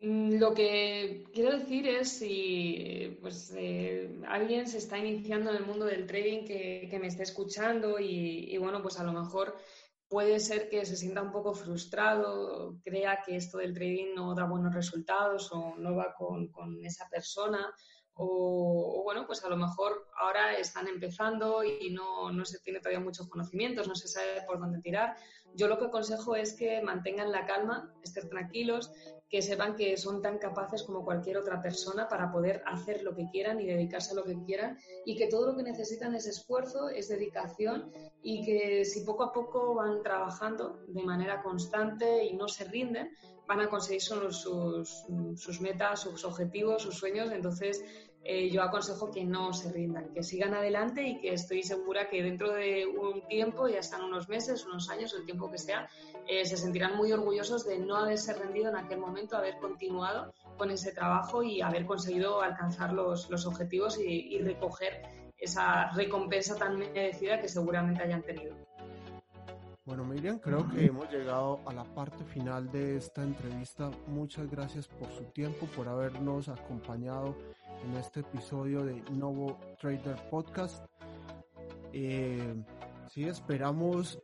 Mm, 0.00 0.38
lo 0.38 0.52
que 0.52 1.24
quiero 1.32 1.58
decir 1.58 1.88
es 1.88 2.10
si 2.18 3.16
pues, 3.22 3.54
eh, 3.56 4.20
alguien 4.28 4.68
se 4.68 4.76
está 4.76 4.98
iniciando 4.98 5.48
en 5.48 5.56
el 5.56 5.64
mundo 5.64 5.86
del 5.86 6.06
trading 6.06 6.44
que, 6.44 6.98
me 7.00 7.06
esté 7.06 7.22
escuchando 7.22 7.98
y, 7.98 8.58
bueno, 8.58 8.82
pues 8.82 9.00
a 9.00 9.04
lo 9.04 9.14
mejor 9.14 9.56
puede 10.08 10.38
ser 10.40 10.68
que 10.68 10.84
se 10.86 10.96
sienta 10.96 11.22
un 11.22 11.32
poco 11.32 11.54
frustrado, 11.54 12.76
crea 12.82 13.22
que 13.24 13.36
esto 13.36 13.58
del 13.58 13.74
trading 13.74 14.14
no 14.14 14.34
da 14.34 14.44
buenos 14.44 14.74
resultados 14.74 15.50
o 15.52 15.74
no 15.76 15.96
va 15.96 16.14
con, 16.14 16.48
con 16.48 16.84
esa 16.84 17.08
persona 17.08 17.74
o, 18.18 19.02
bueno, 19.04 19.26
pues 19.26 19.44
a 19.44 19.48
lo 19.50 19.58
mejor 19.58 20.08
ahora 20.18 20.56
están 20.56 20.88
empezando 20.88 21.62
y 21.62 21.90
no, 21.90 22.32
no, 22.32 22.44
se 22.46 22.58
tiene 22.60 22.80
todavía 22.80 23.00
muchos 23.00 23.28
conocimientos, 23.28 23.88
no 23.88 23.94
se 23.94 24.08
sabe 24.08 24.42
por 24.46 24.58
dónde 24.58 24.80
tirar. 24.80 25.16
Yo 25.54 25.68
lo 25.68 25.78
que 25.78 25.86
aconsejo 25.86 26.34
es 26.34 26.54
que 26.56 26.80
mantengan 26.80 27.30
la 27.30 27.44
calma, 27.44 27.92
estén 28.02 28.30
tranquilos, 28.30 28.90
que 29.28 29.42
sepan 29.42 29.74
que 29.74 29.96
son 29.96 30.22
tan 30.22 30.38
capaces 30.38 30.82
como 30.82 31.04
cualquier 31.04 31.38
otra 31.38 31.60
persona 31.60 32.08
para 32.08 32.30
poder 32.30 32.62
hacer 32.66 33.02
lo 33.02 33.14
que 33.14 33.28
quieran 33.30 33.60
y 33.60 33.66
dedicarse 33.66 34.12
a 34.12 34.14
lo 34.14 34.24
que 34.24 34.40
quieran 34.44 34.78
y 35.04 35.16
que 35.16 35.28
todo 35.28 35.48
lo 35.48 35.56
que 35.56 35.64
necesitan 35.64 36.14
es 36.14 36.26
esfuerzo, 36.26 36.88
es 36.88 37.08
dedicación 37.08 37.92
y 38.22 38.44
que 38.44 38.84
si 38.84 39.00
poco 39.00 39.24
a 39.24 39.32
poco 39.32 39.74
van 39.74 40.02
trabajando 40.02 40.80
de 40.88 41.02
manera 41.02 41.42
constante 41.42 42.24
y 42.24 42.34
no 42.36 42.46
se 42.46 42.64
rinden, 42.64 43.10
van 43.46 43.60
a 43.60 43.68
conseguir 43.68 44.02
sus, 44.02 44.46
sus 45.36 45.60
metas, 45.60 46.00
sus 46.00 46.24
objetivos, 46.24 46.82
sus 46.82 46.96
sueños. 46.96 47.30
Entonces, 47.30 47.84
eh, 48.28 48.50
yo 48.50 48.62
aconsejo 48.62 49.10
que 49.10 49.24
no 49.24 49.52
se 49.52 49.72
rindan, 49.72 50.12
que 50.12 50.22
sigan 50.22 50.54
adelante 50.54 51.06
y 51.06 51.20
que 51.20 51.32
estoy 51.32 51.62
segura 51.62 52.08
que 52.08 52.22
dentro 52.22 52.52
de 52.52 52.86
un 52.86 53.26
tiempo, 53.28 53.68
ya 53.68 53.78
están 53.78 54.02
unos 54.02 54.28
meses, 54.28 54.66
unos 54.66 54.90
años, 54.90 55.14
el 55.14 55.24
tiempo 55.24 55.50
que 55.50 55.58
sea, 55.58 55.88
eh, 56.26 56.44
se 56.44 56.56
sentirán 56.56 56.96
muy 56.96 57.12
orgullosos 57.12 57.64
de 57.64 57.78
no 57.78 57.96
haberse 57.96 58.34
rendido 58.34 58.70
en 58.70 58.76
aquel 58.76 58.98
momento, 58.98 59.36
haber 59.36 59.58
continuado 59.58 60.34
con 60.56 60.70
ese 60.70 60.92
trabajo 60.92 61.42
y 61.42 61.60
haber 61.60 61.86
conseguido 61.86 62.42
alcanzar 62.42 62.92
los, 62.92 63.46
objetivos 63.46 63.98
y 63.98 64.38
recoger 64.38 65.02
esa 65.38 65.90
recompensa 65.92 66.56
tan 66.56 66.78
merecida 66.78 67.40
que 67.40 67.48
seguramente 67.48 68.02
hayan 68.02 68.22
tenido. 68.22 68.56
Bueno, 69.86 70.04
Miriam, 70.04 70.40
creo 70.40 70.68
que 70.68 70.86
hemos 70.86 71.08
llegado 71.12 71.60
a 71.64 71.72
la 71.72 71.84
parte 71.84 72.24
final 72.24 72.72
de 72.72 72.96
esta 72.96 73.22
entrevista. 73.22 73.88
Muchas 74.08 74.50
gracias 74.50 74.88
por 74.88 75.08
su 75.12 75.22
tiempo, 75.26 75.66
por 75.76 75.86
habernos 75.86 76.48
acompañado 76.48 77.36
en 77.84 77.96
este 77.96 78.18
episodio 78.20 78.84
de 78.84 79.00
Novo 79.12 79.56
Trader 79.80 80.16
Podcast. 80.28 80.84
Eh, 81.92 82.56
sí, 83.12 83.28
esperamos 83.28 84.18